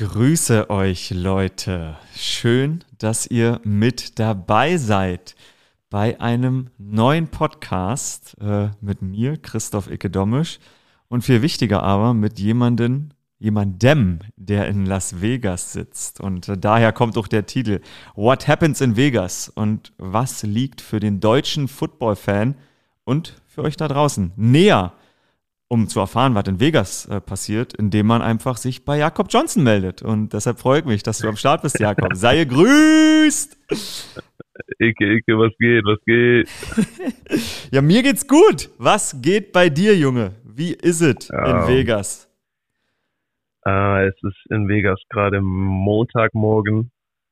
grüße 0.00 0.70
euch, 0.70 1.10
Leute. 1.10 1.94
Schön, 2.16 2.82
dass 2.96 3.26
ihr 3.26 3.60
mit 3.64 4.18
dabei 4.18 4.78
seid 4.78 5.34
bei 5.90 6.18
einem 6.18 6.70
neuen 6.78 7.28
Podcast 7.28 8.34
äh, 8.40 8.70
mit 8.80 9.02
mir, 9.02 9.36
Christoph 9.36 9.90
Icke-Domisch. 9.90 10.58
Und 11.08 11.20
viel 11.22 11.42
wichtiger 11.42 11.82
aber 11.82 12.14
mit 12.14 12.38
jemandem, 12.38 13.10
jemandem, 13.38 14.20
der 14.36 14.68
in 14.68 14.86
Las 14.86 15.20
Vegas 15.20 15.74
sitzt. 15.74 16.18
Und 16.18 16.48
äh, 16.48 16.56
daher 16.56 16.94
kommt 16.94 17.18
auch 17.18 17.28
der 17.28 17.44
Titel 17.44 17.80
What 18.14 18.48
Happens 18.48 18.80
in 18.80 18.96
Vegas? 18.96 19.50
Und 19.50 19.92
was 19.98 20.42
liegt 20.42 20.80
für 20.80 21.00
den 21.00 21.20
deutschen 21.20 21.68
Football-Fan 21.68 22.54
und 23.04 23.34
für 23.46 23.64
euch 23.64 23.76
da 23.76 23.86
draußen 23.86 24.32
näher? 24.36 24.94
Um 25.70 25.86
zu 25.86 26.00
erfahren, 26.00 26.34
was 26.34 26.48
in 26.48 26.58
Vegas 26.58 27.06
äh, 27.06 27.20
passiert, 27.20 27.74
indem 27.74 28.06
man 28.06 28.22
einfach 28.22 28.56
sich 28.56 28.84
bei 28.84 28.98
Jakob 28.98 29.28
Johnson 29.30 29.62
meldet. 29.62 30.02
Und 30.02 30.32
deshalb 30.32 30.58
freue 30.58 30.80
ich 30.80 30.84
mich, 30.84 31.04
dass 31.04 31.18
du 31.18 31.28
am 31.28 31.36
Start 31.36 31.62
bist, 31.62 31.78
Jakob. 31.78 32.16
Sei 32.16 32.38
gegrüßt! 32.44 33.56
Icke, 34.80 35.12
Icke, 35.14 35.38
was 35.38 35.52
geht, 35.58 35.84
was 35.84 35.98
geht? 36.04 36.48
ja, 37.70 37.80
mir 37.82 38.02
geht's 38.02 38.26
gut. 38.26 38.68
Was 38.78 39.22
geht 39.22 39.52
bei 39.52 39.68
dir, 39.68 39.96
Junge? 39.96 40.32
Wie 40.42 40.72
ist 40.72 41.02
es 41.02 41.30
in 41.30 41.38
um, 41.38 41.68
Vegas? 41.68 42.28
Uh, 43.64 44.08
es 44.08 44.16
ist 44.22 44.50
in 44.50 44.68
Vegas 44.68 45.00
gerade 45.08 45.40
Montagmorgen. 45.40 46.90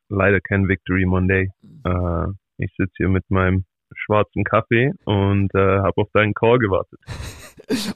Leider 0.09 0.41
kein 0.41 0.69
Victory 0.69 1.07
Monday. 1.07 1.51
Uh, 1.85 2.33
ich 2.59 2.71
sitze 2.77 2.95
hier 2.99 3.09
mit 3.09 3.29
meinem 3.31 3.65
schwarzen 4.09 4.43
Kaffee 4.45 4.93
und 5.05 5.55
uh, 5.55 5.59
habe 5.59 5.93
auf 5.97 6.09
deinen 6.13 6.35
Call 6.35 6.59
gewartet. 6.59 6.99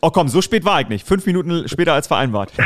Oh 0.03 0.11
komm, 0.11 0.29
so 0.29 0.43
spät 0.43 0.67
war 0.67 0.83
ich 0.83 0.89
nicht. 0.89 1.07
Fünf 1.07 1.25
Minuten 1.25 1.67
später 1.67 1.95
als 1.95 2.07
vereinbart. 2.07 2.53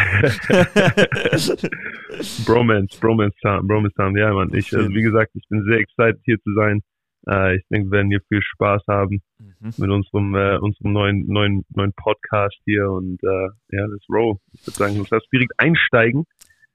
Bromance, 2.45 2.99
Bromance 2.99 3.37
Time, 3.41 3.63
Bromance 3.63 3.95
Time. 3.95 4.19
Ja, 4.19 4.33
Mann. 4.33 4.53
Ich, 4.53 4.75
also 4.75 4.89
wie 4.89 5.03
gesagt, 5.03 5.31
ich 5.35 5.47
bin 5.49 5.63
sehr 5.69 5.79
excited 5.79 6.19
hier 6.25 6.41
zu 6.41 6.53
sein. 6.55 6.83
Äh, 7.29 7.59
ich 7.59 7.63
denke, 7.71 7.91
wir 7.91 7.99
werden 7.99 8.09
hier 8.09 8.23
viel 8.29 8.43
Spaß 8.43 8.83
haben 8.89 9.23
mhm. 9.39 9.73
mit 9.77 9.91
unserem, 9.91 10.35
äh, 10.35 10.57
unserem 10.59 10.93
neuen, 10.93 11.27
neuen, 11.27 11.65
neuen 11.75 11.93
Podcast 11.93 12.59
hier 12.65 12.91
und 12.91 13.23
äh, 13.23 13.49
ja, 13.71 13.87
das 13.87 14.03
Row. 14.09 14.39
Ich 14.53 14.67
würde 14.67 14.77
sagen, 14.77 15.07
lass 15.09 15.23
direkt 15.33 15.53
einsteigen. 15.59 16.25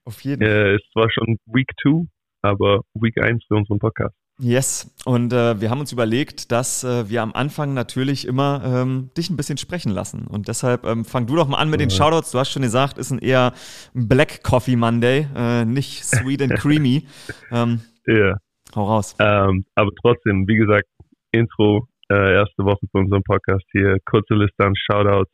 Auf 0.05 0.21
jeden 0.21 0.45
Fall. 0.45 0.51
Äh, 0.51 0.75
es 0.75 0.83
war 0.93 1.09
schon 1.11 1.39
Week 1.45 1.71
2, 1.81 2.05
aber 2.41 2.83
Week 2.93 3.17
1 3.21 3.43
für 3.47 3.55
unseren 3.55 3.79
Podcast. 3.79 4.15
Yes, 4.43 4.91
und 5.05 5.33
äh, 5.33 5.61
wir 5.61 5.69
haben 5.69 5.81
uns 5.81 5.91
überlegt, 5.91 6.51
dass 6.51 6.83
äh, 6.83 7.07
wir 7.07 7.21
am 7.21 7.31
Anfang 7.33 7.75
natürlich 7.75 8.27
immer 8.27 8.63
ähm, 8.65 9.11
dich 9.15 9.29
ein 9.29 9.37
bisschen 9.37 9.59
sprechen 9.59 9.91
lassen. 9.91 10.25
Und 10.25 10.47
deshalb 10.47 10.83
ähm, 10.83 11.05
fang 11.05 11.27
du 11.27 11.35
doch 11.35 11.47
mal 11.47 11.59
an 11.59 11.69
mit 11.69 11.79
den 11.79 11.91
Shoutouts. 11.91 12.31
Du 12.31 12.39
hast 12.39 12.49
schon 12.49 12.63
gesagt, 12.63 12.97
ist 12.97 13.11
ein 13.11 13.19
eher 13.19 13.53
Black 13.93 14.41
Coffee 14.41 14.75
Monday, 14.75 15.27
äh, 15.35 15.63
nicht 15.63 16.03
sweet 16.03 16.41
and 16.41 16.55
creamy. 16.55 17.05
Ähm, 17.51 17.81
ja. 18.07 18.35
Hau 18.75 18.85
raus. 18.85 19.15
Ähm, 19.19 19.65
aber 19.75 19.91
trotzdem, 20.01 20.47
wie 20.47 20.55
gesagt, 20.55 20.87
Intro, 21.31 21.87
äh, 22.09 22.33
erste 22.35 22.63
Woche 22.63 22.85
für 22.91 22.99
unseren 22.99 23.23
Podcast 23.23 23.65
hier. 23.73 23.97
Kurze 24.05 24.33
Liste 24.33 24.65
an 24.65 24.73
Shoutouts. 24.75 25.31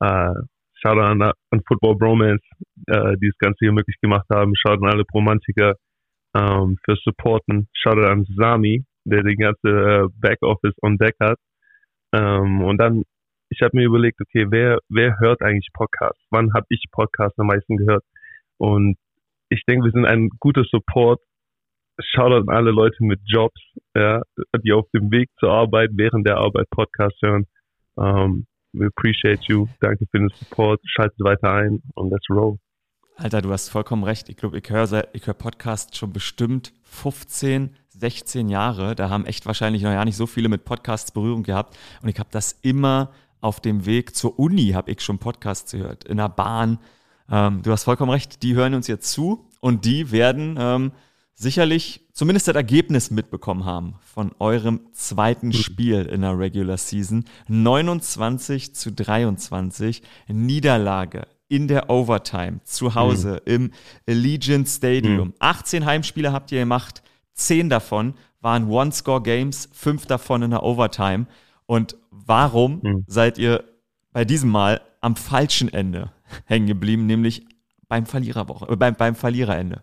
Äh, 0.00 0.32
Shoutout 0.82 1.00
an, 1.02 1.22
an 1.22 1.60
Football 1.68 1.96
Bromance, 1.96 2.42
äh, 2.86 3.16
die 3.22 3.28
das 3.28 3.38
Ganze 3.38 3.58
hier 3.60 3.72
möglich 3.72 3.96
gemacht 4.00 4.26
haben. 4.32 4.54
Shoutout 4.56 4.86
an 4.86 4.92
alle 4.92 5.04
Romantiker 5.14 5.74
ähm, 6.34 6.78
für 6.84 6.96
Supporten. 6.96 7.68
Shoutout 7.72 8.06
an 8.06 8.26
Sami, 8.36 8.84
der 9.04 9.22
die 9.22 9.36
ganze 9.36 9.68
äh, 9.68 10.08
Backoffice 10.20 10.76
on 10.82 10.96
Deck 10.96 11.16
hat. 11.20 11.38
Ähm, 12.12 12.62
und 12.62 12.78
dann, 12.78 13.04
ich 13.50 13.60
habe 13.62 13.76
mir 13.76 13.86
überlegt, 13.86 14.20
okay, 14.20 14.46
wer, 14.50 14.78
wer 14.88 15.18
hört 15.20 15.42
eigentlich 15.42 15.68
Podcasts? 15.72 16.22
Wann 16.30 16.52
habe 16.54 16.66
ich 16.68 16.84
Podcasts 16.90 17.38
am 17.38 17.48
meisten 17.48 17.76
gehört? 17.76 18.04
Und 18.58 18.96
ich 19.48 19.64
denke, 19.66 19.86
wir 19.86 19.92
sind 19.92 20.06
ein 20.06 20.28
guter 20.38 20.64
Support. 20.64 21.20
Shoutout 21.98 22.48
an 22.48 22.56
alle 22.56 22.70
Leute 22.70 22.96
mit 23.00 23.20
Jobs, 23.26 23.60
ja, 23.94 24.22
die 24.64 24.72
auf 24.72 24.88
dem 24.94 25.10
Weg 25.10 25.28
zur 25.38 25.50
Arbeit, 25.50 25.90
während 25.92 26.26
der 26.26 26.38
Arbeit 26.38 26.70
Podcasts 26.70 27.20
hören. 27.22 27.46
Ähm, 27.98 28.46
we 28.72 28.86
appreciate 28.86 29.42
you. 29.48 29.66
Danke 29.80 30.06
für 30.10 30.18
den 30.18 30.30
Support. 30.30 30.80
Schaltet 30.86 31.20
weiter 31.20 31.52
ein 31.52 31.82
und 31.94 32.10
let's 32.10 32.30
roll. 32.30 32.58
Alter, 33.22 33.42
du 33.42 33.52
hast 33.52 33.68
vollkommen 33.68 34.02
recht. 34.02 34.30
Ich 34.30 34.38
glaube, 34.38 34.58
ich 34.58 34.70
höre 34.70 35.08
ich 35.12 35.26
hör 35.26 35.34
Podcast 35.34 35.94
schon 35.94 36.10
bestimmt 36.10 36.72
15, 36.84 37.76
16 37.90 38.48
Jahre. 38.48 38.94
Da 38.94 39.10
haben 39.10 39.26
echt 39.26 39.44
wahrscheinlich 39.44 39.82
noch 39.82 39.90
ja 39.90 40.06
nicht 40.06 40.16
so 40.16 40.26
viele 40.26 40.48
mit 40.48 40.64
Podcasts 40.64 41.12
Berührung 41.12 41.42
gehabt. 41.42 41.76
Und 42.00 42.08
ich 42.08 42.18
habe 42.18 42.30
das 42.32 42.56
immer 42.62 43.10
auf 43.42 43.60
dem 43.60 43.84
Weg 43.84 44.16
zur 44.16 44.38
Uni, 44.38 44.70
habe 44.70 44.90
ich 44.90 45.02
schon 45.02 45.18
Podcasts 45.18 45.72
gehört, 45.72 46.04
in 46.04 46.16
der 46.16 46.30
Bahn. 46.30 46.78
Ähm, 47.30 47.60
du 47.62 47.72
hast 47.72 47.84
vollkommen 47.84 48.10
recht, 48.10 48.42
die 48.42 48.54
hören 48.54 48.72
uns 48.72 48.86
jetzt 48.86 49.12
zu 49.12 49.46
und 49.60 49.84
die 49.84 50.12
werden 50.12 50.56
ähm, 50.58 50.92
sicherlich 51.34 52.08
zumindest 52.14 52.48
das 52.48 52.56
Ergebnis 52.56 53.10
mitbekommen 53.10 53.66
haben 53.66 53.96
von 54.00 54.32
eurem 54.38 54.80
zweiten 54.92 55.52
Spiel 55.52 56.06
in 56.06 56.22
der 56.22 56.38
Regular 56.38 56.78
Season. 56.78 57.26
29 57.48 58.74
zu 58.74 58.90
23, 58.90 60.02
Niederlage 60.26 61.26
in 61.50 61.68
der 61.68 61.90
Overtime 61.90 62.60
zu 62.64 62.94
Hause 62.94 63.42
mhm. 63.44 63.52
im 63.52 63.70
Allegiant 64.08 64.68
Stadium. 64.68 65.28
Mhm. 65.28 65.34
18 65.40 65.84
Heimspiele 65.84 66.32
habt 66.32 66.52
ihr 66.52 66.60
gemacht, 66.60 67.02
10 67.34 67.68
davon 67.68 68.14
waren 68.40 68.70
One-Score-Games, 68.70 69.68
5 69.72 70.06
davon 70.06 70.42
in 70.42 70.50
der 70.52 70.62
Overtime. 70.62 71.26
Und 71.66 71.96
warum 72.10 72.80
mhm. 72.82 73.04
seid 73.06 73.36
ihr 73.36 73.64
bei 74.12 74.24
diesem 74.24 74.50
Mal 74.50 74.80
am 75.00 75.16
falschen 75.16 75.72
Ende 75.72 76.12
hängen 76.46 76.66
geblieben, 76.66 77.06
nämlich 77.06 77.46
beim 77.88 78.06
Verliererwoche, 78.06 78.72
äh, 78.72 78.76
beim, 78.76 78.94
beim 78.94 79.14
Verliererende? 79.14 79.82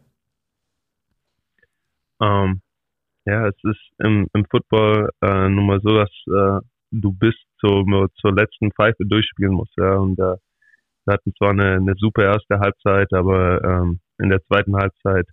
Um, 2.19 2.27
ähm, 2.27 2.61
ja, 3.25 3.47
es 3.47 3.55
ist 3.63 3.81
im, 3.99 4.27
im 4.33 4.45
Football 4.49 5.09
äh, 5.21 5.49
nun 5.49 5.67
mal 5.67 5.81
so, 5.83 5.93
dass 5.93 6.09
äh, 6.27 6.65
du 6.91 7.11
bis 7.11 7.35
zur, 7.59 7.85
zur 8.15 8.33
letzten 8.33 8.71
Pfeife 8.71 9.03
durchspielen 9.05 9.53
musst, 9.53 9.73
ja, 9.77 9.95
und 9.97 10.17
äh, 10.17 10.35
wir 11.07 11.13
hatten 11.13 11.33
zwar 11.37 11.51
eine, 11.51 11.75
eine 11.75 11.93
super 11.97 12.23
erste 12.23 12.59
Halbzeit, 12.59 13.11
aber 13.13 13.63
ähm, 13.63 13.99
in 14.19 14.29
der 14.29 14.43
zweiten 14.43 14.75
Halbzeit 14.75 15.25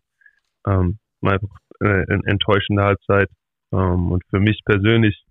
ähm, 0.67 0.99
einfach 1.21 1.49
eine 1.81 2.21
enttäuschende 2.25 2.85
Halbzeit. 2.85 3.29
Ähm, 3.73 4.13
und 4.13 4.23
für 4.31 4.41
mich 4.41 4.61
persönlich, 4.65 5.25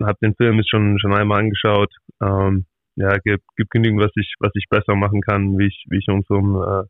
habe 0.00 0.18
den 0.22 0.34
Film 0.34 0.62
schon 0.68 0.98
schon 0.98 1.14
einmal 1.14 1.40
angeschaut. 1.40 1.92
Ähm, 2.22 2.66
ja, 2.96 3.18
gibt, 3.18 3.44
gibt 3.56 3.70
genügend, 3.70 4.00
was 4.00 4.12
ich 4.14 4.34
was 4.40 4.52
ich 4.54 4.66
besser 4.70 4.94
machen 4.94 5.20
kann, 5.20 5.58
wie 5.58 5.66
ich 5.66 5.84
wie 5.90 5.98
ich 5.98 6.08
unserem 6.08 6.56
äh, 6.56 6.84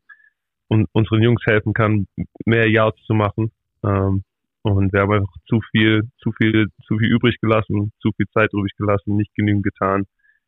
un, 0.69 0.85
unseren 0.93 1.21
Jungs 1.21 1.41
helfen 1.45 1.73
kann, 1.73 2.07
mehr 2.45 2.69
Yards 2.69 3.01
zu 3.03 3.13
machen. 3.13 3.51
Ähm, 3.83 4.23
und 4.61 4.91
wir 4.93 5.01
haben 5.01 5.13
einfach 5.13 5.33
zu 5.47 5.61
viel, 5.71 6.03
zu 6.21 6.31
viel, 6.33 6.67
zu 6.85 6.97
viel 6.97 7.09
übrig 7.09 7.37
gelassen, 7.41 7.93
zu 8.01 8.11
viel 8.17 8.27
Zeit 8.33 8.51
übrig 8.53 8.73
gelassen, 8.77 9.15
nicht 9.15 9.33
genügend 9.33 9.63
getan, 9.63 10.03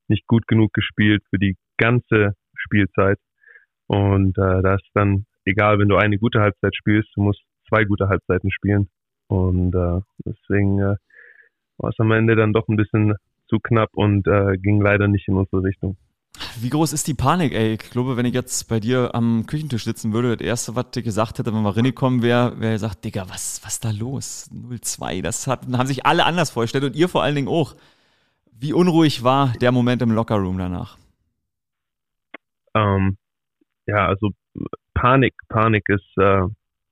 nicht 0.07 0.27
gut 0.27 0.45
genug 0.47 0.73
gespielt 0.73 1.23
für 1.29 1.39
die 1.39 1.55
ganze 1.79 2.35
Spielzeit. 2.55 3.17
Und 3.87 4.37
äh, 4.37 4.61
da 4.61 4.75
ist 4.75 4.87
dann 4.93 5.25
egal, 5.45 5.79
wenn 5.79 5.89
du 5.89 5.95
eine 5.95 6.19
gute 6.19 6.41
Halbzeit 6.41 6.75
spielst, 6.75 7.09
du 7.15 7.21
musst 7.23 7.41
zwei 7.67 7.85
gute 7.85 8.07
Halbzeiten 8.07 8.51
spielen. 8.51 8.89
Und 9.27 9.73
äh, 9.73 10.01
deswegen 10.25 10.79
äh, 10.79 10.95
war 11.77 11.89
es 11.89 11.99
am 11.99 12.11
Ende 12.11 12.35
dann 12.35 12.53
doch 12.53 12.67
ein 12.67 12.75
bisschen 12.75 13.15
zu 13.47 13.59
knapp 13.59 13.89
und 13.93 14.27
äh, 14.27 14.57
ging 14.57 14.81
leider 14.81 15.07
nicht 15.07 15.27
in 15.27 15.35
unsere 15.35 15.63
Richtung. 15.63 15.97
Wie 16.59 16.69
groß 16.69 16.93
ist 16.93 17.07
die 17.07 17.15
Panik, 17.15 17.53
ey? 17.53 17.73
Ich 17.73 17.89
glaube, 17.89 18.15
wenn 18.15 18.25
ich 18.25 18.33
jetzt 18.33 18.69
bei 18.69 18.79
dir 18.79 19.13
am 19.13 19.45
Küchentisch 19.45 19.83
sitzen 19.83 20.13
würde, 20.13 20.37
das 20.37 20.45
erste, 20.45 20.75
was 20.75 20.85
ich 20.95 21.03
gesagt 21.03 21.39
hätte, 21.39 21.53
wenn 21.53 21.63
wir 21.63 21.75
reingekommen 21.75 22.21
wäre, 22.21 22.59
wäre 22.59 22.73
gesagt, 22.73 23.03
Digga, 23.03 23.25
was, 23.29 23.61
was 23.63 23.79
da 23.79 23.91
los? 23.91 24.49
0-2, 24.53 25.21
das 25.21 25.47
hat, 25.47 25.65
haben 25.71 25.87
sich 25.87 26.05
alle 26.05 26.25
anders 26.25 26.51
vorgestellt 26.51 26.83
und 26.83 26.95
ihr 26.95 27.09
vor 27.09 27.23
allen 27.23 27.35
Dingen 27.35 27.47
auch. 27.47 27.75
Wie 28.61 28.73
unruhig 28.73 29.23
war 29.23 29.53
der 29.61 29.71
Moment 29.71 30.01
im 30.01 30.11
Lockerroom 30.11 30.57
danach? 30.57 30.97
Ähm, 32.75 33.17
ja, 33.85 34.07
also 34.07 34.29
Panik, 34.93 35.33
Panik 35.49 35.83
ist, 35.89 36.17
äh, 36.17 36.41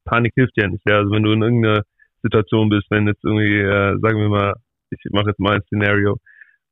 Panik 0.05 0.33
hilft 0.35 0.53
ja 0.57 0.67
nicht. 0.67 0.83
Ja? 0.87 0.97
Also 0.97 1.11
wenn 1.11 1.23
du 1.23 1.31
in 1.31 1.41
irgendeiner 1.41 1.83
Situation 2.23 2.69
bist, 2.69 2.87
wenn 2.89 3.07
jetzt 3.07 3.23
irgendwie, 3.23 3.59
äh, 3.59 3.97
sagen 4.01 4.19
wir 4.19 4.29
mal, 4.29 4.53
ich 4.89 4.99
mache 5.11 5.29
jetzt 5.29 5.39
mal 5.39 5.55
ein 5.55 5.63
Szenario, 5.63 6.17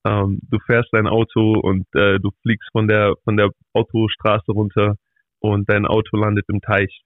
ähm, 0.06 0.40
du 0.50 0.60
fährst 0.66 0.90
dein 0.92 1.08
Auto 1.08 1.60
und 1.60 1.86
äh, 1.96 2.20
du 2.20 2.32
fliegst 2.42 2.70
von 2.72 2.88
der 2.88 3.16
von 3.24 3.38
der 3.38 3.50
Autostraße 3.74 4.52
runter 4.52 4.96
und 5.40 5.70
dein 5.70 5.86
Auto 5.86 6.16
landet 6.18 6.46
im 6.48 6.62
Teich 6.62 7.02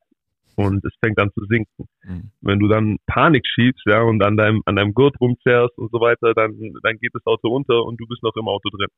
und 0.55 0.83
es 0.85 0.93
fängt 1.03 1.17
an 1.19 1.31
zu 1.31 1.45
sinken. 1.45 1.87
Mhm. 2.03 2.31
Wenn 2.41 2.59
du 2.59 2.67
dann 2.67 2.97
Panik 3.07 3.45
schiebst, 3.47 3.83
ja, 3.85 4.01
und 4.01 4.23
an 4.23 4.37
deinem 4.37 4.61
an 4.65 4.75
deinem 4.75 4.93
Gurt 4.93 5.19
rumzerrst 5.19 5.77
und 5.77 5.91
so 5.91 5.99
weiter, 5.99 6.33
dann 6.33 6.53
dann 6.83 6.97
geht 6.99 7.13
das 7.13 7.25
Auto 7.25 7.49
unter 7.49 7.83
und 7.85 7.99
du 7.99 8.05
bist 8.05 8.21
noch 8.21 8.35
im 8.35 8.47
Auto 8.47 8.69
drin 8.69 8.89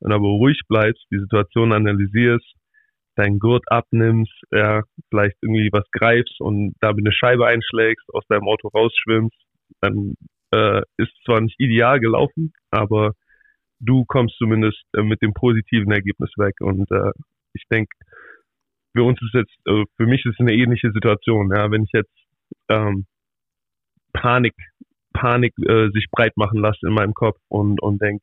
wenn 0.00 0.10
du 0.10 0.16
aber 0.16 0.28
ruhig 0.28 0.60
bleibst, 0.68 1.04
die 1.10 1.18
Situation 1.18 1.72
analysierst, 1.72 2.46
deinen 3.16 3.38
Gurt 3.38 3.64
abnimmst, 3.70 4.32
ja, 4.52 4.82
vielleicht 5.10 5.36
irgendwie 5.42 5.70
was 5.72 5.90
greifst 5.90 6.40
und 6.40 6.74
damit 6.80 7.04
eine 7.04 7.12
Scheibe 7.12 7.46
einschlägst, 7.46 8.06
aus 8.14 8.24
deinem 8.28 8.46
Auto 8.46 8.68
rausschwimmst, 8.68 9.36
dann 9.80 10.14
äh, 10.52 10.82
ist 10.96 11.12
zwar 11.24 11.40
nicht 11.40 11.58
ideal 11.58 11.98
gelaufen, 12.00 12.52
aber 12.70 13.12
du 13.80 14.04
kommst 14.06 14.36
zumindest 14.38 14.82
äh, 14.96 15.02
mit 15.02 15.20
dem 15.22 15.34
positiven 15.34 15.90
Ergebnis 15.90 16.30
weg. 16.36 16.54
Und 16.60 16.90
äh, 16.90 17.10
ich 17.54 17.64
denke, 17.70 17.90
für 18.96 19.02
uns 19.02 19.20
ist 19.20 19.34
jetzt, 19.34 19.56
äh, 19.66 19.84
für 19.96 20.06
mich 20.06 20.24
ist 20.24 20.34
es 20.34 20.40
eine 20.40 20.54
ähnliche 20.54 20.90
Situation. 20.92 21.50
Ja, 21.54 21.70
wenn 21.70 21.84
ich 21.84 21.92
jetzt 21.92 22.14
ähm, 22.68 23.06
Panik, 24.12 24.54
Panik 25.12 25.54
äh, 25.68 25.90
sich 25.90 26.06
breit 26.10 26.36
machen 26.36 26.60
lasse 26.60 26.86
in 26.86 26.94
meinem 26.94 27.14
Kopf 27.14 27.38
und 27.48 27.80
und 27.82 28.00
denk, 28.00 28.22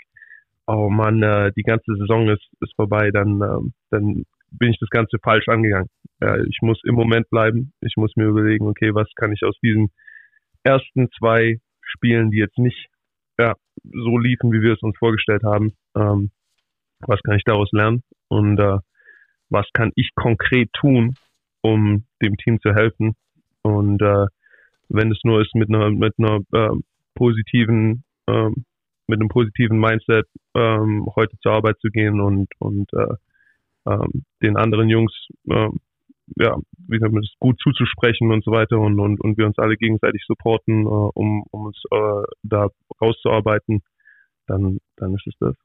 oh 0.67 0.89
Mann, 0.89 1.21
äh, 1.23 1.51
die 1.55 1.63
ganze 1.63 1.95
Saison 1.95 2.29
ist 2.29 2.47
ist 2.61 2.75
vorbei, 2.75 3.11
dann 3.11 3.41
ähm, 3.41 3.73
dann 3.89 4.25
bin 4.51 4.71
ich 4.71 4.79
das 4.79 4.89
Ganze 4.89 5.17
falsch 5.21 5.47
angegangen. 5.47 5.89
Ja, 6.21 6.37
ich 6.37 6.59
muss 6.61 6.79
im 6.85 6.95
Moment 6.95 7.29
bleiben. 7.29 7.73
Ich 7.81 7.95
muss 7.97 8.15
mir 8.15 8.25
überlegen, 8.25 8.67
okay, 8.67 8.93
was 8.93 9.07
kann 9.15 9.33
ich 9.33 9.43
aus 9.43 9.57
diesen 9.61 9.91
ersten 10.63 11.09
zwei 11.17 11.59
Spielen, 11.81 12.31
die 12.31 12.37
jetzt 12.37 12.57
nicht 12.57 12.87
ja, 13.37 13.53
so 13.83 14.17
liefen, 14.17 14.51
wie 14.51 14.61
wir 14.61 14.73
es 14.73 14.81
uns 14.81 14.97
vorgestellt 14.97 15.43
haben, 15.43 15.73
ähm, 15.95 16.31
was 16.99 17.21
kann 17.23 17.35
ich 17.35 17.43
daraus 17.43 17.69
lernen 17.71 18.01
und 18.29 18.59
äh, 18.59 18.77
was 19.49 19.67
kann 19.73 19.91
ich 19.95 20.09
konkret 20.15 20.71
tun, 20.73 21.15
um 21.61 22.05
dem 22.21 22.37
Team 22.37 22.59
zu 22.61 22.73
helfen. 22.73 23.15
Und 23.61 24.01
äh, 24.01 24.27
wenn 24.89 25.11
es 25.11 25.19
nur 25.23 25.41
ist 25.41 25.53
mit 25.55 25.69
einer 25.69 25.91
mit 25.91 26.13
einer 26.17 26.39
äh, 26.53 26.75
positiven 27.15 28.03
äh, 28.27 28.49
mit 29.07 29.19
einem 29.19 29.29
positiven 29.29 29.79
Mindset 29.79 30.27
ähm, 30.55 31.07
heute 31.15 31.37
zur 31.39 31.53
Arbeit 31.53 31.77
zu 31.79 31.89
gehen 31.89 32.21
und 32.21 32.47
und 32.59 32.91
äh, 32.93 33.15
ähm, 33.87 34.25
den 34.41 34.57
anderen 34.57 34.89
Jungs 34.89 35.13
äh, 35.49 35.69
ja, 36.37 36.57
wie 36.87 36.99
sagt 36.99 37.13
man 37.13 37.21
das, 37.21 37.31
gut 37.39 37.59
zuzusprechen 37.61 38.31
und 38.31 38.43
so 38.43 38.51
weiter 38.51 38.79
und, 38.79 38.99
und, 38.99 39.21
und 39.21 39.37
wir 39.37 39.45
uns 39.45 39.57
alle 39.57 39.77
gegenseitig 39.77 40.23
supporten, 40.25 40.85
äh, 40.85 40.89
um, 40.89 41.43
um 41.51 41.65
uns 41.65 41.77
äh, 41.91 42.23
da 42.43 42.69
rauszuarbeiten, 42.99 43.83
dann, 44.47 44.79
dann 44.95 45.13
ist 45.13 45.27
es 45.27 45.33
das. 45.39 45.55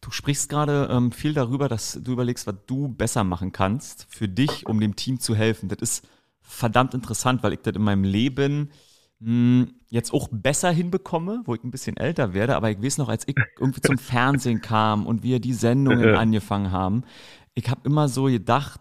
Du 0.00 0.10
sprichst 0.10 0.48
gerade 0.48 0.88
ähm, 0.90 1.12
viel 1.12 1.34
darüber, 1.34 1.68
dass 1.68 2.00
du 2.02 2.12
überlegst, 2.12 2.46
was 2.46 2.64
du 2.66 2.88
besser 2.88 3.24
machen 3.24 3.52
kannst 3.52 4.06
für 4.08 4.28
dich, 4.28 4.66
um 4.66 4.80
dem 4.80 4.96
Team 4.96 5.20
zu 5.20 5.34
helfen. 5.34 5.68
Das 5.68 5.78
ist 5.78 6.08
verdammt 6.40 6.94
interessant, 6.94 7.42
weil 7.42 7.52
ich 7.52 7.60
das 7.60 7.76
in 7.76 7.82
meinem 7.82 8.04
Leben 8.04 8.70
jetzt 9.20 10.12
auch 10.12 10.28
besser 10.30 10.70
hinbekomme, 10.70 11.42
wo 11.44 11.54
ich 11.54 11.64
ein 11.64 11.70
bisschen 11.70 11.96
älter 11.96 12.34
werde. 12.34 12.54
Aber 12.54 12.70
ich 12.70 12.80
weiß 12.80 12.98
noch, 12.98 13.08
als 13.08 13.26
ich 13.26 13.34
irgendwie 13.58 13.80
zum 13.80 13.98
Fernsehen 13.98 14.60
kam 14.60 15.06
und 15.06 15.22
wir 15.22 15.40
die 15.40 15.54
Sendungen 15.54 16.14
angefangen 16.14 16.70
haben, 16.70 17.02
ich 17.54 17.68
habe 17.68 17.80
immer 17.84 18.08
so 18.08 18.24
gedacht, 18.24 18.80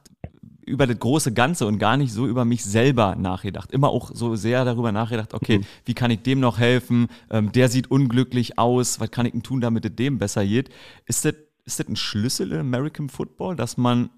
über 0.68 0.86
das 0.86 1.00
große 1.00 1.34
Ganze 1.34 1.66
und 1.66 1.80
gar 1.80 1.98
nicht 1.98 2.12
so 2.12 2.28
über 2.28 2.46
mich 2.46 2.64
selber 2.64 3.16
nachgedacht. 3.16 3.72
Immer 3.72 3.90
auch 3.90 4.12
so 4.14 4.36
sehr 4.36 4.66
darüber 4.66 4.92
nachgedacht, 4.92 5.34
okay, 5.34 5.60
mhm. 5.60 5.66
wie 5.86 5.94
kann 5.94 6.12
ich 6.12 6.22
dem 6.22 6.42
noch 6.42 6.60
helfen? 6.60 7.08
Ähm, 7.32 7.52
der 7.54 7.70
sieht 7.70 7.90
unglücklich 7.90 8.60
aus, 8.60 9.00
was 9.00 9.10
kann 9.10 9.26
ich 9.26 9.32
denn 9.32 9.44
tun, 9.44 9.62
damit 9.62 9.86
es 9.86 9.96
dem 9.96 10.18
besser 10.18 10.46
geht? 10.46 10.70
Ist 11.06 11.24
das, 11.24 11.36
ist 11.64 11.80
das 11.80 11.88
ein 11.88 11.96
Schlüssel 11.96 12.52
im 12.52 12.60
American 12.60 13.08
Football, 13.08 13.56
dass 13.56 13.78
man, 13.78 14.10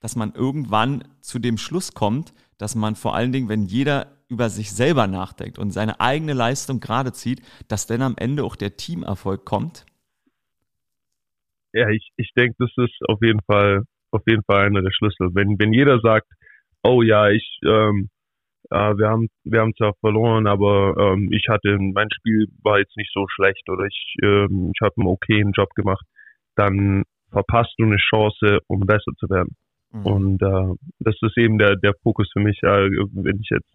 dass 0.00 0.16
man 0.16 0.32
irgendwann 0.34 1.04
zu 1.20 1.38
dem 1.38 1.58
Schluss 1.58 1.94
kommt, 1.94 2.34
dass 2.58 2.74
man 2.74 2.96
vor 2.96 3.14
allen 3.14 3.32
Dingen, 3.32 3.48
wenn 3.48 3.64
jeder 3.64 4.08
über 4.34 4.48
sich 4.50 4.72
selber 4.72 5.06
nachdenkt 5.06 5.58
und 5.58 5.70
seine 5.70 6.00
eigene 6.00 6.32
Leistung 6.34 6.80
gerade 6.80 7.12
zieht, 7.12 7.40
dass 7.68 7.86
dann 7.86 8.02
am 8.02 8.14
Ende 8.18 8.44
auch 8.44 8.56
der 8.56 8.76
Teamerfolg 8.76 9.44
kommt? 9.44 9.86
Ja, 11.72 11.88
ich, 11.88 12.10
ich 12.16 12.30
denke, 12.36 12.54
das 12.58 12.70
ist 12.76 12.94
auf 13.08 13.20
jeden 13.22 13.40
Fall 13.42 13.84
auf 14.14 14.22
jeden 14.26 14.44
Fall 14.44 14.66
einer 14.66 14.80
der 14.80 14.92
Schlüssel. 14.92 15.30
Wenn, 15.34 15.58
wenn 15.58 15.72
jeder 15.72 15.98
sagt, 16.00 16.28
oh 16.82 17.02
ja, 17.02 17.30
ich, 17.30 17.58
ähm, 17.64 18.08
äh, 18.70 18.76
wir 18.96 19.08
haben, 19.08 19.28
wir 19.42 19.60
haben 19.60 19.74
zwar 19.74 19.94
verloren, 20.00 20.46
aber 20.46 20.94
ähm, 20.96 21.30
ich 21.32 21.48
hatte, 21.48 21.76
mein 21.78 22.08
Spiel 22.12 22.46
war 22.62 22.78
jetzt 22.78 22.96
nicht 22.96 23.12
so 23.12 23.26
schlecht 23.28 23.68
oder 23.68 23.84
ich, 23.84 24.14
ähm, 24.22 24.70
ich 24.74 24.80
habe 24.80 24.94
einen 24.98 25.08
okayen 25.08 25.52
Job 25.52 25.70
gemacht, 25.74 26.06
dann 26.54 27.02
verpasst 27.30 27.74
du 27.78 27.84
eine 27.84 27.96
Chance, 27.96 28.60
um 28.68 28.80
besser 28.80 29.12
zu 29.18 29.28
werden. 29.28 29.56
Mhm. 29.92 30.06
Und 30.06 30.42
äh, 30.42 30.74
das 31.00 31.16
ist 31.20 31.36
eben 31.36 31.58
der, 31.58 31.76
der 31.76 31.94
Fokus 32.02 32.30
für 32.32 32.40
mich, 32.40 32.62
äh, 32.62 32.88
wenn 33.12 33.40
ich 33.40 33.50
jetzt 33.50 33.70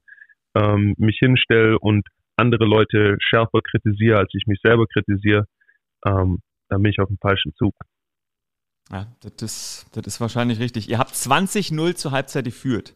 ähm, 0.55 0.95
mich 0.97 1.17
hinstelle 1.19 1.77
und 1.79 2.07
andere 2.35 2.65
Leute 2.65 3.17
schärfer 3.19 3.59
kritisiere, 3.61 4.17
als 4.17 4.29
ich 4.33 4.47
mich 4.47 4.59
selber 4.63 4.85
kritisiere, 4.87 5.45
ähm, 6.05 6.39
dann 6.69 6.81
bin 6.81 6.91
ich 6.91 6.99
auf 6.99 7.07
dem 7.07 7.17
falschen 7.21 7.53
Zug. 7.55 7.73
Ja, 8.91 9.07
das 9.21 9.33
ist, 9.41 9.85
das 9.95 10.07
ist 10.07 10.21
wahrscheinlich 10.21 10.59
richtig. 10.59 10.89
Ihr 10.89 10.97
habt 10.97 11.11
20-0 11.11 11.95
zur 11.95 12.11
Halbzeit 12.11 12.45
geführt. 12.45 12.95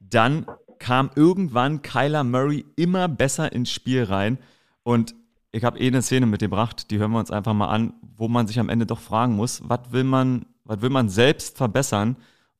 Dann 0.00 0.46
kam 0.78 1.10
irgendwann 1.16 1.82
Kyler 1.82 2.24
Murray 2.24 2.64
immer 2.76 3.08
besser 3.08 3.50
ins 3.52 3.72
Spiel 3.72 4.04
rein. 4.04 4.38
Und 4.82 5.14
ich 5.50 5.64
habe 5.64 5.78
eh 5.78 5.86
eine 5.86 6.02
Szene 6.02 6.26
mitgebracht, 6.26 6.90
die 6.90 6.98
hören 6.98 7.12
wir 7.12 7.18
uns 7.18 7.30
einfach 7.30 7.54
mal 7.54 7.68
an, 7.68 7.94
wo 8.16 8.28
man 8.28 8.46
sich 8.46 8.60
am 8.60 8.68
Ende 8.68 8.86
doch 8.86 9.00
fragen 9.00 9.34
muss, 9.36 9.62
was 9.68 9.92
will 9.92 10.04
man, 10.04 10.46
was 10.64 10.82
will 10.82 10.90
man 10.90 11.08
selbst 11.08 11.56
verbessern, 11.56 12.16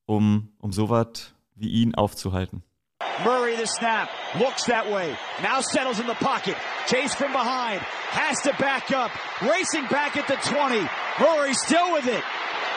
um, 0.07 0.49
um 0.59 0.73
sowas 0.73 1.35
wie 1.55 1.69
ihn 1.69 1.95
aufzuhalten. 1.95 2.63
Murray 3.25 3.56
the 3.56 3.67
snap, 3.67 4.11
looks 4.38 4.64
that 4.64 4.91
way, 4.91 5.17
now 5.43 5.61
settles 5.61 5.99
in 6.00 6.06
the 6.06 6.14
pocket, 6.14 6.56
chase 6.87 7.14
from 7.14 7.32
behind, 7.32 7.81
has 7.81 8.41
to 8.43 8.52
back 8.58 8.91
up, 8.91 9.11
racing 9.41 9.87
back 9.87 10.17
at 10.17 10.26
the 10.29 10.37
20, 10.37 10.81
Murray 11.20 11.55
still 11.55 11.93
with 11.93 12.06
it, 12.06 12.23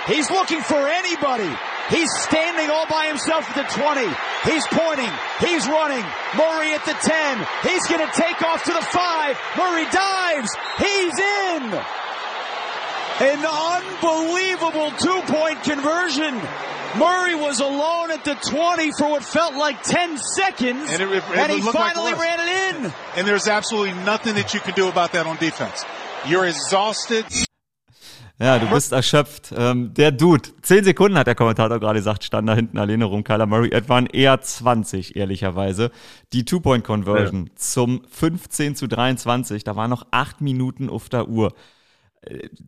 He's 0.07 0.31
looking 0.31 0.61
for 0.61 0.87
anybody. 0.87 1.51
He's 1.89 2.07
standing 2.23 2.69
all 2.71 2.87
by 2.87 3.07
himself 3.07 3.43
at 3.51 3.55
the 3.59 3.67
20. 3.75 4.07
He's 4.47 4.65
pointing. 4.71 5.11
He's 5.43 5.67
running. 5.67 6.03
Murray 6.39 6.71
at 6.71 6.83
the 6.87 6.95
10. 6.95 7.47
He's 7.63 7.83
going 7.87 7.99
to 7.99 8.11
take 8.15 8.41
off 8.41 8.63
to 8.63 8.71
the 8.71 8.81
5. 8.81 9.37
Murray 9.57 9.85
dives. 9.91 10.49
He's 10.79 11.11
in. 11.19 11.75
An 13.19 13.43
unbelievable 13.43 14.91
two-point 14.91 15.63
conversion. 15.63 16.35
Murray 16.99 17.33
was 17.33 17.59
alone 17.59 18.11
at 18.11 18.23
the 18.23 18.35
20 18.35 18.91
for 18.91 19.09
what 19.09 19.23
felt 19.23 19.55
like 19.55 19.81
10 19.81 20.19
seconds, 20.19 20.91
and, 20.91 21.01
it, 21.01 21.09
it, 21.11 21.23
and 21.35 21.51
he 21.51 21.61
finally 21.61 22.11
like 22.11 22.21
ran 22.21 22.39
it 22.39 22.75
in. 22.75 22.93
And 23.15 23.27
there's 23.27 23.47
absolutely 23.47 23.93
nothing 24.03 24.35
that 24.35 24.53
you 24.53 24.59
can 24.59 24.75
do 24.75 24.87
about 24.87 25.13
that 25.13 25.25
on 25.25 25.37
defense. 25.37 25.83
You're 26.25 26.45
exhausted. 26.45 27.25
Ja, 28.39 28.59
du 28.59 28.67
bist 28.67 28.91
erschöpft. 28.91 29.51
Ähm, 29.57 29.95
der 29.95 30.11
Dude, 30.11 30.49
zehn 30.61 30.83
Sekunden 30.83 31.17
hat 31.17 31.25
der 31.25 31.33
Kommentator 31.33 31.79
gerade 31.79 31.97
gesagt, 31.97 32.23
stand 32.23 32.47
da 32.47 32.53
hinten 32.53 32.77
alleine 32.77 33.05
rum. 33.05 33.23
Kyler 33.23 33.47
Murray, 33.47 33.71
es 33.71 33.89
waren 33.89 34.05
eher 34.05 34.39
20, 34.39 35.15
ehrlicherweise. 35.15 35.89
Die 36.33 36.45
Two-Point-Conversion 36.45 37.47
ja. 37.47 37.51
zum 37.55 38.03
15 38.11 38.75
zu 38.75 38.85
23, 38.87 39.63
da 39.63 39.75
waren 39.75 39.89
noch 39.89 40.05
acht 40.11 40.39
Minuten 40.39 40.87
auf 40.87 41.09
der 41.09 41.27
Uhr. 41.27 41.53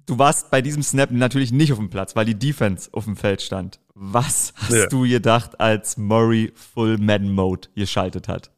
Du 0.05 0.17
warst 0.19 0.51
bei 0.51 0.61
diesem 0.61 0.83
Snap 0.83 1.11
natürlich 1.11 1.51
nicht 1.51 1.71
auf 1.71 1.79
dem 1.79 1.89
Platz, 1.89 2.15
weil 2.15 2.25
die 2.25 2.37
Defense 2.37 2.89
auf 2.93 3.05
dem 3.05 3.15
Feld 3.15 3.41
stand. 3.41 3.79
Was 3.95 4.53
hast 4.55 4.75
ja. 4.75 4.87
du 4.87 5.01
gedacht, 5.01 5.59
als 5.59 5.97
Murray 5.97 6.51
Full 6.55 6.97
Madden 6.97 7.33
Mode 7.33 7.67
geschaltet 7.75 8.27
hat? 8.27 8.51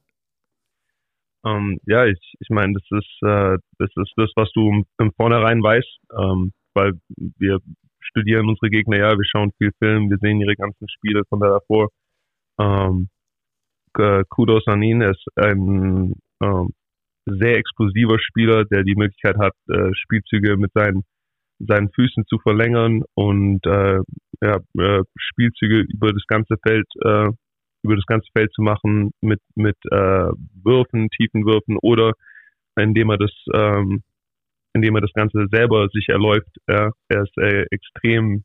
Um, 1.44 1.72
ähm, 1.72 1.80
ja, 1.88 2.06
ich, 2.06 2.20
ich 2.40 2.50
meine, 2.50 2.74
das 2.74 2.84
ist, 2.92 3.24
äh, 3.24 3.58
das 3.80 3.90
ist 3.96 4.14
das, 4.16 4.30
was 4.36 4.52
du 4.54 4.84
im 5.00 5.12
Vornherein 5.14 5.64
weißt. 5.64 6.00
Ähm, 6.20 6.52
weil 6.74 6.94
wir 7.18 7.60
studieren 8.00 8.48
unsere 8.48 8.70
Gegner 8.70 8.98
ja, 8.98 9.12
wir 9.12 9.26
schauen 9.26 9.52
viel 9.58 9.72
Film, 9.80 10.10
wir 10.10 10.18
sehen 10.18 10.42
ihre 10.42 10.56
ganzen 10.56 10.88
Spiele 10.90 11.24
von 11.30 11.40
davor. 11.40 11.90
Ähm, 12.60 13.10
Kudos 14.30 14.68
an 14.68 14.82
ihn, 14.84 15.02
er 15.02 15.12
ist 15.12 15.26
ein 15.36 16.14
ähm, 16.42 16.70
sehr 17.26 17.58
explosiver 17.58 18.18
Spieler, 18.20 18.66
der 18.66 18.84
die 18.84 18.96
Möglichkeit 18.96 19.38
hat, 19.38 19.54
äh, 19.70 19.94
Spielzüge 19.94 20.58
mit 20.58 20.72
seinen 20.74 21.04
seinen 21.68 21.92
Füßen 21.92 22.26
zu 22.26 22.40
verlängern 22.40 23.04
und 23.14 23.64
äh, 23.68 24.00
ja, 24.42 24.58
äh, 24.80 25.04
Spielzüge 25.16 25.82
über 25.82 26.12
das 26.12 26.26
ganze 26.28 26.56
Feld 26.66 26.88
äh, 27.04 27.30
über 27.84 27.96
das 27.96 28.06
ganze 28.06 28.28
Feld 28.36 28.52
zu 28.54 28.62
machen 28.62 29.12
mit 29.22 29.40
mit 29.56 29.78
äh, 29.92 30.30
Würfen, 30.64 31.10
tiefen 31.10 31.46
Würfen 31.46 31.78
oder 31.82 32.14
indem 32.76 33.12
er 33.12 33.18
das 33.18 33.32
ähm, 33.54 34.02
indem 34.74 34.96
er 34.96 35.02
das 35.02 35.14
Ganze 35.14 35.48
selber 35.52 35.88
sich 35.90 36.10
erläuft. 36.10 36.50
Ja, 36.68 36.92
er 37.10 37.24
ist 37.24 37.38
äh, 37.38 37.66
extrem 37.72 38.44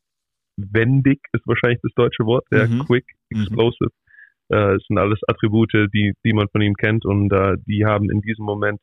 wendig, 0.57 1.19
ist 1.33 1.47
wahrscheinlich 1.47 1.79
das 1.83 1.93
deutsche 1.95 2.25
Wort, 2.25 2.45
ja, 2.51 2.67
mhm. 2.67 2.85
quick, 2.85 3.05
mhm. 3.29 3.41
explosive. 3.41 3.85
Mhm. 3.85 4.06
Äh, 4.49 4.75
es 4.75 4.83
sind 4.87 4.97
alles 4.97 5.19
Attribute, 5.27 5.71
die, 5.93 6.13
die 6.23 6.33
man 6.33 6.47
von 6.49 6.61
ihm 6.61 6.75
kennt 6.75 7.05
und 7.05 7.31
äh, 7.31 7.57
die 7.65 7.85
haben 7.85 8.09
in 8.09 8.21
diesem 8.21 8.45
Moment 8.45 8.79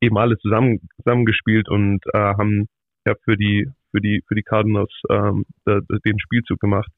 eben 0.00 0.18
alle 0.18 0.38
zusammen 0.38 0.80
zusammengespielt 0.96 1.68
und 1.68 2.00
äh, 2.12 2.18
haben 2.18 2.68
ja 3.06 3.14
für 3.24 3.36
die 3.36 3.68
für 3.90 4.00
die 4.00 4.22
für 4.26 4.34
die 4.34 4.42
Cardinals 4.42 4.92
ähm, 5.10 5.44
den 5.66 6.18
Spielzug 6.18 6.60
gemacht. 6.60 6.90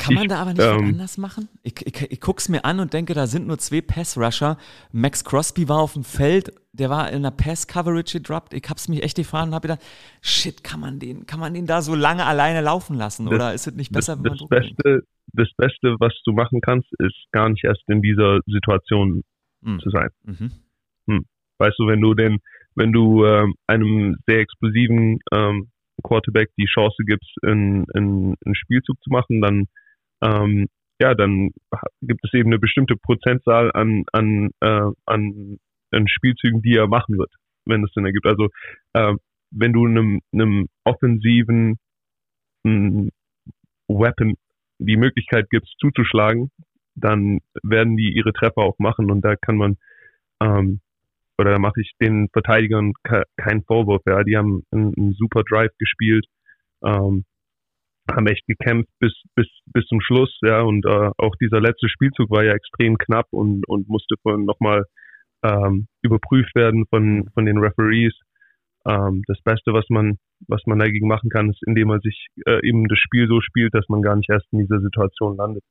Kann 0.00 0.14
man 0.14 0.28
da 0.28 0.40
aber 0.40 0.54
nicht 0.54 0.62
ähm, 0.62 0.88
anders 0.88 1.18
machen? 1.18 1.48
Ich, 1.62 1.74
ich, 1.86 2.10
ich 2.10 2.20
gucke 2.20 2.38
es 2.38 2.48
mir 2.48 2.64
an 2.64 2.80
und 2.80 2.94
denke, 2.94 3.12
da 3.12 3.26
sind 3.26 3.46
nur 3.46 3.58
zwei 3.58 3.82
Pass-Rusher. 3.82 4.56
Max 4.92 5.24
Crosby 5.24 5.68
war 5.68 5.78
auf 5.78 5.92
dem 5.92 6.04
Feld, 6.04 6.54
der 6.72 6.88
war 6.88 7.10
in 7.10 7.16
einer 7.16 7.30
Pass-Coverage 7.30 8.18
gedroppt. 8.18 8.54
Ich 8.54 8.64
habe 8.64 8.78
es 8.78 8.88
mich 8.88 9.02
echt 9.02 9.16
gefahren 9.16 9.50
und 9.50 9.54
habe 9.54 9.68
gedacht, 9.68 9.84
shit, 10.22 10.64
kann 10.64 10.80
man, 10.80 10.98
den, 11.00 11.26
kann 11.26 11.38
man 11.38 11.52
den 11.52 11.66
da 11.66 11.82
so 11.82 11.94
lange 11.94 12.24
alleine 12.24 12.62
laufen 12.62 12.96
lassen? 12.96 13.26
Das, 13.26 13.34
oder 13.34 13.54
ist 13.54 13.66
es 13.66 13.74
nicht 13.74 13.92
besser, 13.92 14.16
das, 14.16 14.24
wenn 14.24 14.30
man 14.30 14.38
das 14.38 14.48
Beste, 14.48 15.02
das 15.32 15.48
Beste, 15.56 15.96
was 15.98 16.14
du 16.24 16.32
machen 16.32 16.60
kannst, 16.60 16.88
ist 16.98 17.26
gar 17.32 17.48
nicht 17.48 17.64
erst 17.64 17.82
in 17.88 18.02
dieser 18.02 18.40
Situation 18.46 19.22
hm. 19.62 19.80
zu 19.80 19.90
sein. 19.90 20.08
Mhm. 20.24 20.50
Hm. 21.06 21.26
Weißt 21.58 21.78
du, 21.78 21.86
wenn 21.86 22.00
du 22.00 22.14
den, 22.14 22.38
wenn 22.74 22.92
du 22.92 23.24
ähm, 23.24 23.54
einem 23.66 24.16
sehr 24.26 24.40
explosiven 24.40 25.18
ähm, 25.32 25.70
Quarterback 26.02 26.48
die 26.56 26.66
Chance 26.66 27.04
gibst, 27.04 27.30
einen, 27.42 28.36
Spielzug 28.52 28.96
zu 29.02 29.10
machen, 29.10 29.40
dann 29.40 29.66
ähm, 30.22 30.68
ja, 31.00 31.14
dann 31.14 31.50
gibt 32.02 32.20
es 32.24 32.34
eben 32.34 32.50
eine 32.50 32.58
bestimmte 32.58 32.94
Prozentzahl 32.94 33.70
an, 33.72 34.04
an, 34.12 34.50
äh, 34.60 34.90
an, 35.06 35.58
an 35.92 36.08
Spielzügen, 36.08 36.60
die 36.60 36.76
er 36.76 36.88
machen 36.88 37.16
wird, 37.16 37.32
wenn 37.64 37.82
es 37.84 37.92
Sinn 37.94 38.04
ergibt. 38.04 38.26
Also 38.26 38.48
äh, 38.92 39.14
wenn 39.50 39.72
du 39.72 39.86
einem, 39.86 40.20
einem 40.32 40.68
offensiven 40.84 41.78
m, 42.64 43.10
Weapon 43.88 44.34
die 44.80 44.96
Möglichkeit 44.96 45.48
gibst, 45.50 45.74
zuzuschlagen, 45.78 46.50
dann 46.94 47.40
werden 47.62 47.96
die 47.96 48.14
ihre 48.14 48.32
Treffer 48.32 48.62
auch 48.62 48.78
machen 48.78 49.10
und 49.10 49.22
da 49.22 49.36
kann 49.36 49.56
man 49.56 49.76
ähm, 50.42 50.80
oder 51.38 51.52
da 51.52 51.58
mache 51.58 51.80
ich 51.80 51.92
den 52.00 52.28
Verteidigern 52.32 52.92
keinen 53.02 53.64
Vorwurf. 53.64 54.02
Ja, 54.06 54.22
die 54.22 54.36
haben 54.36 54.62
einen, 54.70 54.92
einen 54.94 55.14
super 55.14 55.42
Drive 55.48 55.72
gespielt, 55.78 56.26
ähm, 56.84 57.24
haben 58.10 58.26
echt 58.26 58.46
gekämpft 58.46 58.90
bis 58.98 59.14
bis 59.34 59.46
bis 59.66 59.86
zum 59.86 60.00
Schluss. 60.02 60.36
Ja, 60.42 60.60
und 60.62 60.84
äh, 60.84 61.10
auch 61.16 61.34
dieser 61.40 61.60
letzte 61.60 61.88
Spielzug 61.88 62.30
war 62.30 62.44
ja 62.44 62.52
extrem 62.52 62.98
knapp 62.98 63.26
und 63.30 63.66
und 63.68 63.88
musste 63.88 64.16
von 64.22 64.44
nochmal 64.44 64.84
ähm, 65.42 65.86
überprüft 66.02 66.54
werden 66.54 66.84
von 66.90 67.30
von 67.32 67.46
den 67.46 67.58
Referees. 67.58 68.14
Ähm, 68.86 69.22
das 69.26 69.40
Beste, 69.42 69.72
was 69.72 69.86
man 69.88 70.18
was 70.48 70.62
man 70.66 70.78
dagegen 70.78 71.08
machen 71.08 71.30
kann, 71.30 71.50
ist, 71.50 71.60
indem 71.66 71.88
man 71.88 72.00
sich 72.00 72.28
äh, 72.46 72.66
eben 72.66 72.88
das 72.88 72.98
Spiel 72.98 73.28
so 73.28 73.40
spielt, 73.40 73.74
dass 73.74 73.88
man 73.88 74.02
gar 74.02 74.16
nicht 74.16 74.30
erst 74.30 74.46
in 74.52 74.60
dieser 74.60 74.80
Situation 74.80 75.36
landet. 75.36 75.62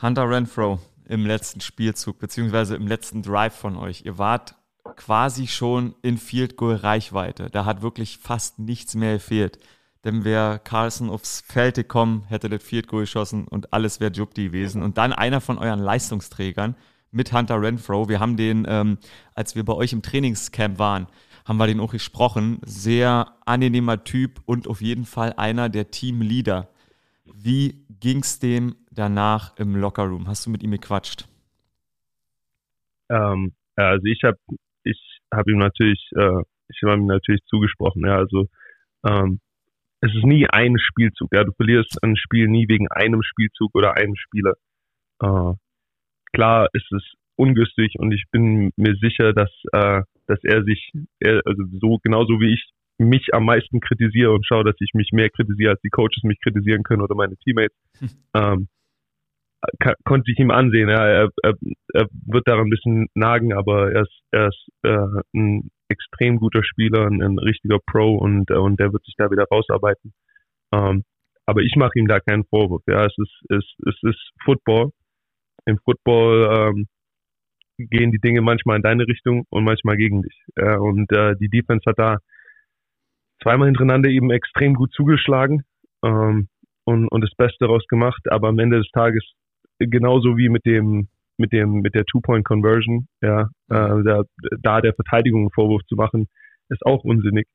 Hunter 0.00 0.28
Renfro 0.28 0.78
im 1.08 1.24
letzten 1.24 1.60
Spielzug, 1.60 2.18
beziehungsweise 2.18 2.76
im 2.76 2.86
letzten 2.86 3.22
Drive 3.22 3.54
von 3.54 3.76
euch. 3.76 4.02
Ihr 4.04 4.18
wart 4.18 4.54
quasi 4.96 5.46
schon 5.46 5.94
in 6.02 6.18
Field 6.18 6.56
Goal 6.56 6.76
Reichweite. 6.76 7.48
Da 7.50 7.64
hat 7.64 7.82
wirklich 7.82 8.18
fast 8.18 8.58
nichts 8.58 8.94
mehr 8.94 9.14
gefehlt. 9.14 9.58
Denn 10.04 10.24
wäre 10.24 10.60
Carlson 10.62 11.10
aufs 11.10 11.40
Feld 11.40 11.76
gekommen, 11.76 12.24
hätte 12.28 12.48
das 12.48 12.62
Field 12.62 12.86
Goal 12.86 13.02
geschossen 13.02 13.48
und 13.48 13.72
alles 13.72 13.98
wäre 13.98 14.12
Jubdi 14.12 14.44
gewesen. 14.44 14.82
Und 14.82 14.98
dann 14.98 15.12
einer 15.12 15.40
von 15.40 15.58
euren 15.58 15.80
Leistungsträgern 15.80 16.76
mit 17.10 17.32
Hunter 17.32 17.60
Renfro. 17.60 18.08
Wir 18.08 18.20
haben 18.20 18.36
den, 18.36 18.66
ähm, 18.68 18.98
als 19.34 19.56
wir 19.56 19.64
bei 19.64 19.72
euch 19.72 19.92
im 19.92 20.02
Trainingscamp 20.02 20.78
waren, 20.78 21.08
haben 21.46 21.58
wir 21.58 21.66
den 21.66 21.80
auch 21.80 21.92
gesprochen. 21.92 22.58
Sehr 22.64 23.32
angenehmer 23.46 24.04
Typ 24.04 24.40
und 24.44 24.66
auf 24.66 24.82
jeden 24.82 25.04
Fall 25.04 25.32
einer 25.36 25.68
der 25.68 25.90
Teamleader. 25.90 26.68
Wie 27.24 27.86
ging 28.00 28.18
es 28.18 28.38
dem 28.38 28.74
danach 28.90 29.56
im 29.56 29.76
Lockerroom? 29.76 30.26
Hast 30.28 30.46
du 30.46 30.50
mit 30.50 30.62
ihm 30.62 30.72
gequatscht? 30.72 31.28
Ähm, 33.08 33.54
also 33.76 34.04
ich 34.04 34.22
habe 34.24 34.38
ich 34.82 34.98
habe 35.32 35.50
ihm 35.52 35.58
natürlich, 35.58 36.10
äh, 36.16 36.42
ich 36.68 36.82
habe 36.82 36.94
ihm 36.94 37.06
natürlich 37.06 37.42
zugesprochen. 37.46 38.04
Ja, 38.04 38.16
also 38.16 38.46
ähm, 39.06 39.40
es 40.00 40.14
ist 40.14 40.24
nie 40.24 40.46
ein 40.48 40.76
Spielzug. 40.78 41.32
Ja, 41.32 41.44
du 41.44 41.52
verlierst 41.52 42.02
ein 42.02 42.16
Spiel 42.16 42.48
nie 42.48 42.68
wegen 42.68 42.88
einem 42.88 43.22
Spielzug 43.22 43.74
oder 43.74 43.96
einem 43.96 44.16
Spieler. 44.16 44.54
Äh, 45.22 45.54
klar 46.32 46.68
ist 46.72 46.90
es 46.92 47.02
ungünstig 47.36 47.94
und 47.98 48.12
ich 48.12 48.24
bin 48.30 48.70
mir 48.76 48.96
sicher, 48.96 49.32
dass 49.32 49.50
äh, 49.72 50.02
dass 50.26 50.38
er 50.42 50.64
sich, 50.64 50.92
er, 51.20 51.42
also 51.44 51.62
so 51.80 51.98
genauso 52.02 52.40
wie 52.40 52.54
ich 52.54 52.70
mich 52.98 53.28
am 53.32 53.44
meisten 53.44 53.80
kritisiere 53.80 54.32
und 54.32 54.46
schaue, 54.46 54.64
dass 54.64 54.76
ich 54.80 54.92
mich 54.94 55.10
mehr 55.12 55.30
kritisiere, 55.30 55.72
als 55.72 55.80
die 55.82 55.90
Coaches 55.90 56.22
mich 56.22 56.40
kritisieren 56.40 56.82
können 56.82 57.02
oder 57.02 57.14
meine 57.14 57.36
Teammates, 57.36 57.76
hm. 57.98 58.08
ähm, 58.34 58.68
konnte 60.04 60.30
ich 60.30 60.38
ihm 60.38 60.50
ansehen. 60.50 60.88
Ja, 60.88 61.06
er, 61.06 61.28
er, 61.42 61.54
er 61.92 62.06
wird 62.26 62.46
daran 62.46 62.66
ein 62.66 62.70
bisschen 62.70 63.08
nagen, 63.14 63.52
aber 63.52 63.92
er 63.92 64.02
ist, 64.02 64.20
er 64.30 64.48
ist 64.48 64.68
äh, 64.82 65.22
ein 65.34 65.70
extrem 65.88 66.38
guter 66.38 66.62
Spieler, 66.64 67.06
ein, 67.06 67.22
ein 67.22 67.38
richtiger 67.38 67.78
Pro 67.86 68.16
und, 68.16 68.50
äh, 68.50 68.54
und 68.54 68.78
der 68.80 68.92
wird 68.92 69.04
sich 69.04 69.14
da 69.16 69.30
wieder 69.30 69.44
rausarbeiten. 69.50 70.12
Ähm, 70.72 71.04
aber 71.46 71.62
ich 71.62 71.76
mache 71.76 71.98
ihm 71.98 72.08
da 72.08 72.20
keinen 72.20 72.44
Vorwurf. 72.44 72.82
Ja, 72.86 73.04
es 73.04 73.14
ist, 73.16 73.42
es, 73.50 73.64
es 73.86 73.96
ist 74.02 74.30
Football. 74.44 74.90
Im 75.64 75.78
Football 75.84 76.48
ähm, 76.50 76.86
gehen 77.78 78.12
die 78.12 78.18
Dinge 78.18 78.40
manchmal 78.40 78.76
in 78.76 78.82
deine 78.82 79.06
Richtung 79.06 79.44
und 79.50 79.64
manchmal 79.64 79.96
gegen 79.96 80.22
dich. 80.22 80.44
Ja, 80.56 80.78
und 80.78 81.10
äh, 81.12 81.36
die 81.36 81.48
Defense 81.48 81.82
hat 81.86 81.98
da 81.98 82.18
zweimal 83.42 83.68
hintereinander 83.68 84.08
eben 84.08 84.30
extrem 84.30 84.74
gut 84.74 84.92
zugeschlagen 84.92 85.62
ähm, 86.04 86.48
und, 86.84 87.08
und 87.08 87.20
das 87.22 87.34
Beste 87.36 87.58
daraus 87.60 87.86
gemacht. 87.88 88.22
Aber 88.30 88.48
am 88.48 88.58
Ende 88.58 88.78
des 88.78 88.90
Tages 88.90 89.24
genauso 89.78 90.36
wie 90.36 90.48
mit 90.48 90.64
dem 90.64 91.08
mit 91.38 91.52
dem 91.52 91.82
mit 91.82 91.94
der 91.94 92.04
Two-Point-Conversion, 92.06 93.08
ja, 93.20 93.42
äh, 93.68 94.02
da, 94.04 94.22
da 94.62 94.80
der 94.80 94.94
Verteidigung 94.94 95.42
einen 95.42 95.50
Vorwurf 95.50 95.82
zu 95.86 95.94
machen, 95.94 96.28
ist 96.70 96.84
auch 96.86 97.04
unsinnig, 97.04 97.46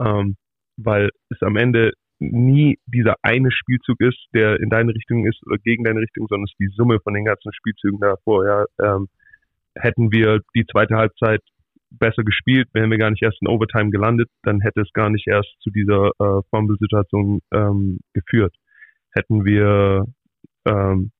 ähm, 0.00 0.36
weil 0.76 1.10
es 1.30 1.40
am 1.42 1.56
Ende 1.56 1.92
nie 2.18 2.78
dieser 2.86 3.14
eine 3.22 3.52
Spielzug 3.52 4.00
ist, 4.00 4.18
der 4.34 4.58
in 4.58 4.70
deine 4.70 4.92
Richtung 4.92 5.24
ist 5.24 5.40
oder 5.46 5.56
gegen 5.58 5.84
deine 5.84 6.00
Richtung, 6.00 6.26
sondern 6.28 6.46
es 6.46 6.50
ist 6.50 6.58
die 6.58 6.74
Summe 6.76 6.98
von 7.00 7.14
den 7.14 7.24
ganzen 7.24 7.52
Spielzügen 7.52 8.00
davor. 8.00 8.44
Ja, 8.44 8.64
ähm, 8.82 9.06
hätten 9.78 10.12
wir 10.12 10.40
die 10.54 10.66
zweite 10.66 10.96
Halbzeit 10.96 11.40
besser 11.90 12.22
gespielt, 12.22 12.68
wären 12.74 12.90
wir 12.90 12.98
gar 12.98 13.10
nicht 13.10 13.22
erst 13.22 13.40
in 13.40 13.48
Overtime 13.48 13.90
gelandet, 13.90 14.28
dann 14.42 14.60
hätte 14.60 14.82
es 14.82 14.92
gar 14.92 15.08
nicht 15.10 15.26
erst 15.26 15.48
zu 15.60 15.70
dieser 15.70 16.10
äh, 16.18 16.42
Fumble-Situation 16.50 17.40
ähm, 17.52 18.00
geführt. 18.12 18.54
Hätten 19.12 19.44
wir 19.44 20.04
ähm, 20.66 21.12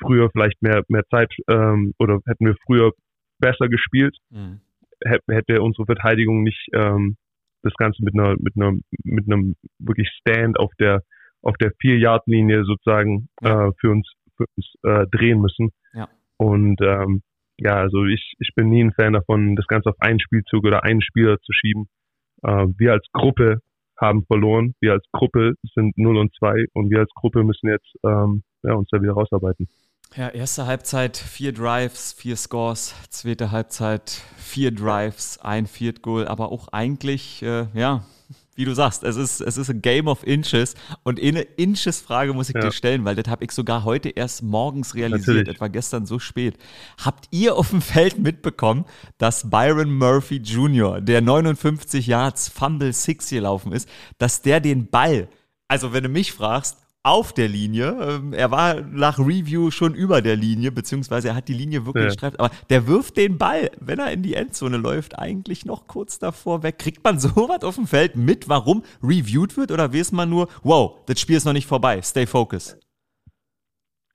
früher 0.00 0.30
vielleicht 0.30 0.60
mehr, 0.62 0.82
mehr 0.88 1.04
Zeit 1.10 1.32
ähm, 1.48 1.92
oder 1.98 2.20
hätten 2.26 2.46
wir 2.46 2.56
früher 2.64 2.92
besser 3.38 3.68
gespielt, 3.68 4.16
mhm. 4.30 4.60
hätte 5.04 5.60
unsere 5.60 5.84
Verteidigung 5.84 6.42
nicht 6.42 6.68
ähm, 6.72 7.16
das 7.62 7.74
Ganze 7.74 8.02
mit 8.02 8.14
einer, 8.14 8.34
mit 8.38 8.54
einer, 8.56 8.72
mit 9.04 9.26
einem 9.26 9.56
wirklich 9.78 10.08
Stand 10.20 10.58
auf 10.58 10.72
der 10.80 11.02
auf 11.46 11.56
der 11.58 11.72
vier 11.80 11.96
Yard 11.98 12.26
Linie 12.26 12.64
sozusagen 12.64 13.28
ja. 13.40 13.68
äh, 13.68 13.72
für 13.80 13.90
uns, 13.90 14.10
für 14.36 14.46
uns 14.56 14.74
äh, 14.82 15.06
drehen 15.06 15.40
müssen. 15.40 15.70
Ja. 15.94 16.08
Und 16.38 16.80
ähm, 16.82 17.22
ja, 17.58 17.74
also 17.74 18.04
ich, 18.04 18.34
ich 18.38 18.50
bin 18.54 18.68
nie 18.68 18.82
ein 18.84 18.92
Fan 18.92 19.14
davon, 19.14 19.56
das 19.56 19.66
Ganze 19.66 19.90
auf 19.90 19.96
einen 20.00 20.20
Spielzug 20.20 20.64
oder 20.64 20.84
einen 20.84 21.00
Spieler 21.00 21.38
zu 21.40 21.52
schieben. 21.52 21.88
Äh, 22.42 22.66
wir 22.76 22.92
als 22.92 23.06
Gruppe 23.12 23.60
haben 23.98 24.24
verloren. 24.26 24.74
Wir 24.80 24.92
als 24.92 25.04
Gruppe 25.12 25.54
sind 25.74 25.96
0 25.96 26.18
und 26.18 26.34
2 26.38 26.66
und 26.74 26.90
wir 26.90 27.00
als 27.00 27.10
Gruppe 27.14 27.44
müssen 27.44 27.68
jetzt 27.68 27.94
ähm, 28.04 28.42
ja, 28.62 28.74
uns 28.74 28.88
da 28.90 29.00
wieder 29.00 29.12
rausarbeiten. 29.12 29.68
Ja, 30.14 30.28
erste 30.28 30.66
Halbzeit 30.66 31.16
vier 31.16 31.52
Drives, 31.52 32.12
vier 32.12 32.36
Scores, 32.36 32.94
zweite 33.10 33.50
Halbzeit 33.50 34.10
vier 34.36 34.70
Drives, 34.70 35.38
ein 35.42 35.66
Field 35.66 36.02
Goal, 36.02 36.28
aber 36.28 36.52
auch 36.52 36.68
eigentlich, 36.68 37.42
äh, 37.42 37.66
ja, 37.74 38.04
wie 38.56 38.64
du 38.64 38.74
sagst, 38.74 39.04
es 39.04 39.16
ist, 39.16 39.40
es 39.40 39.56
ist 39.56 39.70
ein 39.70 39.82
Game 39.82 40.08
of 40.08 40.26
Inches 40.26 40.74
und 41.02 41.22
eine 41.22 41.42
Inches-Frage 41.42 42.32
muss 42.32 42.48
ich 42.48 42.54
ja. 42.54 42.62
dir 42.62 42.72
stellen, 42.72 43.04
weil 43.04 43.14
das 43.14 43.28
habe 43.28 43.44
ich 43.44 43.52
sogar 43.52 43.84
heute 43.84 44.08
erst 44.08 44.42
morgens 44.42 44.94
realisiert, 44.94 45.36
Natürlich. 45.36 45.56
etwa 45.56 45.68
gestern 45.68 46.06
so 46.06 46.18
spät. 46.18 46.56
Habt 47.02 47.26
ihr 47.30 47.56
auf 47.56 47.70
dem 47.70 47.82
Feld 47.82 48.18
mitbekommen, 48.18 48.84
dass 49.18 49.50
Byron 49.50 49.92
Murphy 49.92 50.36
Jr., 50.36 51.00
der 51.00 51.20
59 51.20 52.06
Yards 52.06 52.48
Fumble 52.48 52.92
Six 52.92 53.28
gelaufen 53.28 53.72
ist, 53.72 53.88
dass 54.18 54.42
der 54.42 54.60
den 54.60 54.88
Ball, 54.88 55.28
also 55.68 55.92
wenn 55.92 56.02
du 56.02 56.08
mich 56.08 56.32
fragst, 56.32 56.78
auf 57.06 57.32
der 57.32 57.46
Linie. 57.46 57.96
Ähm, 58.00 58.32
er 58.32 58.50
war 58.50 58.80
nach 58.80 59.20
Review 59.20 59.70
schon 59.70 59.94
über 59.94 60.22
der 60.22 60.34
Linie, 60.34 60.72
beziehungsweise 60.72 61.28
er 61.28 61.36
hat 61.36 61.46
die 61.46 61.54
Linie 61.54 61.86
wirklich 61.86 62.02
ja. 62.02 62.08
gestreift. 62.08 62.40
Aber 62.40 62.50
der 62.68 62.88
wirft 62.88 63.16
den 63.16 63.38
Ball, 63.38 63.70
wenn 63.80 64.00
er 64.00 64.10
in 64.10 64.24
die 64.24 64.34
Endzone 64.34 64.76
läuft, 64.76 65.16
eigentlich 65.16 65.64
noch 65.64 65.86
kurz 65.86 66.18
davor 66.18 66.64
weg. 66.64 66.80
Kriegt 66.80 67.04
man 67.04 67.18
sowas 67.20 67.62
auf 67.62 67.76
dem 67.76 67.86
Feld 67.86 68.16
mit, 68.16 68.48
warum 68.48 68.82
reviewed 69.02 69.56
wird? 69.56 69.70
Oder 69.70 69.94
weiß 69.94 70.10
man 70.12 70.28
nur, 70.28 70.48
wow, 70.64 71.00
das 71.06 71.20
Spiel 71.20 71.36
ist 71.36 71.44
noch 71.44 71.52
nicht 71.52 71.68
vorbei, 71.68 72.02
stay 72.02 72.26
focused? 72.26 72.76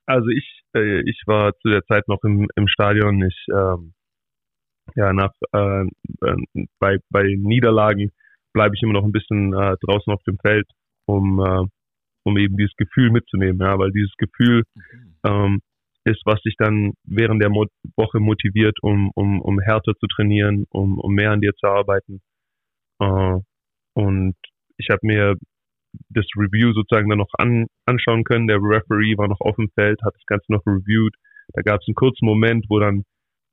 Also 0.06 0.28
ich, 0.28 0.62
äh, 0.76 1.00
ich 1.10 1.22
war 1.28 1.54
zu 1.62 1.70
der 1.70 1.86
Zeit 1.86 2.10
noch 2.10 2.22
im, 2.24 2.50
im 2.56 2.68
Stadion. 2.68 3.24
Ich, 3.24 3.46
ähm, 3.54 3.94
ja, 4.96 5.14
nach, 5.14 5.32
äh, 5.54 5.84
äh, 5.84 6.66
bei, 6.80 6.98
bei 7.10 7.24
Niederlagen 7.38 8.12
bleibe 8.52 8.76
ich 8.76 8.84
immer 8.84 8.94
noch 8.94 9.06
ein 9.06 9.14
bisschen 9.14 9.54
äh, 9.54 9.78
draußen 9.86 10.12
auf 10.12 10.22
dem 10.24 10.38
Feld, 10.40 10.68
um 11.06 11.40
äh, 11.40 11.68
um 12.24 12.38
eben 12.38 12.58
dieses 12.58 12.76
Gefühl 12.76 13.12
mitzunehmen, 13.12 13.60
ja, 13.60 13.78
weil 13.78 13.92
dieses 13.92 14.16
Gefühl 14.18 14.64
mhm. 14.76 15.16
ähm, 15.24 15.62
ist, 16.04 16.22
was 16.26 16.42
dich 16.42 16.56
dann 16.58 16.94
während 17.04 17.42
der 17.42 17.50
Mo 17.50 17.66
Woche 17.96 18.20
motiviert, 18.20 18.78
um, 18.82 19.12
um, 19.16 19.42
um 19.42 19.60
härter 19.60 19.94
zu 19.96 20.08
trainieren, 20.08 20.66
um, 20.70 21.00
um 21.00 21.14
mehr 21.14 21.32
an 21.32 21.42
dir 21.42 21.54
zu 21.56 21.68
arbeiten. 21.68 22.22
Äh, 23.00 23.40
und 23.94 24.36
ich 24.78 24.88
habe 24.90 25.00
mir 25.04 25.36
das 26.10 26.26
Review 26.38 26.74
sozusagen 26.74 27.10
dann 27.10 27.20
noch 27.20 27.34
an, 27.38 27.68
anschauen 27.86 28.24
können. 28.24 28.48
Der 28.48 28.58
Referee 28.58 29.18
war 29.18 29.28
noch 29.28 29.42
auf 29.42 29.56
dem 29.58 29.70
Feld, 29.76 30.02
hat 30.04 30.16
das 30.16 30.26
Ganze 30.26 30.52
noch 30.52 30.66
reviewed. 30.66 31.14
Da 31.54 31.62
gab 31.62 31.82
es 31.82 31.88
einen 31.88 31.96
kurzen 31.96 32.26
Moment, 32.26 32.66
wo 32.70 32.80
dann 32.80 33.04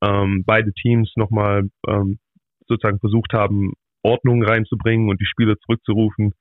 ähm, 0.02 0.44
beide 0.46 0.72
Teams 0.72 1.10
nochmal 1.16 1.68
ähm, 1.86 2.18
sozusagen 2.66 3.00
versucht 3.00 3.32
haben, 3.32 3.72
Ordnung 4.02 4.42
reinzubringen 4.44 5.08
und 5.08 5.20
die 5.20 5.26
Spieler 5.26 5.56
zurückzurufen. 5.58 6.32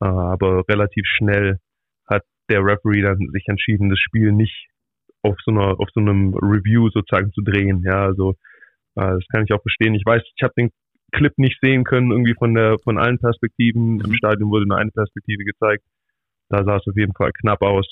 Äh, 0.00 0.06
aber 0.06 0.64
relativ 0.68 1.04
schnell 1.06 1.58
der 2.50 2.64
Referee 2.64 3.02
dann 3.02 3.18
sich 3.32 3.44
entschieden, 3.48 3.90
das 3.90 3.98
Spiel 3.98 4.32
nicht 4.32 4.68
auf 5.22 5.36
so 5.44 5.50
einer, 5.50 5.80
auf 5.80 5.88
so 5.94 6.00
einem 6.00 6.34
Review 6.34 6.90
sozusagen 6.90 7.32
zu 7.32 7.42
drehen. 7.42 7.82
Ja, 7.82 8.04
also 8.04 8.32
äh, 8.96 9.12
das 9.14 9.24
kann 9.32 9.44
ich 9.44 9.52
auch 9.52 9.62
verstehen. 9.62 9.94
Ich 9.94 10.04
weiß, 10.04 10.22
ich 10.36 10.42
habe 10.42 10.54
den 10.56 10.70
Clip 11.12 11.32
nicht 11.38 11.58
sehen 11.62 11.84
können, 11.84 12.10
irgendwie 12.10 12.34
von 12.34 12.54
der, 12.54 12.76
von 12.82 12.98
allen 12.98 13.18
Perspektiven. 13.18 13.94
Mhm. 13.94 14.04
Im 14.04 14.14
Stadion 14.14 14.50
wurde 14.50 14.66
nur 14.66 14.78
eine 14.78 14.90
Perspektive 14.90 15.44
gezeigt. 15.44 15.84
Da 16.50 16.64
sah 16.64 16.76
es 16.76 16.86
auf 16.86 16.96
jeden 16.96 17.14
Fall 17.14 17.30
knapp 17.40 17.62
aus. 17.62 17.86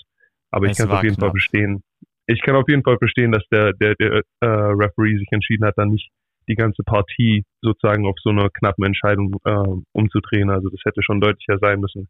Aber 0.51 0.67
ich 0.67 0.77
kann 0.77 0.89
es 0.89 0.93
auf 0.93 1.03
jeden 1.03 1.17
knapp. 1.17 1.31
Fall 1.31 1.39
verstehen. 1.39 1.83
Ich 2.27 2.41
kann 2.43 2.57
auf 2.57 2.69
jeden 2.69 2.83
Fall 2.83 2.99
verstehen, 2.99 3.33
dass 3.33 3.45
der, 3.51 3.73
der, 3.73 3.95
der 3.95 4.23
äh, 4.41 4.47
Referee 4.47 5.17
sich 5.17 5.29
entschieden 5.31 5.65
hat, 5.65 5.75
dann 5.77 5.91
nicht 5.91 6.11
die 6.49 6.55
ganze 6.55 6.83
Partie 6.83 7.45
sozusagen 7.63 8.07
auf 8.07 8.17
so 8.23 8.31
einer 8.31 8.51
knappen 8.51 8.85
Entscheidung 8.85 9.35
äh, 9.45 9.81
umzudrehen. 9.93 10.51
Also 10.51 10.69
das 10.69 10.81
hätte 10.85 11.03
schon 11.03 11.21
deutlicher 11.21 11.59
sein 11.59 11.81
müssen. 11.81 12.09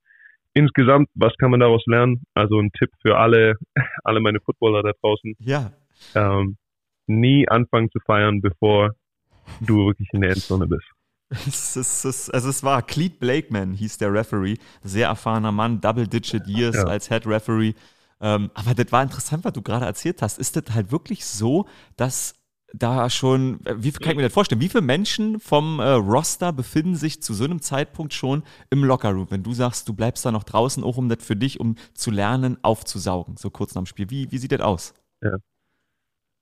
Insgesamt, 0.54 1.08
was 1.14 1.32
kann 1.38 1.50
man 1.50 1.60
daraus 1.60 1.82
lernen? 1.86 2.22
Also 2.34 2.58
ein 2.58 2.70
Tipp 2.72 2.90
für 3.00 3.16
alle, 3.16 3.54
alle 4.04 4.20
meine 4.20 4.40
Footballer 4.40 4.82
da 4.82 4.92
draußen. 5.00 5.34
Ja. 5.38 5.72
Ähm, 6.14 6.56
nie 7.06 7.48
anfangen 7.48 7.90
zu 7.90 7.98
feiern, 8.00 8.40
bevor 8.40 8.94
du 9.60 9.86
wirklich 9.86 10.08
in 10.12 10.20
der 10.20 10.30
Endzone 10.30 10.66
bist. 10.66 10.86
Es, 11.30 11.76
ist, 11.76 12.04
es, 12.04 12.30
also 12.30 12.50
es 12.50 12.62
war 12.62 12.82
Cleet 12.82 13.18
Blakeman, 13.18 13.72
hieß 13.72 13.96
der 13.98 14.12
Referee, 14.12 14.56
sehr 14.82 15.08
erfahrener 15.08 15.52
Mann, 15.52 15.80
Double-Digit 15.80 16.46
Years 16.46 16.76
ja. 16.76 16.84
als 16.84 17.08
Head 17.08 17.26
Referee. 17.26 17.72
Ähm, 18.20 18.50
aber 18.54 18.74
das 18.74 18.92
war 18.92 19.02
interessant, 19.02 19.44
was 19.44 19.52
du 19.54 19.62
gerade 19.62 19.86
erzählt 19.86 20.20
hast. 20.20 20.38
Ist 20.38 20.56
das 20.56 20.74
halt 20.74 20.92
wirklich 20.92 21.24
so, 21.24 21.66
dass 21.96 22.34
da 22.74 23.10
schon, 23.10 23.60
wie 23.76 23.92
kann 23.92 24.12
ich 24.12 24.16
mir 24.16 24.22
das 24.22 24.32
vorstellen? 24.32 24.60
Wie 24.60 24.68
viele 24.68 24.82
Menschen 24.82 25.40
vom 25.40 25.80
äh, 25.80 25.90
Roster 25.90 26.52
befinden 26.52 26.94
sich 26.94 27.22
zu 27.22 27.34
so 27.34 27.44
einem 27.44 27.60
Zeitpunkt 27.60 28.14
schon 28.14 28.42
im 28.70 28.84
Lockerroom? 28.84 29.30
Wenn 29.30 29.42
du 29.42 29.52
sagst, 29.52 29.88
du 29.88 29.94
bleibst 29.94 30.24
da 30.24 30.32
noch 30.32 30.44
draußen, 30.44 30.82
auch 30.82 30.96
um 30.96 31.08
das 31.08 31.24
für 31.24 31.36
dich, 31.36 31.60
um 31.60 31.76
zu 31.94 32.10
lernen, 32.10 32.56
aufzusaugen, 32.62 33.36
so 33.36 33.50
kurz 33.50 33.74
nach 33.74 33.82
dem 33.82 33.86
Spiel. 33.86 34.10
Wie, 34.10 34.30
wie 34.30 34.38
sieht 34.38 34.52
das 34.52 34.60
aus? 34.60 34.94
Ja. 35.22 35.36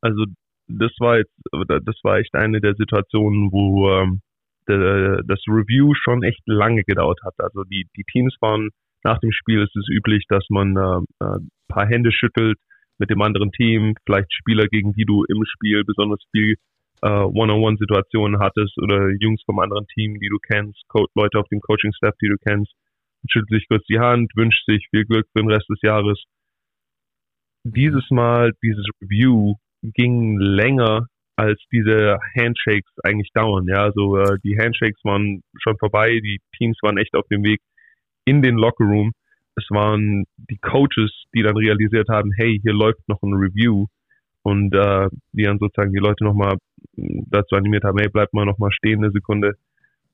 Also 0.00 0.24
das 0.68 0.92
war 1.00 1.18
jetzt, 1.18 1.32
das 1.52 1.96
war 2.02 2.18
echt 2.18 2.34
eine 2.34 2.60
der 2.60 2.74
Situationen, 2.74 3.50
wo 3.50 3.90
ähm, 3.90 4.20
der, 4.68 5.22
das 5.24 5.40
Review 5.48 5.94
schon 5.94 6.22
echt 6.22 6.40
lange 6.46 6.84
gedauert 6.84 7.18
hat. 7.24 7.34
Also 7.38 7.64
die, 7.64 7.86
die 7.96 8.04
Teams 8.04 8.34
waren 8.40 8.70
nach 9.02 9.18
dem 9.18 9.32
Spiel 9.32 9.62
ist 9.62 9.74
es 9.76 9.88
üblich, 9.88 10.24
dass 10.28 10.44
man 10.48 10.76
äh, 10.76 11.24
ein 11.24 11.46
äh, 11.46 11.72
paar 11.72 11.86
Hände 11.86 12.12
schüttelt 12.12 12.58
mit 13.00 13.10
dem 13.10 13.22
anderen 13.22 13.50
Team, 13.50 13.94
vielleicht 14.06 14.32
Spieler, 14.32 14.66
gegen 14.68 14.92
die 14.92 15.04
du 15.04 15.24
im 15.24 15.42
Spiel 15.44 15.82
besonders 15.84 16.20
viel 16.30 16.56
äh, 17.02 17.08
One-on-One-Situationen 17.08 18.38
hattest 18.38 18.76
oder 18.78 19.10
Jungs 19.18 19.42
vom 19.44 19.58
anderen 19.58 19.86
Team, 19.88 20.20
die 20.20 20.28
du 20.28 20.38
kennst, 20.38 20.78
Co 20.88 21.06
Leute 21.14 21.38
auf 21.38 21.48
dem 21.48 21.60
Coaching-Staff, 21.60 22.14
die 22.20 22.28
du 22.28 22.36
kennst, 22.46 22.72
schüttelt 23.28 23.60
sich 23.60 23.68
kurz 23.68 23.84
die 23.86 23.98
Hand, 23.98 24.30
wünscht 24.36 24.64
sich 24.66 24.86
viel 24.90 25.04
Glück 25.06 25.26
für 25.32 25.42
den 25.42 25.50
Rest 25.50 25.68
des 25.68 25.80
Jahres. 25.82 26.22
Dieses 27.64 28.08
Mal, 28.10 28.52
dieses 28.62 28.86
Review 29.02 29.54
ging 29.82 30.38
länger 30.38 31.06
als 31.36 31.58
diese 31.72 32.18
Handshakes 32.38 32.92
eigentlich 33.02 33.30
dauern. 33.32 33.66
Ja, 33.66 33.84
also 33.84 34.18
äh, 34.18 34.38
die 34.44 34.58
Handshakes 34.58 35.02
waren 35.04 35.42
schon 35.58 35.78
vorbei, 35.78 36.20
die 36.20 36.40
Teams 36.58 36.76
waren 36.82 36.98
echt 36.98 37.14
auf 37.14 37.26
dem 37.28 37.42
Weg 37.44 37.60
in 38.26 38.42
den 38.42 38.56
Lockerroom. 38.56 39.12
Es 39.60 39.70
waren 39.70 40.24
die 40.36 40.58
Coaches, 40.58 41.12
die 41.34 41.42
dann 41.42 41.56
realisiert 41.56 42.08
haben, 42.08 42.32
hey, 42.32 42.58
hier 42.62 42.72
läuft 42.72 43.06
noch 43.08 43.22
ein 43.22 43.34
Review 43.34 43.86
und 44.42 44.74
äh, 44.74 45.08
die 45.32 45.44
dann 45.44 45.58
sozusagen 45.58 45.92
die 45.92 45.98
Leute 45.98 46.24
nochmal 46.24 46.56
dazu 46.96 47.56
animiert 47.56 47.84
haben, 47.84 47.98
hey, 47.98 48.08
bleib 48.08 48.32
mal 48.32 48.46
nochmal 48.46 48.72
stehen 48.72 49.02
eine 49.02 49.12
Sekunde. 49.12 49.56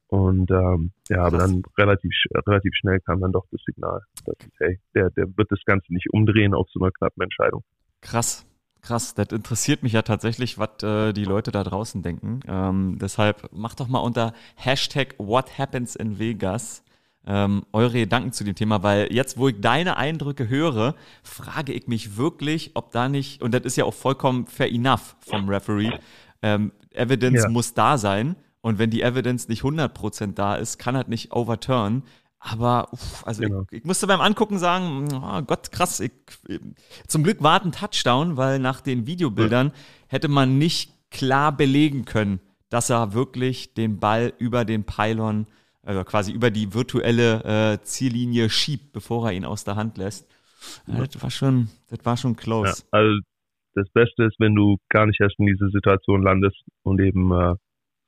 Und 0.09 0.51
ähm, 0.53 0.93
ja, 1.09 1.25
aber 1.25 1.39
dann 1.39 1.63
relativ 1.77 2.13
relativ 2.47 2.75
schnell 2.77 3.01
kam 3.01 3.21
dann 3.21 3.33
doch 3.33 3.45
das 3.51 3.61
Signal, 3.67 4.03
dass 4.25 4.37
hey, 4.59 4.79
der, 4.95 5.11
der 5.11 5.27
wird 5.37 5.51
das 5.51 5.65
Ganze 5.65 5.93
nicht 5.93 6.13
umdrehen 6.13 6.55
auf 6.55 6.69
so 6.71 6.81
einer 6.81 6.93
knappen 6.93 7.23
Entscheidung. 7.23 7.65
Krass. 8.01 8.47
Krass, 8.83 9.15
das 9.15 9.33
interessiert 9.33 9.83
mich 9.83 9.95
ja 9.95 10.03
tatsächlich, 10.03 10.59
was 10.59 10.81
äh, 10.85 11.13
die 11.13 11.25
Leute 11.25 11.51
da 11.51 11.65
draußen 11.65 12.03
denken. 12.03 12.39
Ähm, 12.47 12.99
deshalb 13.01 13.53
macht 13.53 13.81
doch 13.81 13.89
mal 13.89 13.99
unter 13.99 14.33
Hashtag 14.55 15.17
What 15.19 15.59
Happens 15.59 15.97
in 15.97 16.21
Vegas 16.21 16.85
ähm, 17.27 17.65
eure 17.73 17.99
Gedanken 17.99 18.33
zu 18.33 18.45
dem 18.45 18.55
Thema, 18.55 18.83
weil 18.83 19.13
jetzt, 19.13 19.37
wo 19.37 19.49
ich 19.49 19.61
deine 19.61 19.97
Eindrücke 19.97 20.49
höre, 20.49 20.95
frage 21.23 21.73
ich 21.73 21.89
mich 21.89 22.17
wirklich, 22.17 22.71
ob 22.75 22.93
da 22.93 23.09
nicht, 23.09 23.43
und 23.43 23.53
das 23.53 23.63
ist 23.65 23.77
ja 23.77 23.85
auch 23.85 23.95
vollkommen 23.95 24.47
fair 24.47 24.73
enough 24.73 25.17
vom 25.21 25.49
Referee, 25.49 25.99
ähm, 26.43 26.73
Evidence 26.93 27.43
ja. 27.43 27.49
muss 27.49 27.75
da 27.75 27.99
sein. 27.99 28.37
Und 28.61 28.79
wenn 28.79 28.91
die 28.91 29.03
Evidence 29.03 29.49
nicht 29.49 29.63
100% 29.63 30.35
da 30.35 30.57
ist, 30.57 30.79
kann 30.79 30.97
halt 30.97 31.09
nicht 31.09 31.33
overturn. 31.33 32.03
Aber 32.39 32.93
uff, 32.93 33.27
also 33.27 33.43
genau. 33.43 33.63
ich, 33.71 33.79
ich, 33.79 33.85
musste 33.85 34.07
beim 34.07 34.21
Angucken 34.21 34.59
sagen, 34.59 35.09
oh 35.13 35.43
Gott, 35.43 35.73
krass. 35.73 36.01
Ich, 36.01 36.13
zum 37.07 37.23
Glück 37.23 37.43
war 37.43 37.63
ein 37.63 37.73
Touchdown, 37.73 38.37
weil 38.37 38.59
nach 38.59 38.81
den 38.81 39.07
Videobildern 39.07 39.69
ja. 39.69 39.73
hätte 40.09 40.29
man 40.29 40.59
nicht 40.59 40.93
klar 41.11 41.57
belegen 41.57 42.05
können, 42.05 42.41
dass 42.69 42.91
er 42.91 43.15
wirklich 43.15 43.75
den 43.75 43.99
Ball 43.99 44.33
über 44.39 44.65
den 44.65 44.85
Pylon 44.85 45.47
also 45.87 46.05
quasi 46.05 46.33
über 46.33 46.51
die 46.51 46.75
virtuelle 46.75 47.45
äh, 47.45 47.83
Ziellinie 47.83 48.51
schiebt, 48.51 48.93
bevor 48.93 49.29
er 49.29 49.33
ihn 49.35 49.45
aus 49.45 49.65
der 49.65 49.77
Hand 49.77 49.97
lässt. 49.97 50.29
Ja, 50.87 51.07
das 51.07 51.23
war 51.23 51.31
schon, 51.31 51.69
das 51.89 52.05
war 52.05 52.17
schon 52.17 52.35
close. 52.35 52.83
Ja, 52.83 52.99
also 52.99 53.21
das 53.75 53.89
Beste 53.91 54.25
ist, 54.25 54.37
wenn 54.39 54.55
du 54.55 54.79
gar 54.89 55.07
nicht 55.07 55.21
erst 55.21 55.39
in 55.39 55.47
diese 55.47 55.69
Situation 55.69 56.23
landest 56.23 56.61
und 56.83 57.01
eben 57.01 57.31
äh, 57.31 57.55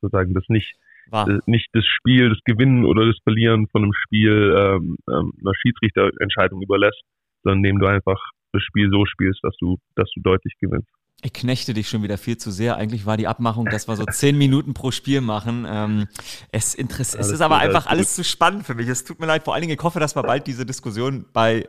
sozusagen 0.01 0.33
das 0.33 0.43
nicht, 0.49 0.75
das, 1.09 1.29
äh, 1.29 1.39
nicht 1.45 1.69
das 1.73 1.85
Spiel, 1.85 2.29
das 2.29 2.39
Gewinnen 2.43 2.85
oder 2.85 3.05
das 3.05 3.17
Verlieren 3.23 3.67
von 3.67 3.83
einem 3.83 3.93
Spiel 3.93 4.55
ähm, 4.57 4.97
ähm, 5.09 5.31
einer 5.39 5.55
Schiedsrichterentscheidung 5.55 6.61
überlässt, 6.61 7.01
sondern 7.43 7.59
indem 7.59 7.79
du 7.79 7.85
einfach 7.85 8.19
das 8.51 8.63
Spiel 8.63 8.89
so 8.91 9.05
spielst, 9.05 9.39
dass 9.43 9.55
du, 9.57 9.77
dass 9.95 10.09
du 10.15 10.21
deutlich 10.21 10.53
gewinnst. 10.59 10.89
Ich 11.21 11.33
knechte 11.33 11.73
dich 11.73 11.89
schon 11.89 12.01
wieder 12.01 12.17
viel 12.17 12.37
zu 12.37 12.49
sehr. 12.49 12.77
Eigentlich 12.77 13.05
war 13.05 13.17
die 13.17 13.27
Abmachung, 13.27 13.65
dass 13.65 13.89
wir 13.89 13.97
so 13.97 14.05
zehn 14.05 14.37
Minuten 14.37 14.73
pro 14.73 14.91
Spiel 14.91 15.19
machen. 15.19 15.67
Ähm, 15.69 16.07
es, 16.51 16.73
interess 16.73 17.13
es 17.13 17.29
ist 17.29 17.41
aber 17.41 17.55
gut, 17.55 17.65
einfach 17.65 17.87
alles, 17.87 18.07
alles 18.07 18.15
zu 18.15 18.23
spannend 18.23 18.65
für 18.65 18.73
mich. 18.73 18.87
Es 18.87 19.03
tut 19.03 19.19
mir 19.19 19.25
leid. 19.25 19.43
Vor 19.43 19.53
allen 19.53 19.61
Dingen, 19.61 19.77
ich 19.77 19.83
hoffe, 19.83 19.99
dass 19.99 20.15
wir 20.15 20.23
bald 20.23 20.47
diese 20.47 20.65
Diskussion 20.65 21.25
bei 21.33 21.67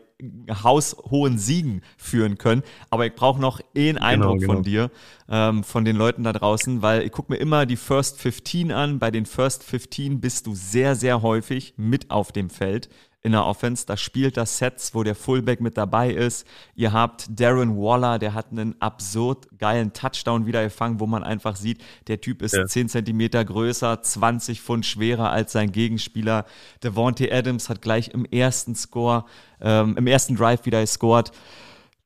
haushohen 0.63 1.39
Siegen 1.39 1.83
führen 1.97 2.39
können. 2.39 2.63
Aber 2.91 3.07
ich 3.07 3.15
brauche 3.15 3.41
noch 3.41 3.61
einen 3.77 3.95
genau, 3.95 4.07
Eindruck 4.07 4.39
genau, 4.39 4.41
genau. 4.41 4.53
von 4.53 4.63
dir, 4.63 4.91
ähm, 5.29 5.65
von 5.65 5.85
den 5.85 5.97
Leuten 5.97 6.23
da 6.23 6.33
draußen, 6.33 6.83
weil 6.83 7.03
ich 7.03 7.11
gucke 7.11 7.33
mir 7.33 7.39
immer 7.39 7.67
die 7.67 7.77
First 7.77 8.21
15 8.21 8.71
an. 8.71 8.99
Bei 9.01 9.11
den 9.11 9.27
First 9.27 9.65
15 9.65 10.21
bist 10.21 10.47
du 10.47 10.55
sehr, 10.55 10.95
sehr 10.95 11.23
häufig 11.23 11.75
mit 11.77 12.11
auf 12.11 12.31
dem 12.31 12.51
Feld 12.51 12.89
in 13.23 13.33
der 13.33 13.45
Offense. 13.45 13.87
Da 13.87 13.97
spielt 13.97 14.37
das 14.37 14.59
Sets, 14.59 14.95
wo 14.95 15.03
der 15.03 15.15
Fullback 15.15 15.61
mit 15.61 15.77
dabei 15.77 16.11
ist. 16.11 16.47
Ihr 16.75 16.93
habt 16.93 17.27
Darren 17.39 17.77
Waller, 17.77 18.19
der 18.19 18.35
hat 18.35 18.51
einen 18.51 18.81
absurd 18.81 19.49
geilen 19.59 19.93
Touchdown 19.93 20.47
wieder 20.47 20.63
gefangen, 20.63 21.01
wo 21.01 21.07
man 21.07 21.23
einfach 21.23 21.57
sieht, 21.57 21.85
der 22.09 22.21
Typ 22.21 22.43
ist 22.43 22.55
ja. 22.55 22.67
10 22.67 22.89
Zentimeter 22.89 23.45
größer, 23.45 24.01
20 24.03 24.61
Pfund 24.61 24.87
schwerer 24.87 25.31
als 25.31 25.53
sein 25.53 25.73
Gegenspieler. 25.73 26.47
Devontae 26.83 27.31
Adams 27.31 27.69
hat 27.69 27.83
gleich 27.83 28.09
im 28.09 28.25
ersten 28.25 28.75
Score, 28.75 29.25
ähm, 29.61 29.97
im 29.97 30.07
ersten 30.07 30.37
Drive 30.37 30.65
wieder 30.65 30.81
gescored. 30.81 31.33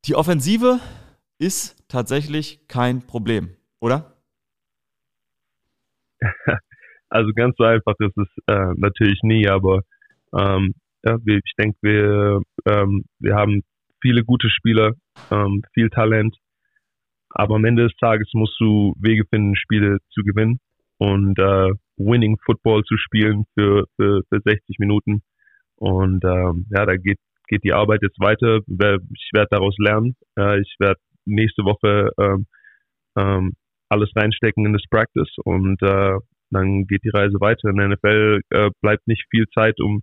Die 0.05 0.15
Offensive 0.15 0.79
ist 1.39 1.75
tatsächlich 1.87 2.67
kein 2.67 3.01
Problem, 3.01 3.55
oder? 3.79 4.13
Also 7.07 7.31
ganz 7.33 7.55
so 7.57 7.63
einfach 7.63 7.93
ist 7.99 8.17
es 8.17 8.27
äh, 8.47 8.73
natürlich 8.75 9.19
nie, 9.21 9.47
aber 9.47 9.83
ähm, 10.37 10.73
ja, 11.05 11.17
ich 11.25 11.53
denke, 11.57 11.77
wir, 11.81 12.41
ähm, 12.65 13.03
wir 13.19 13.35
haben 13.35 13.63
viele 14.01 14.23
gute 14.23 14.49
Spieler, 14.49 14.93
ähm, 15.31 15.61
viel 15.73 15.89
Talent. 15.89 16.35
Aber 17.29 17.55
am 17.55 17.65
Ende 17.65 17.83
des 17.83 17.95
Tages 17.97 18.29
musst 18.33 18.59
du 18.59 18.93
Wege 18.99 19.25
finden, 19.29 19.55
Spiele 19.55 19.97
zu 20.11 20.23
gewinnen 20.23 20.59
und 20.97 21.37
äh, 21.37 21.73
Winning 21.97 22.37
Football 22.45 22.83
zu 22.83 22.97
spielen 22.97 23.45
für, 23.53 23.85
für, 23.95 24.21
für 24.29 24.39
60 24.43 24.79
Minuten. 24.79 25.21
Und 25.75 26.23
ähm, 26.23 26.65
ja, 26.69 26.85
da 26.85 26.95
geht, 26.95 27.19
geht 27.47 27.63
die 27.63 27.73
Arbeit 27.73 28.01
jetzt 28.03 28.19
weiter. 28.19 28.59
Ich 28.67 29.29
werde 29.33 29.49
daraus 29.51 29.75
lernen. 29.77 30.15
Äh, 30.37 30.61
ich 30.61 30.75
werde 30.79 30.99
nächste 31.25 31.63
Woche 31.63 32.09
ähm, 32.19 32.45
ähm, 33.17 33.53
alles 33.89 34.11
reinstecken 34.15 34.65
in 34.65 34.73
das 34.73 34.83
Practice 34.89 35.31
und 35.43 35.81
äh, 35.81 36.17
dann 36.51 36.85
geht 36.85 37.03
die 37.03 37.09
Reise 37.09 37.39
weiter. 37.39 37.69
In 37.69 37.77
der 37.77 37.89
NFL 37.89 38.41
äh, 38.49 38.69
bleibt 38.81 39.07
nicht 39.07 39.25
viel 39.29 39.45
Zeit, 39.53 39.79
um 39.81 40.01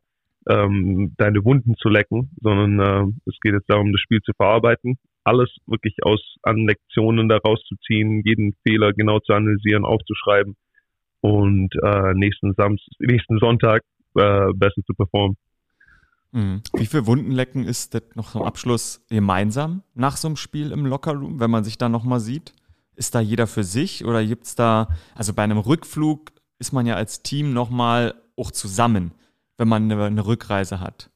ähm, 0.49 1.15
deine 1.17 1.45
Wunden 1.45 1.75
zu 1.77 1.89
lecken, 1.89 2.31
sondern 2.41 2.81
äh, 2.81 3.13
es 3.27 3.39
geht 3.41 3.55
jetzt 3.55 3.69
darum, 3.69 3.93
das 3.93 4.01
Spiel 4.01 4.21
zu 4.23 4.33
verarbeiten, 4.37 4.99
alles 5.25 5.51
wirklich 5.67 5.97
aus 6.03 6.21
an 6.43 6.67
Lektionen 6.67 7.29
daraus 7.29 7.63
zu 7.69 7.77
ziehen, 7.87 8.23
jeden 8.25 8.55
Fehler 8.67 8.93
genau 8.93 9.21
zu 9.21 9.33
analysieren, 9.33 9.85
aufzuschreiben 9.85 10.57
und 11.21 11.75
äh, 11.83 12.15
nächsten 12.15 12.55
Samstag, 12.55 12.93
nächsten 12.99 13.39
Sonntag 13.39 13.83
äh, 14.17 14.53
besser 14.55 14.83
zu 14.85 14.95
performen. 14.95 15.37
Mhm. 16.33 16.63
Wie 16.75 16.87
viel 16.87 17.07
Wundenlecken 17.07 17.65
ist 17.65 17.95
das 17.95 18.03
noch 18.15 18.33
zum 18.33 18.43
Abschluss 18.43 19.05
gemeinsam 19.09 19.83
nach 19.95 20.17
so 20.17 20.29
einem 20.29 20.37
Spiel 20.37 20.73
im 20.73 20.87
Lockerroom, 20.87 21.41
wenn 21.41 21.51
man 21.51 21.63
sich 21.63 21.79
da 21.79 21.89
nochmal 21.89 22.21
sieht? 22.21 22.55
Ist 22.97 23.15
da 23.15 23.21
jeder 23.21 23.47
für 23.47 23.65
sich 23.65 24.05
oder 24.05 24.25
gibt 24.25 24.47
es 24.47 24.55
da, 24.55 24.89
also 25.15 25.33
bei 25.35 25.43
einem 25.43 25.59
Rückflug 25.59 26.33
ist 26.59 26.73
man 26.73 26.87
ja 26.87 26.95
als 26.95 27.23
Team 27.23 27.53
nochmal 27.53 28.15
auch 28.37 28.51
zusammen 28.51 29.13
wenn 29.63 29.69
man 29.69 29.85
eine, 29.85 30.03
eine 30.03 30.27
Rückreise 30.27 30.81
hat. 30.81 31.09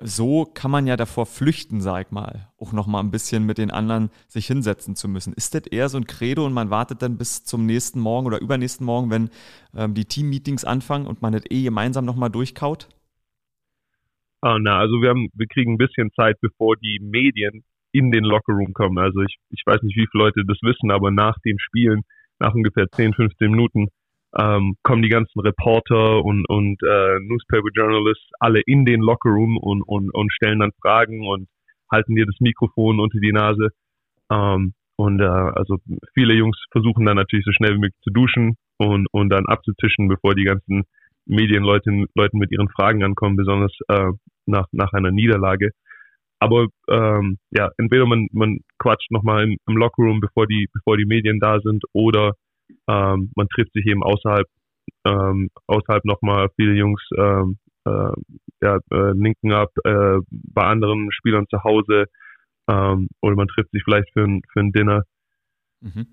So 0.00 0.44
kann 0.44 0.70
man 0.70 0.86
ja 0.86 0.96
davor 0.96 1.26
flüchten, 1.26 1.80
sag 1.80 2.06
ich 2.06 2.12
mal, 2.12 2.48
auch 2.56 2.72
noch 2.72 2.86
mal 2.86 3.00
ein 3.00 3.10
bisschen 3.10 3.44
mit 3.44 3.58
den 3.58 3.72
anderen 3.72 4.10
sich 4.28 4.46
hinsetzen 4.46 4.94
zu 4.94 5.08
müssen. 5.08 5.32
Ist 5.32 5.56
das 5.56 5.66
eher 5.66 5.88
so 5.88 5.98
ein 5.98 6.06
Credo 6.06 6.46
und 6.46 6.52
man 6.52 6.70
wartet 6.70 7.02
dann 7.02 7.18
bis 7.18 7.44
zum 7.44 7.66
nächsten 7.66 7.98
Morgen 7.98 8.28
oder 8.28 8.40
übernächsten 8.40 8.86
Morgen, 8.86 9.10
wenn 9.10 9.28
ähm, 9.76 9.94
die 9.94 10.04
Team-Meetings 10.04 10.64
anfangen 10.64 11.08
und 11.08 11.20
man 11.20 11.32
das 11.32 11.42
eh 11.50 11.64
gemeinsam 11.64 12.04
noch 12.04 12.14
mal 12.14 12.28
durchkaut? 12.28 12.88
Ah, 14.40 14.58
na, 14.60 14.78
also 14.78 15.02
wir 15.02 15.08
haben, 15.08 15.28
wir 15.34 15.48
kriegen 15.48 15.74
ein 15.74 15.78
bisschen 15.78 16.12
Zeit, 16.12 16.36
bevor 16.40 16.76
die 16.76 17.00
Medien 17.02 17.64
in 17.90 18.12
den 18.12 18.22
Lockerroom 18.22 18.72
kommen. 18.72 18.98
Also 18.98 19.20
ich, 19.22 19.36
ich 19.50 19.64
weiß 19.66 19.82
nicht, 19.82 19.96
wie 19.96 20.06
viele 20.12 20.24
Leute 20.26 20.44
das 20.46 20.58
wissen, 20.62 20.92
aber 20.92 21.10
nach 21.10 21.36
dem 21.44 21.58
Spielen, 21.58 22.02
nach 22.38 22.54
ungefähr 22.54 22.86
10, 22.88 23.14
15 23.14 23.50
Minuten, 23.50 23.88
ähm, 24.38 24.76
kommen 24.82 25.02
die 25.02 25.08
ganzen 25.08 25.40
Reporter 25.40 26.24
und, 26.24 26.48
und 26.48 26.82
äh, 26.82 27.18
Newspaper 27.20 27.68
Journalists 27.74 28.28
alle 28.38 28.60
in 28.64 28.84
den 28.84 29.00
Lockerroom 29.00 29.56
und, 29.56 29.82
und, 29.82 30.14
und 30.14 30.32
stellen 30.32 30.60
dann 30.60 30.72
Fragen 30.80 31.26
und 31.26 31.48
halten 31.90 32.14
dir 32.14 32.26
das 32.26 32.36
Mikrofon 32.40 33.00
unter 33.00 33.18
die 33.18 33.32
Nase. 33.32 33.70
Ähm, 34.30 34.74
und 34.96 35.20
äh, 35.20 35.24
also 35.24 35.78
viele 36.14 36.34
Jungs 36.34 36.58
versuchen 36.70 37.06
dann 37.06 37.16
natürlich 37.16 37.44
so 37.44 37.52
schnell 37.52 37.74
wie 37.74 37.80
möglich 37.80 38.00
zu 38.02 38.10
duschen 38.10 38.56
und, 38.76 39.06
und 39.12 39.30
dann 39.30 39.46
abzutischen, 39.46 40.08
bevor 40.08 40.34
die 40.34 40.44
ganzen 40.44 40.84
Medienleute 41.26 42.06
Leuten 42.14 42.38
mit 42.38 42.52
ihren 42.52 42.68
Fragen 42.68 43.02
ankommen, 43.02 43.36
besonders 43.36 43.72
äh, 43.88 44.10
nach, 44.46 44.66
nach 44.72 44.92
einer 44.92 45.10
Niederlage. 45.10 45.70
Aber 46.38 46.68
ähm, 46.88 47.38
ja, 47.50 47.70
entweder 47.78 48.06
man, 48.06 48.28
man 48.32 48.60
quatscht 48.78 49.10
nochmal 49.10 49.44
im, 49.44 49.56
im 49.66 49.76
Lockerroom, 49.76 50.20
bevor 50.20 50.46
die, 50.46 50.68
bevor 50.72 50.96
die 50.96 51.04
Medien 51.04 51.38
da 51.38 51.60
sind, 51.60 51.84
oder 51.92 52.34
ähm, 52.88 53.30
man 53.36 53.48
trifft 53.48 53.72
sich 53.72 53.86
eben 53.86 54.02
außerhalb, 54.02 54.46
ähm, 55.04 55.50
außerhalb 55.66 56.04
nochmal 56.04 56.48
viele 56.56 56.74
Jungs 56.74 57.02
ähm, 57.16 57.58
äh, 57.84 58.12
ja, 58.62 58.78
äh, 58.90 59.12
linken 59.12 59.52
ab 59.52 59.70
äh, 59.84 60.18
bei 60.30 60.64
anderen 60.64 61.10
Spielern 61.12 61.46
zu 61.48 61.62
Hause 61.64 62.06
ähm, 62.68 63.08
oder 63.20 63.36
man 63.36 63.48
trifft 63.48 63.70
sich 63.70 63.82
vielleicht 63.84 64.12
für 64.12 64.24
ein, 64.24 64.42
für 64.52 64.60
ein 64.60 64.72
Dinner. 64.72 65.04
Mhm. 65.80 66.06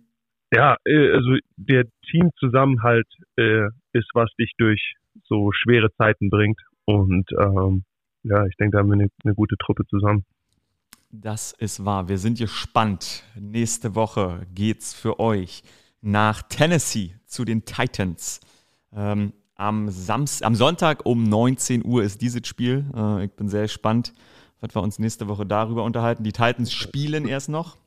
Ja, 0.53 0.77
äh, 0.85 1.11
also 1.11 1.35
der 1.57 1.85
Teamzusammenhalt 2.09 3.07
äh, 3.35 3.67
ist, 3.93 4.09
was 4.13 4.29
dich 4.39 4.53
durch 4.57 4.95
so 5.25 5.51
schwere 5.51 5.91
Zeiten 5.97 6.29
bringt 6.29 6.61
und 6.85 7.29
ähm, 7.37 7.83
ja, 8.23 8.45
ich 8.45 8.55
denke, 8.57 8.75
da 8.75 8.79
haben 8.79 8.89
wir 8.89 8.95
eine, 8.95 9.09
eine 9.23 9.35
gute 9.35 9.57
Truppe 9.57 9.85
zusammen. 9.87 10.25
Das 11.09 11.53
ist 11.53 11.85
wahr. 11.85 12.09
Wir 12.09 12.17
sind 12.17 12.37
gespannt. 12.37 13.23
Nächste 13.39 13.95
Woche 13.95 14.45
geht's 14.53 14.93
für 14.93 15.19
euch 15.19 15.63
nach 16.01 16.41
Tennessee 16.43 17.15
zu 17.25 17.45
den 17.45 17.65
Titans. 17.65 18.39
Ähm, 18.93 19.33
am, 19.55 19.89
Samst 19.89 20.43
am 20.43 20.55
Sonntag 20.55 21.05
um 21.05 21.23
19 21.23 21.83
Uhr 21.83 22.03
ist 22.03 22.21
dieses 22.21 22.47
Spiel. 22.47 22.85
Äh, 22.95 23.25
ich 23.25 23.31
bin 23.31 23.49
sehr 23.49 23.63
gespannt, 23.63 24.13
was 24.61 24.75
wir 24.75 24.81
uns 24.81 24.99
nächste 24.99 25.27
Woche 25.27 25.45
darüber 25.45 25.83
unterhalten. 25.83 26.23
Die 26.23 26.31
Titans 26.31 26.71
spielen 26.71 27.27
erst 27.27 27.49
noch. 27.49 27.77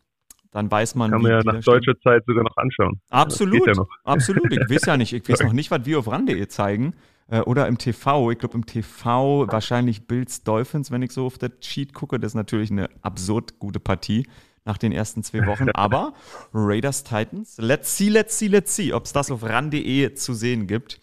Dann 0.51 0.69
weiß 0.69 0.97
man. 0.97 1.13
Kann 1.13 1.23
man 1.23 1.31
ja 1.31 1.43
nach 1.45 1.63
deutscher 1.63 1.99
Zeit 2.01 2.25
sogar 2.27 2.43
noch 2.43 2.57
anschauen. 2.57 3.01
Absolut. 3.11 3.67
Ja 3.67 3.75
noch. 3.75 3.89
Absolut. 4.05 4.53
Ich 4.53 4.69
weiß 4.69 4.87
ja 4.87 4.97
nicht, 4.97 5.13
ich 5.13 5.29
weiß 5.29 5.43
noch 5.43 5.53
nicht, 5.53 5.71
was 5.71 5.87
wir 5.87 5.99
auf 6.01 6.09
Rande 6.09 6.49
zeigen. 6.49 6.95
Äh, 7.29 7.41
oder 7.41 7.69
im 7.69 7.79
TV. 7.79 8.33
Ich 8.33 8.39
glaube, 8.39 8.55
im 8.55 8.67
TV 8.67 9.47
wahrscheinlich 9.49 10.09
Bills 10.09 10.43
Dolphins, 10.43 10.91
wenn 10.91 11.03
ich 11.03 11.13
so 11.13 11.27
auf 11.27 11.39
der 11.39 11.61
Cheat 11.61 11.95
gucke. 11.95 12.19
Das 12.19 12.33
ist 12.33 12.37
natürlich 12.37 12.73
eine 12.73 12.91
absurd 13.03 13.61
gute 13.61 13.79
Partie 13.79 14.27
nach 14.65 14.79
den 14.79 14.93
ersten 14.93 15.23
zwei 15.23 15.47
Wochen. 15.47 15.71
Aber 15.75 16.15
Raiders 16.53 17.05
Titans, 17.05 17.57
let's 17.59 17.97
see, 17.97 18.09
let's 18.09 18.39
see, 18.39 18.49
let's 18.49 18.75
see, 18.75 18.93
ob 18.93 19.05
es 19.05 19.13
das 19.13 19.31
auf 19.31 19.43
ran.de 19.43 20.15
zu 20.15 20.35
sehen 20.35 20.67
gibt. 20.67 21.01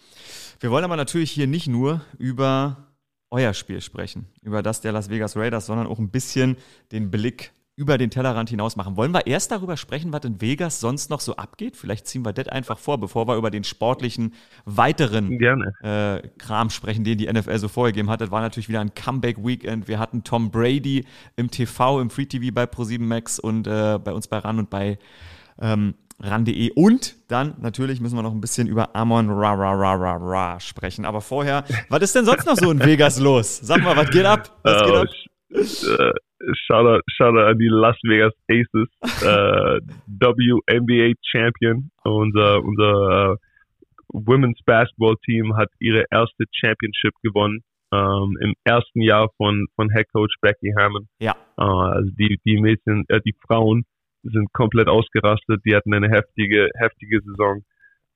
Wir 0.60 0.72
wollen 0.72 0.84
aber 0.84 0.96
natürlich 0.96 1.30
hier 1.32 1.46
nicht 1.46 1.68
nur 1.68 2.02
über 2.18 2.88
euer 3.30 3.54
Spiel 3.54 3.82
sprechen, 3.82 4.28
über 4.42 4.64
das 4.64 4.82
der 4.82 4.92
Las 4.92 5.10
Vegas 5.10 5.36
Raiders, 5.36 5.68
sondern 5.68 5.86
auch 5.86 6.00
ein 6.00 6.10
bisschen 6.10 6.58
den 6.92 7.12
Blick 7.12 7.52
über 7.78 8.00
den 8.00 8.10
Tellerrand 8.10 8.50
hinaus 8.50 8.76
machen. 8.76 8.98
Wollen 8.98 9.14
wir 9.14 9.28
erst 9.28 9.52
darüber 9.52 9.78
sprechen, 9.78 10.12
was 10.12 10.26
in 10.26 10.42
Vegas 10.42 10.80
sonst 10.80 11.12
noch 11.12 11.20
so 11.22 11.36
abgeht? 11.36 11.78
Vielleicht 11.78 12.08
ziehen 12.08 12.26
wir 12.26 12.34
das 12.34 12.48
einfach 12.48 12.80
vor, 12.80 13.00
bevor 13.00 13.28
wir 13.28 13.36
über 13.36 13.52
den 13.52 13.64
sportlichen 13.64 14.34
weiteren 14.66 15.40
äh, 15.40 16.28
Kram 16.40 16.72
sprechen, 16.72 17.04
den 17.04 17.20
die 17.20 17.32
NFL 17.32 17.60
so 17.60 17.68
vorgegeben 17.68 18.10
hat. 18.10 18.20
Das 18.20 18.32
war 18.32 18.42
natürlich 18.42 18.68
wieder 18.68 18.82
ein 18.82 18.96
Comeback-Weekend. 18.96 19.88
Wir 19.88 20.00
hatten 20.00 20.24
Tom 20.24 20.50
Brady 20.50 21.06
im 21.36 21.52
TV, 21.52 22.02
im 22.02 22.10
Free 22.10 22.26
TV 22.26 22.52
bei 22.52 22.64
Pro7 22.64 23.00
Max 23.00 23.38
und 23.38 23.68
äh, 23.68 24.00
bei 24.04 24.12
uns 24.12 24.28
bei 24.28 24.40
RAN 24.40 24.58
und 24.58 24.72
bei 24.72 24.98
ähm, 25.62 25.94
ran.de. 26.20 26.72
Und 26.72 27.16
dann 27.28 27.58
natürlich 27.62 28.02
müssen 28.02 28.16
wir 28.16 28.24
noch 28.24 28.34
ein 28.34 28.42
bisschen 28.42 28.68
über 28.68 28.96
Amon 28.96 29.30
Ra 29.30 29.54
Ra 29.54 29.74
Ra 29.74 29.94
Ra 29.94 30.16
Ra 30.16 30.60
sprechen. 30.60 31.06
Aber 31.06 31.22
vorher, 31.22 31.64
was 31.90 32.02
ist 32.02 32.16
denn 32.16 32.26
sonst 32.26 32.48
noch 32.48 32.58
so 32.58 32.72
in 32.72 32.80
Vegas 32.80 33.20
los? 33.20 33.60
Sag 33.62 33.84
mal, 33.84 33.96
was 33.96 34.10
geht 34.10 34.26
ab? 34.26 34.58
Was 34.64 34.84
geht 34.84 34.96
ab? 34.96 36.16
Shoutout, 36.66 37.02
shoutout 37.18 37.50
an 37.50 37.58
die 37.58 37.70
Las 37.70 37.98
Vegas 38.04 38.34
Aces, 38.50 38.90
äh, 39.24 39.80
WNBA 40.08 41.14
Champion. 41.24 41.90
Unser, 42.04 42.64
unser 42.64 43.34
äh, 43.34 43.36
Women's 44.10 44.62
Basketball 44.66 45.16
Team 45.26 45.56
hat 45.58 45.70
ihre 45.80 46.06
erste 46.12 46.46
Championship 46.52 47.14
gewonnen. 47.24 47.62
Ähm, 47.94 48.38
im 48.42 48.54
ersten 48.66 49.02
Jahr 49.02 49.30
von, 49.38 49.66
von 49.76 49.90
Head 49.90 50.08
Coach 50.12 50.36
Becky 50.42 50.74
Hammond. 50.78 51.08
Ja. 51.20 51.36
Äh, 51.58 51.64
also 51.64 52.10
die, 52.18 52.38
die 52.46 52.60
Mädchen, 52.60 53.06
äh, 53.08 53.22
die 53.26 53.36
Frauen 53.46 53.86
sind 54.24 54.52
komplett 54.54 54.88
ausgerastet. 54.88 55.62
Die 55.66 55.76
hatten 55.76 55.94
eine 55.94 56.10
heftige, 56.10 56.70
heftige 56.78 57.22
Saison. 57.22 57.64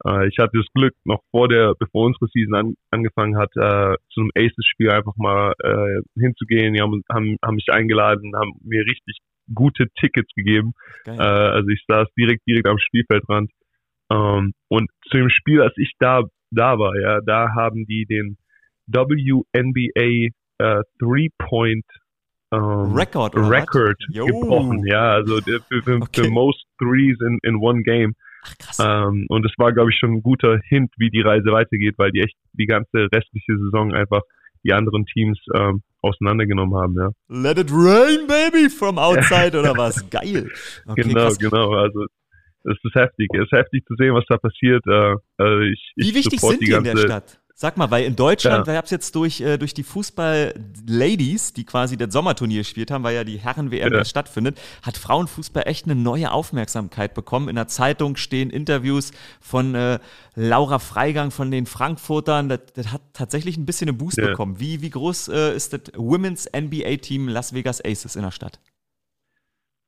Äh, 0.06 0.28
ich 0.28 0.38
hatte 0.40 0.58
das 0.58 0.68
Glück, 0.74 0.94
noch 1.06 1.22
vor 1.32 1.48
der, 1.48 1.74
bevor 1.80 2.06
unsere 2.06 2.28
Season 2.34 2.56
an, 2.56 2.74
angefangen 2.92 3.38
hat, 3.38 3.52
äh, 3.56 3.96
zu 4.14 4.22
einem 4.22 4.32
Aces-Spiel 4.36 4.92
einfach 4.92 5.16
mal 5.18 5.54
äh, 5.64 6.02
hinzugehen. 6.20 6.74
Die 6.74 6.82
haben, 6.82 7.04
haben, 7.12 7.38
haben 7.44 7.56
mich 7.56 7.70
eingeladen, 7.72 8.34
haben 8.36 8.54
mir 8.64 8.82
richtig 8.82 9.18
gute 9.54 9.88
Tickets 10.00 10.32
gegeben. 10.36 10.74
Äh, 11.06 11.12
also 11.14 11.68
ich 11.70 11.84
saß 11.88 12.08
direkt, 12.18 12.42
direkt 12.48 12.68
am 12.68 12.78
Spielfeldrand. 12.78 13.52
Ähm, 14.12 14.54
und 14.70 14.90
zu 15.10 15.18
dem 15.18 15.30
Spiel, 15.30 15.62
als 15.62 15.74
ich 15.78 15.94
da, 16.00 16.24
da 16.52 16.78
war, 16.78 17.00
ja, 17.00 17.20
da 17.22 17.50
haben 17.56 17.86
die 17.86 18.06
den 18.06 18.38
WNBA 18.88 20.30
äh, 20.60 20.82
Three-Point 21.00 21.86
ähm, 22.54 22.94
Record, 22.94 23.36
Record 23.36 23.98
gebrochen, 24.14 24.86
ja, 24.86 25.14
also 25.14 25.40
für, 25.40 25.82
für, 25.82 26.02
okay. 26.02 26.30
most 26.30 26.66
threes 26.78 27.18
in, 27.22 27.40
in 27.44 27.56
one 27.56 27.82
game. 27.84 28.14
Ach, 28.44 28.58
krass. 28.58 28.80
Ähm, 28.80 29.26
und 29.30 29.46
es 29.46 29.52
war, 29.58 29.72
glaube 29.72 29.92
ich, 29.92 29.98
schon 29.98 30.14
ein 30.14 30.24
guter 30.24 30.60
Hint, 30.68 30.92
wie 30.98 31.10
die 31.10 31.22
Reise 31.22 31.52
weitergeht, 31.52 31.96
weil 31.98 32.12
die 32.12 32.22
echt 32.22 32.36
die 32.54 32.66
ganze 32.66 33.08
restliche 33.12 33.58
Saison 33.58 33.94
einfach 33.94 34.22
die 34.64 34.74
anderen 34.74 35.06
Teams 35.06 35.40
ähm, 35.56 35.82
auseinandergenommen 36.02 36.76
haben, 36.80 36.96
ja. 36.98 37.10
Let 37.30 37.58
it 37.58 37.72
rain, 37.72 38.28
baby, 38.28 38.70
from 38.70 38.98
outside 38.98 39.58
oder 39.58 39.76
was? 39.78 40.08
Geil. 40.10 40.50
Okay, 40.86 41.02
genau, 41.02 41.22
krass. 41.22 41.40
genau. 41.40 41.72
Also 41.74 42.06
es 42.64 42.78
ist 42.84 42.96
heftig. 42.96 43.28
Es 43.34 43.44
ist 43.44 43.52
heftig 43.52 43.86
zu 43.86 43.96
sehen, 43.96 44.14
was 44.14 44.26
da 44.28 44.38
passiert. 44.38 44.86
Äh, 44.88 45.16
also 45.38 45.60
ich, 45.62 45.94
Wie 45.96 46.14
wichtig 46.14 46.40
sind 46.40 46.62
die, 46.62 46.66
die 46.66 46.72
in 46.72 46.84
der 46.84 46.98
Stadt? 46.98 47.41
Sag 47.62 47.78
mal, 47.78 47.92
weil 47.92 48.06
in 48.06 48.16
Deutschland, 48.16 48.66
ja. 48.66 48.74
wir 48.74 48.78
haben 48.78 48.86
es 48.86 48.90
jetzt 48.90 49.14
durch, 49.14 49.40
äh, 49.40 49.60
durch 49.60 49.76
die 49.76 49.84
Fußball-Ladies, 49.84 51.54
die 51.54 51.64
quasi 51.64 51.96
das 51.96 52.12
Sommerturnier 52.12 52.62
gespielt 52.62 52.90
haben, 52.90 53.04
weil 53.04 53.14
ja 53.14 53.24
die 53.24 53.38
Herren-WM 53.38 53.94
ja. 53.94 54.04
stattfindet, 54.04 54.60
hat 54.82 54.98
Frauenfußball 54.98 55.68
echt 55.68 55.86
eine 55.86 55.94
neue 55.94 56.32
Aufmerksamkeit 56.32 57.14
bekommen. 57.14 57.50
In 57.50 57.56
der 57.58 57.68
Zeitung 57.68 58.16
stehen 58.16 58.50
Interviews 58.50 59.12
von 59.40 59.76
äh, 59.76 60.00
Laura 60.34 60.80
Freigang 60.80 61.30
von 61.30 61.52
den 61.52 61.68
Frankfurtern. 61.68 62.50
Das, 62.50 62.62
das, 62.74 62.92
hat 62.92 63.02
tatsächlich 63.14 63.58
ein 63.58 63.68
bisschen 63.68 63.90
einen 63.90 64.00
Boost 64.00 64.18
ja. 64.18 64.26
bekommen. 64.26 64.60
Wie, 64.60 64.82
wie 64.82 64.90
groß 64.90 65.28
äh, 65.28 65.56
ist 65.56 65.72
das 65.74 65.82
Women's 65.96 66.50
NBA-Team 66.52 67.28
Las 67.28 67.54
Vegas 67.54 67.80
Aces 67.86 68.16
in 68.16 68.24
der 68.24 68.32
Stadt? 68.32 68.60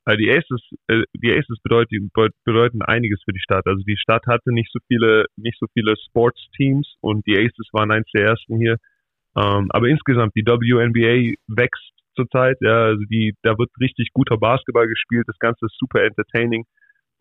Also 0.06 0.18
die 0.18 0.32
Aces, 0.32 0.62
äh, 0.88 1.04
die 1.14 1.32
Aces 1.32 1.60
bedeuten, 1.64 2.12
bedeuten 2.44 2.82
einiges 2.82 3.22
für 3.24 3.32
die 3.32 3.40
Stadt. 3.40 3.66
Also 3.66 3.84
die 3.84 3.98
Stadt 3.98 4.26
hatte 4.28 4.52
nicht 4.54 4.70
so 4.72 4.80
viele, 4.88 5.26
nicht 5.38 5.58
so 5.60 5.68
viele 5.74 5.96
Sportsteams 6.08 6.96
und 7.02 7.26
die 7.26 7.38
Aces 7.38 7.70
waren 7.72 7.92
eins 7.92 8.08
der 8.14 8.26
ersten 8.26 8.58
hier. 8.58 8.78
Ähm, 9.36 9.68
aber 9.70 9.88
insgesamt 9.88 10.34
die 10.36 10.46
WNBA 10.46 11.36
wächst 11.48 11.94
zurzeit. 12.16 12.58
Ja, 12.62 12.86
also 12.86 13.04
die, 13.10 13.34
da 13.44 13.58
wird 13.58 13.70
richtig 13.80 14.10
guter 14.14 14.38
Basketball 14.38 14.88
gespielt. 14.88 15.28
Das 15.28 15.40
Ganze 15.40 15.66
ist 15.66 15.78
super 15.80 16.04
entertaining. 16.04 16.66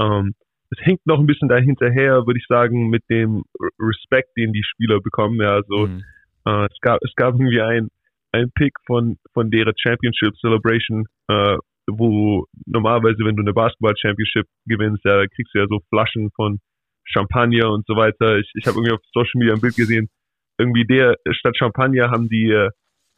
Ähm, 0.01 0.35
es 0.71 0.85
hängt 0.85 1.07
noch 1.07 1.21
ein 1.21 1.27
bisschen 1.27 1.49
dahinterher, 1.49 2.27
würde 2.27 2.39
ich 2.39 2.47
sagen, 2.49 2.89
mit 2.89 3.03
dem 3.11 3.45
Respekt, 3.79 4.37
den 4.37 4.53
die 4.53 4.65
Spieler 4.65 5.01
bekommen. 5.01 5.41
Ja, 5.41 5.55
also 5.55 5.87
mhm. 5.87 6.03
äh, 6.47 6.67
es 6.67 6.81
gab, 6.81 7.01
es 7.03 7.15
gab 7.15 7.35
irgendwie 7.35 7.61
ein, 7.61 7.89
ein 8.33 8.51
Pick 8.55 8.73
von 8.87 9.19
von 9.35 9.51
deren 9.51 9.75
Championship 9.77 10.35
Celebration, 10.39 11.07
äh, 11.29 11.59
wo 11.91 12.47
normalerweise, 12.67 13.25
wenn 13.25 13.37
du 13.37 13.43
eine 13.43 13.53
Basketball-Championship 13.53 14.47
gewinnst, 14.67 15.05
ja, 15.05 15.17
da 15.17 15.27
kriegst 15.27 15.55
du 15.55 15.59
ja 15.59 15.67
so 15.69 15.81
Flaschen 15.89 16.31
von 16.35 16.61
Champagner 17.05 17.71
und 17.71 17.87
so 17.87 17.97
weiter. 17.97 18.39
Ich, 18.39 18.51
ich 18.55 18.67
habe 18.67 18.77
irgendwie 18.77 18.95
auf 18.95 19.01
Social 19.13 19.39
Media 19.39 19.55
ein 19.55 19.61
Bild 19.61 19.77
gesehen, 19.77 20.09
irgendwie 20.59 20.85
der, 20.85 21.17
statt 21.31 21.57
Champagner 21.57 22.11
haben 22.11 22.29
die 22.29 22.51
äh, 22.51 22.71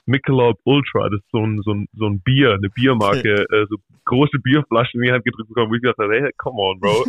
Michelob 0.06 0.58
Ultra, 0.64 1.08
das 1.08 1.20
ist 1.20 1.30
so 1.30 1.38
ein, 1.38 1.60
so 1.62 1.72
ein, 1.72 1.86
so 1.94 2.06
ein 2.06 2.20
Bier, 2.20 2.52
eine 2.54 2.68
Biermarke, 2.68 3.46
äh, 3.50 3.66
so 3.68 3.76
große 4.04 4.38
Bierflaschen 4.42 5.00
in 5.00 5.06
die 5.06 5.12
Hand 5.12 5.24
gedrückt 5.24 5.48
bekommen, 5.48 5.70
wo 5.70 5.74
ich 5.74 5.82
dachte, 5.82 6.08
hey, 6.10 6.30
come 6.36 6.60
on, 6.60 6.80
Bro. 6.80 7.04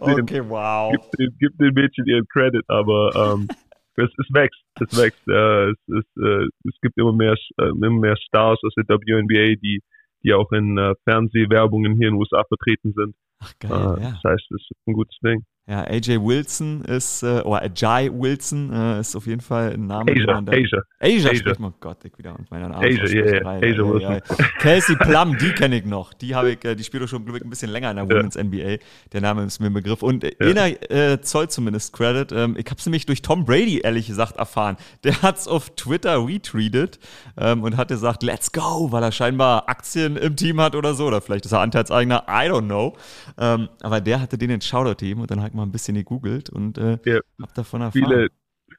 okay, 0.00 0.22
den, 0.22 0.48
wow. 0.48 0.92
Gib 0.92 1.10
den, 1.18 1.36
gib 1.38 1.58
den 1.58 1.74
Mädchen 1.74 2.06
ihren 2.06 2.26
Credit, 2.28 2.64
aber 2.68 3.34
ähm, 3.34 3.48
es, 3.96 4.10
es 4.18 4.26
wächst, 4.32 4.62
es 4.80 4.96
wächst. 4.96 5.26
Äh, 5.28 5.70
es, 5.70 5.78
es, 5.88 6.22
äh, 6.22 6.46
es 6.68 6.80
gibt 6.82 6.96
immer 6.98 7.12
mehr, 7.12 7.34
äh, 7.58 7.68
immer 7.68 7.90
mehr 7.90 8.16
Stars 8.16 8.60
aus 8.62 8.74
der 8.76 8.84
WNBA, 8.86 9.56
die 9.60 9.80
die 10.24 10.32
auch 10.34 10.50
in 10.52 10.78
äh, 10.78 10.94
Fernsehwerbungen 11.04 11.96
hier 11.96 12.08
in 12.08 12.14
den 12.14 12.20
USA 12.20 12.44
vertreten 12.44 12.92
sind. 12.94 13.14
Ach 13.40 13.52
geil, 13.58 13.70
äh, 13.70 14.02
ja. 14.02 14.10
Das 14.22 14.32
heißt, 14.32 14.50
es 14.50 14.62
ist 14.70 14.86
ein 14.86 14.94
gutes 14.94 15.16
Ding. 15.24 15.44
Ja, 15.68 15.84
AJ 15.84 16.18
Wilson 16.20 16.84
ist, 16.86 17.22
äh, 17.22 17.40
oder 17.42 17.62
Ajay 17.62 18.10
Wilson 18.12 18.72
äh, 18.72 18.98
ist 18.98 19.14
auf 19.14 19.28
jeden 19.28 19.40
Fall 19.40 19.74
ein 19.74 19.86
Name. 19.86 20.10
Asia, 20.10 20.40
da, 20.40 20.52
Asia. 20.52 20.82
Asia, 20.98 21.30
Asia. 21.30 21.34
spricht 21.36 21.60
man, 21.60 21.72
Gott, 21.78 22.04
ich 22.04 22.18
wieder 22.18 22.36
mit 22.36 22.50
meiner 22.50 22.68
Name. 22.68 22.84
Asia, 22.84 23.04
ja, 23.06 23.34
ja, 23.36 23.48
Asia 23.48 23.84
Wilson. 23.84 24.00
Ja, 24.00 24.12
ja. 24.14 24.20
Kelsey 24.58 24.96
Plum, 24.96 25.38
die 25.38 25.52
kenne 25.52 25.76
ich 25.76 25.84
noch. 25.84 26.14
Die 26.14 26.34
habe 26.34 26.50
ich, 26.50 26.64
äh, 26.64 26.74
die 26.74 26.82
spielt 26.82 27.08
schon, 27.08 27.24
glaube 27.24 27.38
ich, 27.38 27.44
ein 27.44 27.50
bisschen 27.50 27.70
länger 27.70 27.92
in 27.92 27.96
der 27.96 28.10
Women's 28.10 28.36
NBA. 28.36 28.78
Der 29.12 29.20
Name 29.20 29.44
ist 29.44 29.60
mir 29.60 29.66
ein 29.68 29.72
Begriff. 29.72 30.02
Und 30.02 30.24
äh, 30.24 30.34
einer 30.40 30.90
äh, 30.90 31.20
Zoll 31.20 31.48
zumindest 31.48 31.92
Credit. 31.92 32.32
Ähm, 32.32 32.56
ich 32.58 32.66
habe 32.66 32.78
es 32.78 32.86
nämlich 32.86 33.06
durch 33.06 33.22
Tom 33.22 33.44
Brady, 33.44 33.82
ehrlich 33.84 34.08
gesagt, 34.08 34.38
erfahren. 34.38 34.76
Der 35.04 35.22
hat 35.22 35.38
es 35.38 35.46
auf 35.46 35.70
Twitter 35.76 36.26
retweetet 36.26 36.98
ähm, 37.38 37.62
und 37.62 37.76
hat 37.76 37.86
gesagt, 37.86 38.24
let's 38.24 38.50
go, 38.50 38.90
weil 38.90 39.04
er 39.04 39.12
scheinbar 39.12 39.68
Aktien 39.68 40.16
im 40.16 40.34
Team 40.34 40.60
hat 40.60 40.74
oder 40.74 40.94
so. 40.94 41.06
Oder 41.06 41.20
vielleicht 41.20 41.46
ist 41.46 41.52
er 41.52 41.60
Anteilseigner, 41.60 42.24
I 42.28 42.50
don't 42.50 42.66
know. 42.66 42.96
Ähm, 43.38 43.68
aber 43.80 44.00
der 44.00 44.20
hatte 44.20 44.36
den 44.36 44.50
in 44.50 44.60
Shoutout-Team 44.60 45.20
und 45.20 45.30
dann 45.30 45.40
hat 45.40 45.51
ich 45.52 45.56
mal 45.56 45.62
ein 45.64 45.72
bisschen 45.72 45.94
gegoogelt 45.94 46.50
und 46.50 46.78
äh, 46.78 46.98
ja, 47.04 47.20
hab 47.40 47.54
davon 47.54 47.82
erfahren. 47.82 48.04
Viele, 48.04 48.28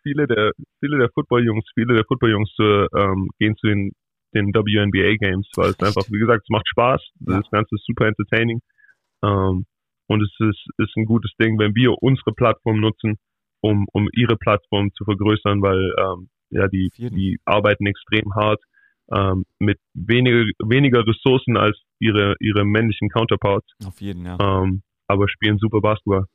viele 0.02 0.28
der, 0.28 0.52
viele 0.80 0.98
der 0.98 1.10
Football-Jungs, 1.14 1.66
viele 1.74 1.94
der 1.96 2.06
Football-Jungs 2.06 2.52
ähm, 2.60 3.30
gehen 3.40 3.56
zu 3.58 3.68
den, 3.68 3.92
den 4.34 4.48
WNBA-Games, 4.54 5.48
weil 5.56 5.70
es 5.70 5.80
einfach, 5.80 6.04
wie 6.10 6.20
gesagt, 6.20 6.44
es 6.44 6.50
macht 6.50 6.68
Spaß. 6.68 7.02
Ja. 7.28 7.40
Das 7.40 7.50
Ganze 7.52 7.76
ist 7.76 7.86
super 7.86 8.08
entertaining. 8.08 8.60
Ähm, 9.24 9.66
und 10.08 10.22
es 10.22 10.32
ist, 10.40 10.66
ist 10.78 10.98
ein 10.98 11.06
gutes 11.06 11.32
Ding, 11.40 11.58
wenn 11.60 11.76
wir 11.76 11.94
unsere 12.02 12.34
Plattform 12.34 12.80
nutzen, 12.80 13.18
um, 13.62 13.86
um 13.94 14.10
ihre 14.14 14.36
Plattform 14.36 14.92
zu 14.94 15.06
vergrößern, 15.06 15.62
weil 15.62 15.94
ähm, 15.98 16.30
ja, 16.50 16.68
die, 16.68 16.90
die 16.98 17.40
arbeiten 17.46 17.86
extrem 17.86 18.36
hart 18.36 18.62
ähm, 19.12 19.46
mit 19.60 19.80
weniger, 19.94 20.44
weniger 20.60 21.06
Ressourcen 21.08 21.58
als 21.58 21.78
ihre, 22.00 22.36
ihre 22.40 22.66
männlichen 22.66 23.10
Counterparts. 23.10 23.68
Auf 23.86 24.02
jeden, 24.02 24.26
ja. 24.26 24.38
Ähm, 24.40 24.84
aber 25.08 25.28
spielen 25.30 25.58
super 25.58 25.82
Basketball. 25.82 26.26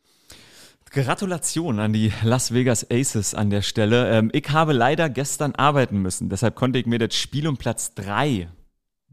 Gratulation 0.90 1.78
an 1.78 1.92
die 1.92 2.12
Las 2.22 2.52
Vegas 2.52 2.90
Aces 2.90 3.34
an 3.34 3.50
der 3.50 3.62
Stelle. 3.62 4.10
Ähm, 4.10 4.30
ich 4.32 4.50
habe 4.50 4.72
leider 4.72 5.08
gestern 5.08 5.54
arbeiten 5.54 6.00
müssen, 6.02 6.28
deshalb 6.28 6.54
konnte 6.54 6.78
ich 6.78 6.86
mir 6.86 6.98
das 6.98 7.14
Spiel 7.14 7.46
um 7.46 7.56
Platz 7.56 7.94
3 7.94 8.48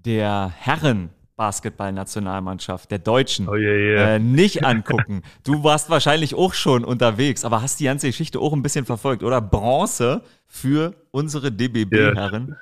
der 0.05 0.53
Herren 0.55 1.09
Basketballnationalmannschaft, 1.35 2.91
der 2.91 2.99
Deutschen, 2.99 3.49
oh, 3.49 3.55
yeah, 3.55 3.73
yeah. 3.73 4.15
Äh, 4.15 4.19
nicht 4.19 4.63
angucken. 4.63 5.21
Du 5.43 5.63
warst 5.63 5.89
wahrscheinlich 5.89 6.33
auch 6.33 6.53
schon 6.53 6.85
unterwegs, 6.85 7.43
aber 7.43 7.61
hast 7.61 7.79
die 7.79 7.85
ganze 7.85 8.07
Geschichte 8.07 8.39
auch 8.39 8.53
ein 8.53 8.61
bisschen 8.61 8.85
verfolgt, 8.85 9.21
oder? 9.21 9.41
Bronze 9.41 10.21
für 10.47 10.93
unsere 11.11 11.51
DBB-Herren. 11.51 12.55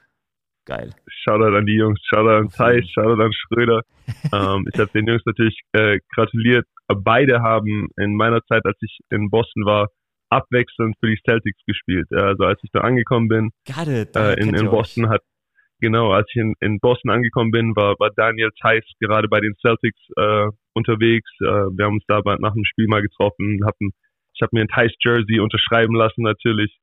Geil. 0.66 0.92
Shoutout 1.08 1.56
an 1.56 1.66
die 1.66 1.76
Jungs, 1.76 2.00
Shoutout 2.06 2.38
an 2.38 2.50
Zeiss, 2.50 2.90
Shoutout 2.90 3.22
an 3.22 3.32
Schröder. 3.34 3.82
ähm, 4.34 4.68
ich 4.74 4.80
habe 4.80 4.90
den 4.94 5.08
Jungs 5.08 5.22
natürlich 5.26 5.60
äh, 5.74 6.00
gratuliert. 6.16 6.66
Beide 6.96 7.42
haben 7.42 7.90
in 7.98 8.16
meiner 8.16 8.42
Zeit, 8.46 8.66
als 8.66 8.78
ich 8.82 9.00
in 9.10 9.30
Boston 9.30 9.66
war, 9.66 9.88
abwechselnd 10.30 10.96
für 11.00 11.08
die 11.08 11.20
Celtics 11.26 11.60
gespielt. 11.68 12.08
Also 12.12 12.44
als 12.46 12.60
ich 12.64 12.72
da 12.72 12.82
angekommen 12.82 13.28
bin, 13.28 13.52
äh, 14.16 14.40
in, 14.42 14.54
in 14.56 14.70
Boston 14.70 15.10
hat 15.10 15.22
genau, 15.80 16.12
als 16.12 16.28
ich 16.30 16.42
in, 16.42 16.56
in 16.60 16.80
Boston 16.80 17.12
angekommen 17.12 17.52
bin, 17.52 17.76
war, 17.76 17.96
war 18.00 18.10
Daniel 18.16 18.50
Theiss 18.62 18.86
gerade 19.00 19.28
bei 19.28 19.40
den 19.40 19.54
Celtics 19.62 20.00
äh, 20.18 20.48
unterwegs. 20.74 21.30
Äh, 21.42 21.46
wir 21.46 21.86
haben 21.86 21.96
uns 21.96 22.06
da 22.08 22.22
nach 22.40 22.54
dem 22.54 22.66
Spiel 22.66 22.88
mal 22.88 23.02
getroffen. 23.02 23.60
Hatten, 23.66 23.92
ich 24.34 24.42
habe 24.42 24.50
mir 24.54 24.62
ein 24.62 24.70
Theiss 24.70 24.94
Jersey 25.04 25.40
unterschreiben 25.40 25.96
lassen 25.96 26.24
natürlich. 26.24 26.78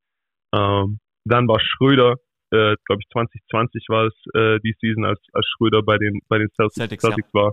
Ähm, 0.53 0.99
dann 1.25 1.47
war 1.47 1.59
Schröder 1.59 2.15
äh, 2.51 2.75
glaube 2.85 3.01
ich 3.01 3.09
2020 3.09 3.85
war 3.89 4.07
es 4.07 4.13
äh, 4.33 4.59
die 4.63 4.75
Season, 4.79 5.05
als, 5.05 5.19
als 5.33 5.47
Schröder 5.55 5.81
bei 5.83 5.97
den 5.97 6.19
bei 6.27 6.37
den 6.37 6.49
Celtics, 6.55 6.75
Celtics, 6.75 7.01
Celtics 7.01 7.29
ja. 7.33 7.41
war, 7.41 7.51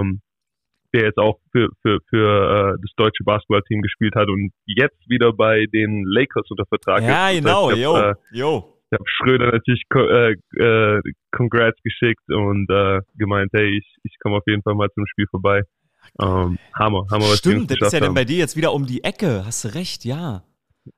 ähm, 0.00 0.20
der 0.92 1.04
jetzt 1.04 1.18
auch 1.18 1.38
für 1.50 1.68
für 1.82 1.98
für 2.08 2.74
äh, 2.74 2.80
das 2.80 2.90
deutsche 2.96 3.24
Basketballteam 3.24 3.82
gespielt 3.82 4.14
hat 4.14 4.28
und 4.28 4.52
jetzt 4.66 5.08
wieder 5.08 5.32
bei 5.32 5.66
den 5.72 6.04
Lakers 6.04 6.50
unter 6.50 6.66
Vertrag 6.66 7.02
ja, 7.02 7.28
ist. 7.28 7.34
Ja, 7.34 7.40
genau, 7.40 7.70
heißt, 7.70 7.78
yo, 7.78 7.96
äh, 7.96 8.14
yo. 8.32 8.68
Ich 8.90 8.98
habe 8.98 9.04
Schröder 9.06 9.52
natürlich 9.52 9.82
äh, 9.94 10.32
äh, 10.62 11.00
Congrats 11.30 11.80
geschickt 11.82 12.28
und 12.28 12.68
äh, 12.68 13.00
gemeint, 13.16 13.50
hey, 13.54 13.78
ich, 13.78 13.96
ich 14.02 14.14
komme 14.20 14.36
auf 14.36 14.42
jeden 14.46 14.62
Fall 14.62 14.74
mal 14.74 14.88
zum 14.94 15.06
Spiel 15.06 15.26
vorbei. 15.30 15.62
Ähm, 16.20 16.58
Hammer, 16.78 17.06
Hammer, 17.10 17.24
was 17.24 17.38
Stimmt, 17.38 17.70
das 17.70 17.78
ist 17.80 17.92
ja 17.92 18.00
dann 18.00 18.12
bei 18.12 18.24
dir 18.24 18.36
jetzt 18.36 18.54
wieder 18.54 18.74
um 18.74 18.84
die 18.84 19.02
Ecke. 19.02 19.46
Hast 19.46 19.64
du 19.64 19.68
recht, 19.68 20.04
ja. 20.04 20.42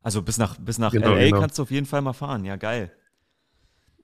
Also 0.03 0.23
bis 0.23 0.39
nach, 0.39 0.59
bis 0.59 0.79
nach 0.79 0.91
genau, 0.91 1.15
LA 1.15 1.27
genau. 1.27 1.41
kannst 1.41 1.59
du 1.59 1.63
auf 1.63 1.71
jeden 1.71 1.87
Fall 1.87 2.03
mal 2.03 2.15
fahren. 2.15 2.45
Ja, 2.45 2.57
geil. 2.57 2.91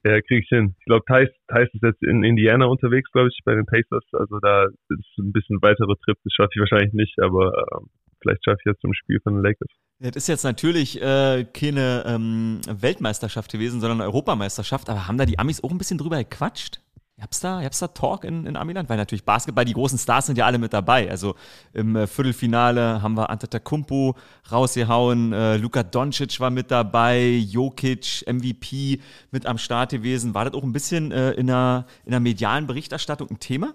Ja, 0.04 0.20
krieg 0.22 0.44
ich 0.44 0.48
hin. 0.48 0.74
Ich 0.78 0.84
glaube, 0.86 1.04
Thais, 1.06 1.28
Thais 1.48 1.68
ist 1.72 1.82
jetzt 1.82 2.02
in 2.02 2.24
Indiana 2.24 2.66
unterwegs, 2.66 3.10
glaube 3.12 3.28
ich, 3.28 3.38
bei 3.44 3.54
den 3.54 3.66
Pacers. 3.66 4.04
Also 4.12 4.38
da 4.40 4.64
ist 4.64 5.18
ein 5.18 5.32
bisschen 5.32 5.60
weiterer 5.60 5.94
Trip. 6.04 6.16
Das 6.24 6.32
schaffe 6.32 6.50
ich 6.54 6.60
wahrscheinlich 6.60 6.94
nicht, 6.94 7.20
aber 7.20 7.52
äh, 7.52 7.84
vielleicht 8.22 8.44
schaffe 8.44 8.58
ich 8.60 8.66
jetzt 8.66 8.80
zum 8.80 8.94
Spiel 8.94 9.20
von 9.22 9.34
den 9.34 9.42
Lakers. 9.42 9.68
Das 9.98 10.16
ist 10.16 10.28
jetzt 10.28 10.44
natürlich 10.44 11.00
äh, 11.02 11.44
keine 11.52 12.04
ähm, 12.06 12.60
Weltmeisterschaft 12.66 13.52
gewesen, 13.52 13.80
sondern 13.80 14.00
Europameisterschaft. 14.00 14.88
Aber 14.88 15.06
haben 15.06 15.18
da 15.18 15.26
die 15.26 15.38
Amis 15.38 15.62
auch 15.62 15.70
ein 15.70 15.78
bisschen 15.78 15.98
drüber 15.98 16.16
gequatscht? 16.16 16.80
Gab's 17.20 17.40
da, 17.40 17.60
gab's 17.60 17.78
da 17.78 17.88
Talk 17.88 18.24
in, 18.24 18.46
in 18.46 18.56
Amiland? 18.56 18.88
Weil 18.88 18.96
natürlich 18.96 19.24
Basketball, 19.24 19.66
die 19.66 19.74
großen 19.74 19.98
Stars 19.98 20.26
sind 20.26 20.38
ja 20.38 20.46
alle 20.46 20.58
mit 20.58 20.72
dabei. 20.72 21.10
Also 21.10 21.34
im 21.74 21.94
äh, 21.94 22.06
Viertelfinale 22.06 23.02
haben 23.02 23.14
wir 23.14 23.28
Antetokounmpo 23.28 24.16
rausgehauen, 24.50 25.34
äh, 25.34 25.58
Luka 25.58 25.82
Doncic 25.82 26.40
war 26.40 26.50
mit 26.50 26.70
dabei, 26.70 27.28
Jokic, 27.28 28.24
MVP 28.26 29.00
mit 29.30 29.44
am 29.44 29.58
Start 29.58 29.90
gewesen. 29.90 30.34
War 30.34 30.46
das 30.46 30.54
auch 30.54 30.62
ein 30.62 30.72
bisschen 30.72 31.12
äh, 31.12 31.32
in, 31.32 31.48
der, 31.48 31.84
in 32.06 32.12
der 32.12 32.20
medialen 32.20 32.66
Berichterstattung 32.66 33.28
ein 33.30 33.38
Thema? 33.38 33.74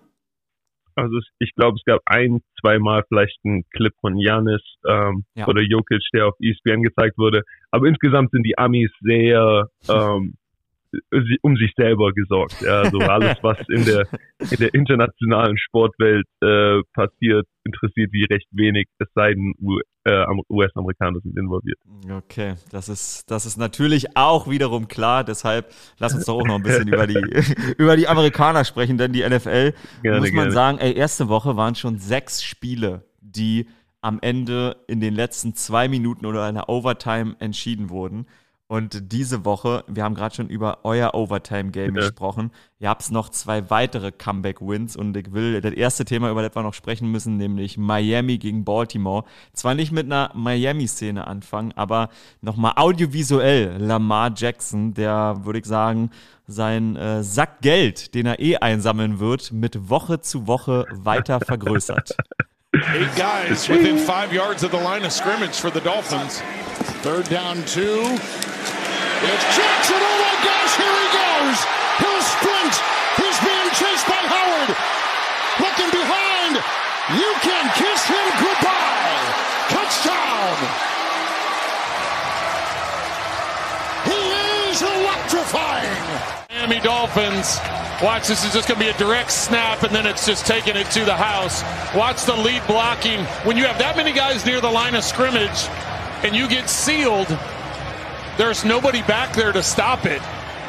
Also 0.96 1.20
ich 1.40 1.54
glaube, 1.56 1.78
es 1.78 1.84
gab 1.86 2.02
ein, 2.06 2.42
zweimal 2.60 3.04
vielleicht 3.10 3.38
einen 3.44 3.64
Clip 3.70 3.94
von 4.02 4.18
Janis 4.18 4.62
ähm, 4.88 5.26
ja. 5.36 5.46
oder 5.46 5.62
Jokic, 5.62 6.02
der 6.14 6.28
auf 6.28 6.36
ESPN 6.40 6.82
gezeigt 6.82 7.18
wurde. 7.18 7.44
Aber 7.70 7.88
insgesamt 7.88 8.32
sind 8.32 8.44
die 8.44 8.58
Amis 8.58 8.90
sehr 9.02 9.68
ähm, 9.88 10.36
um 11.42 11.56
sich 11.56 11.72
selber 11.76 12.12
gesorgt. 12.14 12.62
Ja, 12.62 12.82
also 12.82 13.00
alles, 13.00 13.38
was 13.42 13.58
in 13.70 13.86
der, 13.86 14.08
in 14.40 14.58
der 14.58 14.74
internationalen 14.74 15.58
Sportwelt 15.58 16.26
äh, 16.42 16.82
passiert, 16.94 17.48
interessiert 17.64 18.12
die 18.14 18.26
recht 18.26 18.48
wenig, 18.52 18.88
es 19.00 19.08
sei 19.16 19.34
denn, 19.34 19.54
äh, 20.06 20.26
US-Amerikaner 20.50 21.20
sind 21.22 21.38
involviert. 21.38 21.80
Okay, 22.10 22.56
das 22.72 22.90
ist, 22.90 23.30
das 23.32 23.46
ist 23.46 23.58
natürlich 23.58 24.16
auch 24.16 24.50
wiederum 24.50 24.88
klar. 24.88 25.24
Deshalb 25.24 25.72
lass 25.98 26.14
uns 26.14 26.26
doch 26.26 26.40
auch 26.40 26.46
noch 26.46 26.56
ein 26.56 26.64
bisschen 26.64 26.88
über 26.88 27.08
die, 27.08 27.16
über 27.78 27.96
die 27.96 28.08
Amerikaner 28.08 28.66
sprechen, 28.66 28.98
denn 28.98 29.14
die 29.14 29.28
NFL, 29.28 29.74
gerne, 30.04 30.20
muss 30.20 30.32
man 30.32 30.46
gerne. 30.46 30.52
sagen, 30.52 30.78
ey, 30.78 30.94
erste 30.94 31.28
Woche 31.28 31.58
waren 31.58 31.76
schon 31.76 31.98
sechs 31.98 32.44
Spiele, 32.44 33.04
die 33.20 33.68
am 34.02 34.20
Ende 34.22 34.78
in 34.88 35.00
den 35.00 35.16
letzten 35.16 35.56
zwei 35.56 35.88
Minuten 35.88 36.28
oder 36.28 36.44
einer 36.44 36.70
Overtime 36.70 37.36
entschieden 37.40 37.90
wurden. 37.90 38.28
Und 38.68 39.12
diese 39.12 39.46
Woche, 39.46 39.84
wir 39.88 40.04
haben 40.04 40.16
gerade 40.16 40.34
schon 40.34 40.50
über 40.50 40.80
euer 40.84 41.14
Overtime-Game 41.14 41.96
ja. 41.96 42.02
gesprochen. 42.02 42.52
Ihr 42.80 42.90
habt 42.90 43.12
noch 43.12 43.30
zwei 43.30 43.70
weitere 43.70 44.12
Comeback-Wins 44.12 44.96
und 44.96 45.16
ich 45.16 45.34
will 45.34 45.62
das 45.62 45.74
erste 45.74 46.04
Thema, 46.04 46.32
über 46.32 46.42
das 46.42 46.56
wir 46.56 46.64
noch 46.64 46.74
sprechen 46.74 47.12
müssen, 47.12 47.38
nämlich 47.38 47.78
Miami 47.78 48.40
gegen 48.40 48.66
Baltimore. 48.66 49.24
Zwar 49.54 49.76
nicht 49.76 49.92
mit 49.92 50.08
einer 50.08 50.32
Miami-Szene 50.34 51.28
anfangen, 51.28 51.74
aber 51.76 52.10
nochmal 52.42 52.74
audiovisuell 52.76 53.78
Lamar 53.78 54.32
Jackson, 54.36 54.96
der, 54.96 55.42
würde 55.44 55.60
ich 55.60 55.66
sagen, 55.66 56.10
sein 56.48 56.96
äh, 56.96 57.22
Sack 57.24 57.62
Geld, 57.62 58.16
den 58.16 58.26
er 58.26 58.40
eh 58.40 58.58
einsammeln 58.58 59.20
wird, 59.20 59.52
mit 59.52 59.92
Woche 59.92 60.22
zu 60.22 60.48
Woche 60.48 60.86
weiter 60.92 61.40
vergrößert. 61.40 62.16
Eight 62.74 63.16
guys 63.16 63.70
within 63.70 63.98
five 63.98 64.34
yards 64.34 64.64
of 64.64 64.72
the 64.72 64.78
line 64.78 65.06
of 65.06 65.12
scrimmage 65.12 65.54
for 65.54 65.72
the 65.72 65.80
Dolphins. 65.80 66.42
Third 67.04 67.30
down 67.30 67.64
two. 67.66 68.18
It's 69.26 69.46
Jackson. 69.58 69.98
Oh 69.98 70.18
my 70.22 70.36
gosh, 70.46 70.74
here 70.78 70.98
he 71.02 71.08
goes. 71.18 71.58
He'll 71.98 72.26
sprint. 72.26 72.76
He's 73.18 73.40
being 73.42 73.70
chased 73.74 74.06
by 74.06 74.22
Howard. 74.22 74.70
Looking 75.62 75.90
behind. 75.90 76.62
You 77.18 77.32
can 77.42 77.66
kiss 77.74 78.06
him 78.06 78.28
goodbye. 78.38 79.26
Touchdown. 79.74 80.56
He 84.06 84.22
is 84.70 84.82
electrifying. 84.82 86.46
Miami 86.50 86.80
Dolphins. 86.82 87.60
Watch, 88.04 88.28
this 88.28 88.44
is 88.44 88.54
just 88.54 88.68
going 88.68 88.80
to 88.80 88.86
be 88.86 88.92
a 88.92 88.98
direct 88.98 89.32
snap, 89.32 89.84
and 89.84 89.96
then 89.96 90.06
it's 90.06 90.26
just 90.26 90.46
taking 90.46 90.76
it 90.76 90.90
to 90.92 91.06
the 91.06 91.16
house. 91.16 91.64
Watch 91.96 92.26
the 92.26 92.36
lead 92.36 92.62
blocking. 92.68 93.24
When 93.46 93.56
you 93.56 93.66
have 93.66 93.80
that 93.80 93.96
many 93.96 94.12
guys 94.12 94.46
near 94.46 94.60
the 94.60 94.70
line 94.70 94.96
of 94.96 95.04
scrimmage 95.04 95.70
and 96.24 96.36
you 96.36 96.50
get 96.50 96.70
sealed, 96.70 97.28
there's 98.38 98.66
nobody 98.66 99.02
back 99.04 99.34
there 99.34 99.52
to 99.52 99.64
stop 99.64 100.06
it. 100.06 100.22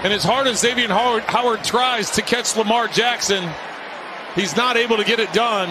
And 0.03 0.13
as 0.13 0.25
hard 0.25 0.47
as 0.47 0.61
Xavier 0.61 0.89
Howard, 0.89 1.23
Howard 1.25 1.65
tries 1.65 2.11
to 2.13 2.23
catch 2.23 2.57
Lamar 2.57 2.89
Jackson, 2.89 3.49
he's 4.35 4.57
not 4.57 4.77
able 4.77 4.97
to 4.97 5.05
get 5.05 5.19
it 5.19 5.33
done. 5.33 5.69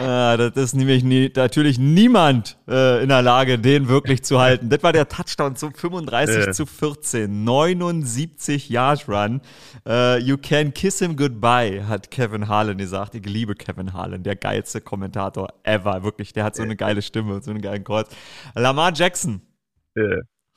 Ah, 0.00 0.36
das 0.36 0.52
ist 0.54 0.74
nämlich 0.76 1.02
nie, 1.02 1.32
natürlich 1.34 1.76
niemand 1.76 2.56
äh, 2.68 3.02
in 3.02 3.08
der 3.08 3.20
Lage, 3.20 3.58
den 3.58 3.88
wirklich 3.88 4.22
zu 4.22 4.38
halten. 4.38 4.68
Das 4.68 4.84
war 4.84 4.92
der 4.92 5.08
Touchdown 5.08 5.56
zum 5.56 5.74
35 5.74 6.46
ja. 6.46 6.52
zu 6.52 6.66
14. 6.66 7.42
79 7.42 8.68
Yard 8.68 9.08
Run. 9.08 9.40
Uh, 9.84 10.18
you 10.18 10.36
can 10.36 10.72
kiss 10.72 11.00
him 11.00 11.16
goodbye, 11.16 11.84
hat 11.88 12.12
Kevin 12.12 12.46
Harlan 12.46 12.78
gesagt. 12.78 13.16
Ich 13.16 13.26
liebe 13.26 13.56
Kevin 13.56 13.92
Harlan, 13.92 14.22
der 14.22 14.36
geilste 14.36 14.80
Kommentator 14.80 15.48
ever. 15.64 16.04
Wirklich, 16.04 16.32
der 16.32 16.44
hat 16.44 16.54
so 16.54 16.62
eine 16.62 16.76
geile 16.76 17.02
Stimme 17.02 17.34
und 17.34 17.42
so 17.42 17.50
einen 17.50 17.60
geilen 17.60 17.82
Kreuz. 17.82 18.08
Lamar 18.54 18.92
Jackson. 18.94 19.40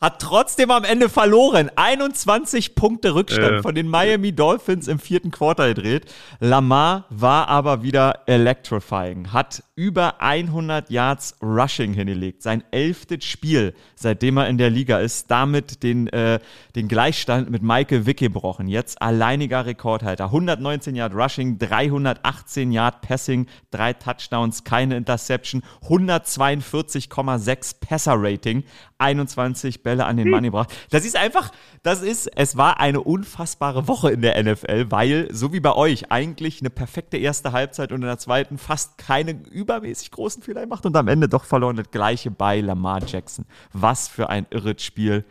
Hat 0.02 0.20
trotzdem 0.20 0.72
am 0.72 0.84
Ende 0.84 1.10
verloren. 1.10 1.70
21 1.76 2.74
Punkte 2.74 3.14
Rückstand 3.14 3.52
ja. 3.58 3.62
von 3.62 3.76
den 3.76 3.88
Miami 3.88 4.32
Dolphins 4.32 4.88
im 4.88 4.98
vierten 4.98 5.30
Quartal 5.30 5.76
gedreht. 5.76 6.12
Lamar 6.40 7.06
war 7.12 7.48
aber 7.50 7.84
wieder 7.84 8.24
electrifying, 8.26 9.32
hat 9.32 9.64
über 9.76 10.20
100 10.20 10.90
Yards 10.90 11.36
Rushing 11.44 11.94
hingelegt. 11.94 12.42
Sein 12.42 12.64
elftes 12.72 13.26
Spiel, 13.26 13.76
seitdem 13.96 14.38
er 14.38 14.48
in 14.48 14.58
der 14.58 14.72
Liga 14.72 14.98
ist, 14.98 15.30
damit 15.30 15.84
den, 15.84 16.08
äh, 16.08 16.40
den 16.76 16.88
Gleichstand 16.88 17.52
mit 17.52 17.62
Michael 17.62 18.08
Wick 18.08 18.18
gebrochen. 18.18 18.68
Jetzt 18.68 19.02
alleiniger 19.02 19.68
Rekordhalter. 19.68 20.26
119 20.26 20.96
Yard 20.96 21.14
Rushing, 21.14 21.60
318 21.60 22.72
Yard 22.72 23.02
Passing, 23.02 23.46
drei 23.70 23.94
Touchdowns, 23.94 24.64
keine 24.64 24.98
Interception, 24.98 25.62
142,6 25.84 27.80
Passer 27.80 28.16
Rating, 28.16 28.64
21 28.98 29.84
Bälle 29.92 30.06
an 30.06 30.16
den 30.16 30.30
Mann 30.30 30.44
gebracht. 30.44 30.70
Das 30.90 31.06
ist 31.06 31.18
einfach, 31.18 31.52
das 31.84 32.02
ist, 32.02 32.28
es 32.38 32.56
war 32.56 32.80
eine 32.80 33.02
unfassbare 33.02 33.90
Woche 33.90 34.12
in 34.12 34.22
der 34.22 34.42
NFL, 34.42 34.90
weil, 34.90 35.28
so 35.34 35.52
wie 35.52 35.60
bei 35.60 35.76
euch, 35.76 36.12
eigentlich 36.12 36.62
eine 36.62 36.70
perfekte 36.70 37.18
erste 37.18 37.52
Halbzeit 37.52 37.92
und 37.92 38.02
in 38.02 38.08
der 38.08 38.18
zweiten 38.18 38.58
fast 38.58 38.98
keine 38.98 39.32
übermäßig 39.52 40.12
großen 40.12 40.44
Fehler 40.44 40.62
gemacht 40.62 40.86
und 40.86 40.96
am 40.96 41.10
Ende 41.10 41.28
doch 41.28 41.44
verloren. 41.44 41.76
Das 41.76 41.92
gleiche 41.92 42.32
bei 42.32 42.62
Lamar 42.62 43.02
Jackson. 43.06 43.46
Was 43.74 44.08
für 44.08 44.30
ein 44.30 44.48
irres 44.50 44.82
Spiel. 44.82 45.26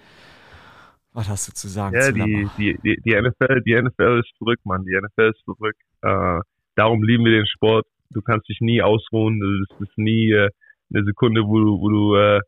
Was 1.14 1.28
hast 1.30 1.48
du 1.48 1.52
zu 1.52 1.68
sagen? 1.68 1.96
Ja, 1.96 2.02
zu 2.02 2.12
die, 2.12 2.48
die, 2.58 2.78
die, 2.84 3.00
die, 3.02 3.20
NFL, 3.20 3.62
die 3.62 3.80
NFL 3.80 4.20
ist 4.20 4.36
zurück, 4.36 4.60
Mann. 4.64 4.84
Die 4.84 4.94
NFL 4.94 5.30
ist 5.30 5.42
zurück. 5.44 5.76
Äh, 6.02 6.40
darum 6.76 7.02
lieben 7.02 7.24
wir 7.24 7.32
den 7.32 7.46
Sport. 7.46 7.86
Du 8.10 8.20
kannst 8.20 8.48
dich 8.48 8.60
nie 8.60 8.82
ausruhen. 8.82 9.40
Es 9.70 9.88
ist 9.88 9.96
nie 9.96 10.32
äh, 10.32 10.50
eine 10.92 11.04
Sekunde, 11.04 11.44
wo 11.44 11.58
du, 11.58 11.80
wo 11.80 11.88
du 11.88 12.14
äh, 12.16 12.40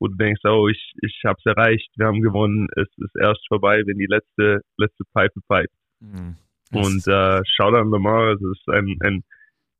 wo 0.00 0.08
du 0.08 0.16
denkst, 0.16 0.40
oh, 0.44 0.66
ich, 0.68 0.92
ich 1.02 1.20
habe 1.24 1.36
es 1.38 1.46
erreicht, 1.46 1.90
wir 1.96 2.06
haben 2.06 2.22
gewonnen, 2.22 2.68
es 2.76 2.88
ist 2.96 3.14
erst 3.20 3.46
vorbei, 3.48 3.82
wenn 3.86 3.98
die 3.98 4.08
letzte, 4.08 4.62
letzte 4.78 5.04
Pfeife 5.12 5.40
pfeift. 5.46 5.74
Mhm. 6.00 6.36
Und 6.72 7.06
äh, 7.06 7.42
Shoutout 7.44 7.90
Lamar, 7.90 8.32
es 8.32 8.40
ist 8.40 8.68
ein, 8.68 8.96
ein, 9.00 9.22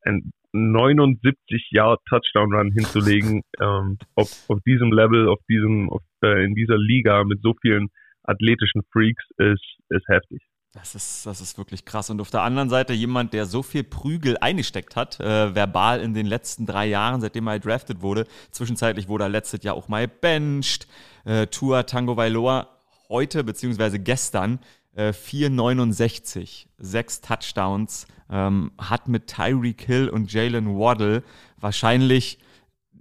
ein 0.03 0.33
79 0.53 1.69
Yard 1.71 2.01
Touchdown 2.09 2.55
Run 2.55 2.73
hinzulegen 2.73 3.43
ähm, 3.61 3.99
auf, 4.15 4.45
auf 4.49 4.59
diesem 4.67 4.93
Level, 4.93 5.29
auf 5.29 5.41
diesem, 5.49 5.89
auf, 5.89 6.03
äh, 6.23 6.45
in 6.45 6.55
dieser 6.55 6.77
Liga 6.77 7.25
mit 7.25 7.41
so 7.43 7.55
vielen 7.61 7.89
athletischen 8.25 8.83
Freaks 8.93 9.25
ist, 9.39 9.65
ist 9.89 10.07
heftig. 10.09 10.43
Das 10.73 10.95
ist, 10.95 11.27
das 11.27 11.41
ist 11.41 11.59
wirklich 11.59 11.85
krass. 11.85 12.11
Und 12.11 12.21
auf 12.21 12.31
der 12.31 12.43
anderen 12.43 12.71
Seite 12.71 12.93
jemand, 12.93 13.33
der 13.33 13.47
so 13.47 13.63
viel 13.63 13.83
Prügel 13.83 14.39
eingesteckt 14.41 14.95
hat, 14.95 15.19
äh, 15.19 15.53
verbal 15.53 16.01
in 16.01 16.15
den 16.15 16.27
letzten 16.27 16.65
drei 16.65 16.87
Jahren, 16.87 17.21
seitdem 17.21 17.49
er 17.49 17.59
drafted 17.59 18.03
wurde. 18.03 18.25
Zwischenzeitlich 18.53 19.09
wurde 19.09 19.25
er 19.25 19.31
letztes 19.31 19.65
Jahr 19.65 19.75
auch 19.75 19.89
mal 19.89 20.07
benched. 20.07 20.87
Äh, 21.25 21.49
Tua 21.49 21.83
Tango 21.83 22.17
Vailoa 22.17 22.69
heute, 23.09 23.43
beziehungsweise 23.43 23.99
gestern, 23.99 24.61
äh, 24.95 25.13
4,69, 25.13 26.69
sechs 26.79 27.21
Touchdowns, 27.21 28.07
ähm, 28.31 28.71
hat 28.79 29.09
mit 29.09 29.27
Tyreek 29.27 29.83
Hill 29.83 30.09
und 30.09 30.33
Jalen 30.33 30.79
Waddle 30.79 31.25
wahrscheinlich 31.57 32.39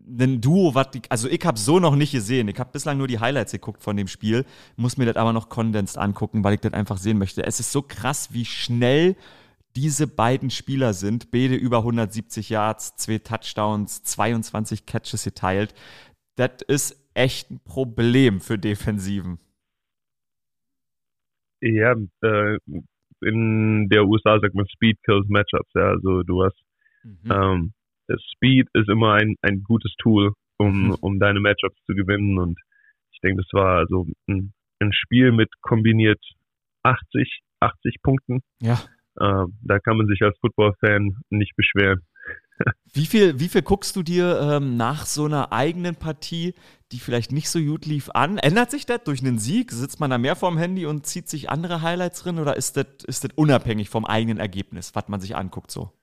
ein 0.10 0.42
Duo, 0.42 0.74
was 0.76 0.88
also 1.10 1.30
ich 1.30 1.46
habe 1.46 1.60
so 1.60 1.80
noch 1.80 1.96
nicht 1.96 2.12
gesehen. 2.12 2.48
Ich 2.48 2.60
habe 2.60 2.72
bislang 2.72 2.98
nur 2.98 3.08
die 3.08 3.20
Highlights 3.20 3.52
geguckt 3.52 3.84
von 3.84 3.96
dem 3.98 4.08
Spiel, 4.08 4.46
muss 4.76 4.98
mir 4.98 5.06
das 5.06 5.16
aber 5.16 5.34
noch 5.34 5.50
kondensiert 5.50 5.98
angucken, 6.02 6.44
weil 6.44 6.56
ich 6.56 6.62
das 6.62 6.74
einfach 6.74 6.98
sehen 6.98 7.18
möchte. 7.18 7.46
Es 7.46 7.60
ist 7.60 7.72
so 7.72 7.82
krass, 7.82 8.34
wie 8.34 8.46
schnell 8.46 9.16
diese 9.76 10.08
beiden 10.08 10.50
Spieler 10.50 10.94
sind. 10.94 11.32
Beide 11.32 11.56
über 11.56 11.80
170 11.80 12.50
Yards, 12.50 12.96
zwei 12.96 13.20
Touchdowns, 13.20 14.04
22 14.04 14.86
Catches 14.86 15.24
geteilt. 15.24 15.74
Das 16.36 16.62
ist 16.68 17.10
echt 17.14 17.52
ein 17.52 17.60
Problem 17.64 18.40
für 18.42 18.58
Defensiven. 18.58 19.40
Ja, 21.62 21.94
äh, 22.22 22.58
in 23.22 23.90
der 23.90 24.06
USA 24.06 24.40
sagt 24.40 24.56
man 24.56 24.66
Speed 24.68 24.98
kills 25.04 25.28
Matchups. 25.28 25.72
Ja, 25.76 25.90
also 25.90 26.24
du 26.24 26.44
hast 26.44 26.58
mhm. 27.04 27.32
ähm, 27.32 27.74
Speed 28.36 28.68
ist 28.74 28.90
immer 28.90 29.14
ein, 29.14 29.36
ein 29.42 29.64
gutes 29.64 29.94
Tool, 29.98 30.34
um, 30.58 30.88
mhm. 30.88 30.96
um 31.02 31.20
deine 31.20 31.40
Matchups 31.40 31.78
zu 31.86 31.94
gewinnen. 31.94 32.38
Und 32.38 32.60
ich 33.12 33.20
denke, 33.22 33.44
das 33.44 33.54
war 33.54 33.78
also 33.78 34.08
ein, 34.28 34.54
ein 34.80 34.94
Spiel 34.94 35.32
mit 35.32 35.50
kombiniert 35.62 36.22
80, 36.84 37.42
80 37.60 37.96
Punkten. 38.02 38.42
Ja. 38.62 38.80
Äh, 39.20 39.46
da 39.62 39.80
kann 39.80 39.98
man 39.98 40.08
sich 40.08 40.22
als 40.22 40.38
Football-Fan 40.40 41.18
nicht 41.30 41.56
beschweren. 41.56 42.02
Wie 42.94 43.06
viel, 43.06 43.40
wie 43.40 43.48
viel 43.48 43.62
guckst 43.62 43.96
du 43.96 44.04
dir 44.04 44.38
ähm, 44.42 44.76
nach 44.76 45.06
so 45.06 45.26
einer 45.26 45.54
eigenen 45.54 45.96
Partie, 45.96 46.54
die 46.92 47.00
vielleicht 47.00 47.32
nicht 47.32 47.50
so 47.50 47.60
gut 47.60 47.86
lief, 47.86 48.10
an? 48.14 48.38
Ändert 48.38 48.70
sich 48.70 48.86
das 48.86 49.04
durch 49.06 49.22
einen 49.22 49.40
Sieg? 49.40 49.72
Sitzt 49.72 50.02
man 50.02 50.10
da 50.10 50.18
mehr 50.18 50.36
vorm 50.36 50.58
Handy 50.58 50.86
und 50.86 51.06
zieht 51.06 51.30
sich 51.30 51.50
andere 51.50 51.82
Highlights 51.82 52.24
drin 52.24 52.38
oder 52.38 52.58
ist 52.58 52.76
das, 52.76 52.88
ist 53.08 53.24
das 53.24 53.32
unabhängig 53.36 53.90
vom 53.90 54.06
eigenen 54.06 54.40
Ergebnis, 54.40 54.94
was 54.94 55.08
man 55.08 55.22
sich 55.22 55.38
anguckt 55.38 55.72
so? 55.72 55.94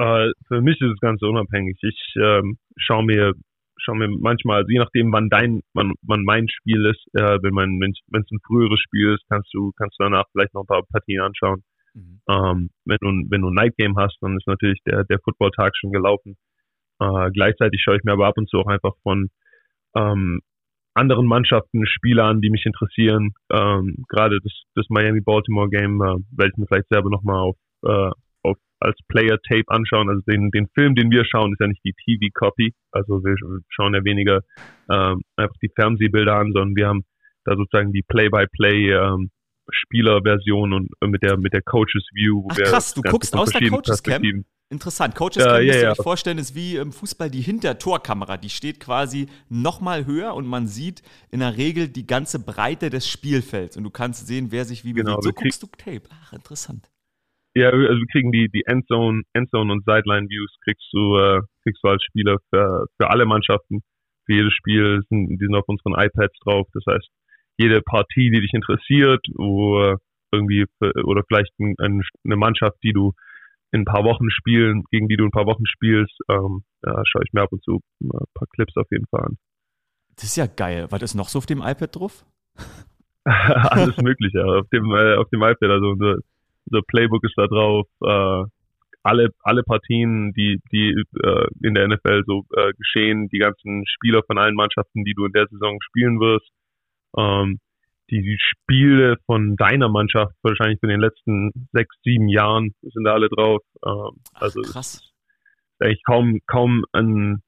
Äh, 0.00 0.32
für 0.48 0.62
mich 0.62 0.80
ist 0.80 0.94
es 0.94 1.00
ganz 1.00 1.22
unabhängig. 1.22 1.78
Ich 1.82 2.14
ähm, 2.16 2.56
schaue 2.76 3.04
mir 3.04 3.34
schau 3.82 3.94
mir 3.94 4.08
manchmal, 4.08 4.58
also 4.58 4.68
je 4.68 4.78
nachdem, 4.78 5.12
wann 5.12 5.28
dein, 5.28 5.62
wann, 5.74 5.94
wann 6.02 6.22
mein 6.24 6.48
Spiel 6.48 6.86
ist, 6.86 7.02
äh, 7.14 7.38
wenn 7.42 7.54
man, 7.54 7.80
wenn 7.80 7.92
es 7.92 8.30
ein 8.30 8.40
früheres 8.46 8.80
Spiel 8.80 9.14
ist, 9.14 9.24
kannst 9.28 9.52
du, 9.54 9.72
kannst 9.76 9.98
du 9.98 10.04
danach 10.04 10.24
vielleicht 10.32 10.54
noch 10.54 10.62
ein 10.62 10.66
paar 10.66 10.82
Partien 10.90 11.22
anschauen. 11.22 11.62
Mhm. 11.94 12.20
Ähm, 12.28 12.70
wenn 12.84 12.98
du, 13.00 13.08
wenn 13.30 13.40
du 13.40 13.48
ein 13.48 13.54
Night 13.54 13.76
Game 13.76 13.96
hast, 13.96 14.16
dann 14.20 14.36
ist 14.36 14.46
natürlich 14.46 14.80
der, 14.86 15.04
der 15.04 15.18
Football-Tag 15.20 15.76
schon 15.76 15.92
gelaufen. 15.92 16.36
Äh, 17.00 17.30
gleichzeitig 17.32 17.82
schaue 17.82 17.96
ich 17.96 18.04
mir 18.04 18.12
aber 18.12 18.26
ab 18.26 18.36
und 18.36 18.48
zu 18.48 18.58
auch 18.58 18.66
einfach 18.66 18.94
von 19.02 19.28
ähm, 19.96 20.40
anderen 20.94 21.26
Mannschaften 21.26 21.86
Spiele 21.86 22.24
an, 22.24 22.40
die 22.40 22.50
mich 22.50 22.66
interessieren. 22.66 23.32
Ähm, 23.50 24.04
Gerade 24.08 24.38
das, 24.42 24.52
das 24.74 24.86
Miami-Baltimore-Game 24.88 26.02
äh, 26.02 26.16
werde 26.36 26.52
ich 26.52 26.56
mir 26.58 26.66
vielleicht 26.66 26.88
selber 26.90 27.10
nochmal 27.10 27.38
auf, 27.38 27.56
äh, 27.84 28.10
als 28.80 28.96
Player-Tape 29.08 29.68
anschauen. 29.68 30.08
Also 30.08 30.22
den, 30.26 30.50
den 30.50 30.66
Film, 30.74 30.94
den 30.94 31.10
wir 31.10 31.24
schauen, 31.24 31.52
ist 31.52 31.60
ja 31.60 31.66
nicht 31.66 31.84
die 31.84 31.92
TV-Copy. 31.92 32.72
Also 32.92 33.22
wir 33.22 33.34
schauen 33.68 33.94
ja 33.94 34.04
weniger 34.04 34.40
ähm, 34.90 35.22
einfach 35.36 35.56
die 35.62 35.70
Fernsehbilder 35.74 36.34
an, 36.34 36.52
sondern 36.52 36.76
wir 36.76 36.88
haben 36.88 37.04
da 37.44 37.56
sozusagen 37.56 37.92
die 37.92 38.02
Play-by-Play 38.02 38.92
ähm, 38.92 39.30
Spielerversion 39.70 40.72
und 40.72 40.88
äh, 41.00 41.06
mit 41.06 41.22
der 41.22 41.36
mit 41.36 41.52
der 41.52 41.62
Coaches 41.62 42.08
View. 42.12 42.46
Ach, 42.50 42.56
krass, 42.56 42.94
du 42.94 43.02
guckst 43.02 43.36
aus 43.36 43.50
der 43.50 43.68
Coaches 43.68 44.02
Camp. 44.02 44.24
Interessant. 44.72 45.16
Coaches 45.16 45.44
Cam, 45.44 45.62
ja, 45.64 45.74
ja, 45.74 45.82
ja. 45.82 45.94
vorstellen, 45.96 46.38
ist 46.38 46.54
wie 46.54 46.76
im 46.76 46.92
Fußball 46.92 47.28
die 47.28 47.40
Hintertorkamera. 47.40 48.36
Die 48.36 48.50
steht 48.50 48.78
quasi 48.78 49.26
nochmal 49.48 50.06
höher 50.06 50.34
und 50.34 50.46
man 50.46 50.68
sieht 50.68 51.02
in 51.30 51.40
der 51.40 51.56
Regel 51.56 51.88
die 51.88 52.06
ganze 52.06 52.38
Breite 52.38 52.88
des 52.88 53.08
Spielfelds 53.08 53.76
und 53.76 53.82
du 53.82 53.90
kannst 53.90 54.26
sehen, 54.26 54.48
wer 54.50 54.64
sich 54.64 54.84
wie 54.84 54.92
genau, 54.92 55.16
bewegt. 55.16 55.38
So 55.38 55.42
guckst 55.42 55.62
du 55.62 55.66
Tape. 55.76 56.02
Ach, 56.22 56.32
interessant. 56.32 56.89
Ja, 57.54 57.70
also 57.70 57.98
wir 57.98 58.06
kriegen 58.12 58.30
die, 58.30 58.48
die 58.48 58.64
Endzone, 58.66 59.22
Endzone 59.32 59.72
und 59.72 59.84
Sideline 59.84 60.28
Views 60.28 60.54
kriegst 60.62 60.88
du, 60.92 61.16
äh, 61.18 61.40
kriegst 61.64 61.82
du 61.82 61.88
als 61.88 62.02
Spieler 62.04 62.36
für, 62.50 62.86
für 62.96 63.10
alle 63.10 63.26
Mannschaften. 63.26 63.82
Für 64.26 64.34
jedes 64.34 64.52
Spiel 64.52 65.02
sind, 65.08 65.28
die 65.28 65.36
sind 65.36 65.54
auf 65.54 65.64
unseren 65.66 65.94
iPads 65.94 66.38
drauf. 66.44 66.68
Das 66.74 66.84
heißt, 66.88 67.08
jede 67.58 67.82
Partie, 67.82 68.30
die 68.30 68.40
dich 68.40 68.54
interessiert, 68.54 69.26
wo 69.34 69.96
irgendwie, 70.32 70.64
oder 71.04 71.22
vielleicht 71.26 71.52
ein, 71.58 71.74
eine 71.78 72.36
Mannschaft, 72.36 72.76
die 72.84 72.92
du 72.92 73.12
in 73.72 73.82
ein 73.82 73.84
paar 73.84 74.04
Wochen 74.04 74.30
spielen, 74.30 74.84
gegen 74.90 75.08
die 75.08 75.16
du 75.16 75.24
ein 75.24 75.30
paar 75.30 75.46
Wochen 75.46 75.66
spielst, 75.66 76.16
ähm, 76.28 76.64
da 76.82 77.02
schaue 77.06 77.22
ich 77.24 77.32
mir 77.32 77.42
ab 77.42 77.52
und 77.52 77.62
zu 77.62 77.80
ein 78.00 78.08
paar 78.34 78.48
Clips 78.54 78.76
auf 78.76 78.86
jeden 78.90 79.06
Fall 79.06 79.22
an. 79.22 79.38
Das 80.16 80.24
ist 80.24 80.36
ja 80.36 80.46
geil. 80.46 80.86
Was 80.90 81.02
ist 81.02 81.14
noch 81.14 81.28
so 81.28 81.38
auf 81.38 81.46
dem 81.46 81.60
iPad 81.60 81.94
drauf? 81.94 82.24
Alles 83.24 83.96
Mögliche 83.98 84.44
auf 84.44 84.68
dem, 84.68 84.92
äh, 84.92 85.14
auf 85.16 85.28
dem 85.30 85.42
iPad. 85.42 85.70
Also 85.70 85.90
unser, 85.90 86.16
unser 86.66 86.82
Playbook 86.86 87.24
ist 87.24 87.36
da 87.36 87.46
drauf. 87.46 87.86
Äh, 88.02 88.44
alle, 89.02 89.30
alle 89.42 89.62
Partien, 89.62 90.32
die, 90.34 90.60
die 90.72 90.90
äh, 91.22 91.46
in 91.62 91.74
der 91.74 91.88
NFL 91.88 92.22
so 92.26 92.44
äh, 92.54 92.72
geschehen, 92.74 93.28
die 93.28 93.38
ganzen 93.38 93.84
Spieler 93.86 94.22
von 94.26 94.38
allen 94.38 94.54
Mannschaften, 94.54 95.04
die 95.04 95.14
du 95.14 95.24
in 95.24 95.32
der 95.32 95.46
Saison 95.48 95.78
spielen 95.80 96.20
wirst, 96.20 96.50
ähm, 97.16 97.58
die, 98.10 98.22
die 98.22 98.38
Spiele 98.38 99.16
von 99.26 99.56
deiner 99.56 99.88
Mannschaft 99.88 100.34
wahrscheinlich 100.42 100.82
in 100.82 100.88
den 100.88 101.00
letzten 101.00 101.52
sechs, 101.72 101.94
sieben 102.02 102.28
Jahren 102.28 102.74
sind 102.82 103.04
da 103.04 103.12
alle 103.12 103.28
drauf. 103.28 103.62
Ähm, 103.86 104.20
also 104.34 104.60
Ach, 104.64 104.72
krass. 104.72 104.94
Ist 105.78 105.86
eigentlich 105.86 106.02
kaum, 106.04 106.40
kaum 106.46 106.84
ein, 106.92 107.42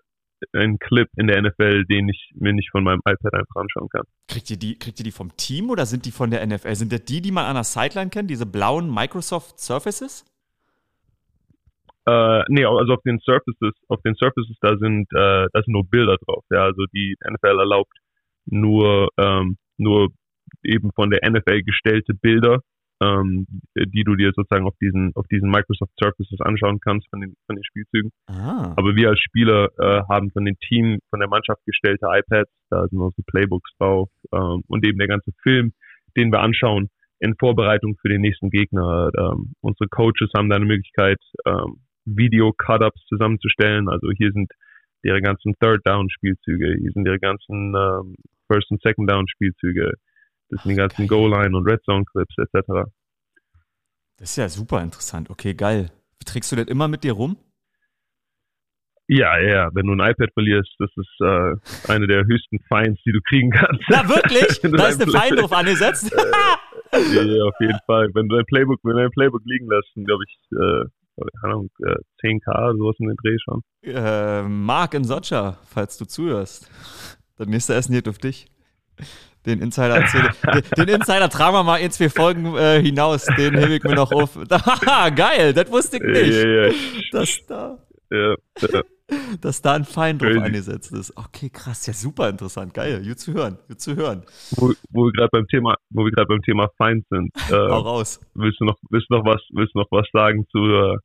ein 0.53 0.78
Clip 0.78 1.09
in 1.16 1.26
der 1.26 1.40
NFL, 1.43 1.84
den 1.84 2.09
ich 2.09 2.32
mir 2.34 2.53
nicht 2.53 2.70
von 2.70 2.84
meinem 2.84 3.01
iPad 3.01 3.34
einfach 3.34 3.57
anschauen 3.57 3.88
kann. 3.88 4.03
Kriegt 4.28 4.51
ihr 4.51 4.59
die, 4.59 4.78
kriegt 4.78 4.99
ihr 5.01 5.05
die 5.05 5.12
vom 5.12 5.36
Team 5.36 5.70
oder 5.70 5.86
sind 5.86 6.05
die 6.07 6.11
von 6.11 6.30
der 6.30 6.47
NFL? 6.47 6.74
Sind 6.74 6.93
das 6.93 7.05
die, 7.05 7.20
die 7.20 7.32
man 7.32 7.45
an 7.45 7.55
der 7.55 7.64
Sideline 7.64 8.11
kennt, 8.11 8.30
diese 8.30 8.47
blauen 8.47 8.93
Microsoft 8.93 9.61
Surfaces? 9.61 10.24
Äh, 12.07 12.43
nee, 12.49 12.64
also 12.64 12.95
auf 12.95 13.03
den 13.03 13.20
Surfaces, 13.20 13.74
auf 13.88 14.01
den 14.03 14.14
Surfaces, 14.14 14.57
da 14.61 14.76
sind, 14.76 15.07
äh, 15.12 15.47
da 15.53 15.62
sind 15.62 15.72
nur 15.72 15.88
Bilder 15.88 16.16
drauf. 16.26 16.45
Ja, 16.51 16.64
also 16.64 16.84
die 16.93 17.14
NFL 17.24 17.61
erlaubt 17.61 17.97
nur, 18.47 19.09
ähm, 19.18 19.57
nur 19.76 20.09
eben 20.64 20.90
von 20.95 21.11
der 21.11 21.20
NFL 21.30 21.62
gestellte 21.62 22.14
Bilder, 22.14 22.59
ähm, 23.03 23.46
die 23.76 24.05
du 24.05 24.14
dir 24.14 24.32
sozusagen 24.34 24.66
auf 24.66 24.76
diesen, 24.80 25.12
auf 25.14 25.26
diesen 25.28 25.50
Microsoft 25.50 25.92
Surfaces 26.00 26.40
anschauen 26.40 26.78
kannst 26.80 27.09
von 27.11 27.20
den, 27.20 27.34
von 27.46 27.57
den 27.57 27.64
Spielzügen. 27.64 28.11
Ah. 28.26 28.74
Aber 28.76 28.94
wir 28.94 29.11
als 29.11 29.20
Spieler 29.20 29.70
äh, 29.78 30.03
haben 30.09 30.30
von 30.30 30.44
den 30.44 30.57
Team, 30.68 30.98
von 31.11 31.20
der 31.20 31.28
Mannschaft 31.28 31.61
gestellte 31.66 32.07
iPads, 32.07 32.50
da 32.70 32.86
sind 32.88 33.00
unsere 33.00 33.22
Playbooks 33.26 33.70
drauf 33.78 34.09
ähm, 34.32 34.62
und 34.68 34.86
eben 34.86 34.98
der 34.98 35.09
ganze 35.09 35.32
Film, 35.42 35.72
den 36.16 36.30
wir 36.30 36.40
anschauen 36.40 36.88
in 37.18 37.34
Vorbereitung 37.38 37.96
für 38.00 38.09
den 38.09 38.20
nächsten 38.20 38.50
Gegner. 38.50 39.11
Ähm, 39.16 39.55
unsere 39.61 39.88
Coaches 39.88 40.30
haben 40.36 40.50
da 40.50 40.57
eine 40.57 40.64
Möglichkeit, 40.64 41.18
ähm, 41.46 41.82
Video-Cut-Ups 42.05 43.05
zusammenzustellen. 43.07 43.88
Also 43.88 44.11
hier 44.16 44.32
sind 44.32 44.50
ihre 45.05 45.20
ganzen 45.20 45.55
Third-Down-Spielzüge, 45.61 46.76
hier 46.78 46.90
sind 46.92 47.07
ihre 47.07 47.18
ganzen 47.18 47.74
ähm, 47.74 48.14
First- 48.50 48.70
und 48.70 48.82
Second-Down-Spielzüge, 48.82 49.92
das 50.53 50.62
sind 50.62 50.72
die 50.72 50.76
ganzen 50.76 51.09
Goal-Line- 51.09 51.57
und 51.57 51.66
Red-Zone-Clips 51.66 52.36
etc. 52.36 52.90
Das 54.18 54.30
ist 54.30 54.36
ja 54.36 54.48
super 54.48 54.82
interessant. 54.82 55.30
Okay, 55.30 55.55
geil. 55.55 55.90
Trägst 56.24 56.53
du 56.53 56.57
das 56.57 56.66
immer 56.66 56.88
mit 56.88 57.05
dir 57.05 57.12
rum? 57.12 57.36
Ja, 59.09 59.38
ja, 59.38 59.70
wenn 59.74 59.86
du 59.86 59.94
ein 59.94 60.11
iPad 60.11 60.30
verlierst, 60.32 60.70
das 60.78 60.90
ist 60.96 61.20
äh, 61.20 61.92
eine 61.92 62.07
der 62.07 62.24
höchsten 62.24 62.59
Fines, 62.68 62.98
die 63.05 63.12
du 63.12 63.20
kriegen 63.28 63.50
kannst. 63.50 63.82
Na 63.88 64.09
wirklich? 64.09 64.61
da 64.62 64.86
ist 64.86 65.03
eine 65.03 65.11
Fein 65.11 65.36
drauf 65.36 65.53
angesetzt? 65.53 66.12
äh, 66.92 66.98
ja, 66.98 67.44
auf 67.44 67.57
jeden 67.61 67.78
Fall. 67.86 68.11
Wenn 68.14 68.28
du 68.28 68.36
dein 68.36 68.46
Playbook, 68.46 68.78
wenn 68.84 68.96
du 68.96 69.03
dein 69.03 69.11
Playbook 69.11 69.42
liegen 69.44 69.68
lässt, 69.68 69.88
glaube 69.94 70.24
ich, 70.26 70.38
äh, 70.53 70.84
Ahnung, 71.42 71.70
10k, 72.22 72.70
äh, 72.70 72.76
sowas 72.76 72.96
in 72.98 73.09
den 73.09 73.16
Dreh 73.16 73.36
schon. 73.42 73.62
Äh, 73.82 74.42
Marc 74.48 74.94
in 74.94 75.05
Socha, 75.05 75.59
falls 75.64 75.98
du 75.98 76.05
zuhörst. 76.05 76.70
Das 77.36 77.48
nächste 77.48 77.74
Essen 77.74 77.92
geht 77.92 78.09
auf 78.09 78.18
dich. 78.18 78.46
Den 79.47 79.61
Insider 79.61 79.97
erzähle. 79.97 80.30
den, 80.76 80.88
Insider 80.88 81.28
tragen 81.28 81.55
wir 81.55 81.64
mal 81.64 81.78
in 81.78 81.90
zwei 81.90 82.09
Folgen 82.09 82.55
äh, 82.57 82.80
hinaus. 82.80 83.26
Den 83.26 83.59
hebe 83.59 83.74
ich 83.74 83.82
mir 83.82 83.95
noch 83.95 84.12
auf. 84.12 84.38
geil, 85.16 85.53
das 85.53 85.70
wusste 85.70 85.97
ich 85.97 86.03
nicht. 86.03 86.32
Ja, 86.32 86.49
ja, 86.49 86.66
ja. 86.68 86.72
Dass 87.12 87.47
da. 87.47 87.78
Dass 89.40 89.61
da 89.61 89.74
ein 89.74 89.84
Feind 89.84 90.22
drauf 90.22 90.43
angesetzt 90.43 90.93
ist. 90.93 91.16
Okay, 91.16 91.51
krass, 91.51 91.86
ja 91.86 91.93
super 91.93 92.28
interessant, 92.28 92.72
geil, 92.72 93.03
gut 93.07 93.18
zu 93.18 93.32
hören, 93.32 93.59
gut 93.68 93.80
zu 93.80 93.97
hören. 93.97 94.22
Wo, 94.53 94.72
wo 94.90 95.05
wir 95.05 95.12
gerade 95.12 95.28
beim 95.32 95.47
Thema, 95.49 95.76
wo 95.90 96.05
wir 96.05 96.12
gerade 96.12 96.28
beim 96.28 96.40
Thema 96.43 96.68
Feind 96.78 97.05
sind. 97.11 97.30
Äh, 97.51 97.55
Hau 97.55 97.80
raus. 97.80 98.20
Willst 98.34 98.61
du 98.61 98.64
noch, 98.64 98.76
willst 98.90 99.09
du 99.11 99.16
noch 99.16 99.24
was, 99.24 99.43
willst 99.51 99.74
du 99.74 99.80
noch 99.80 99.88
was 99.90 100.07
sagen 100.12 100.47
zu, 100.51 100.59
äh, 100.59 100.97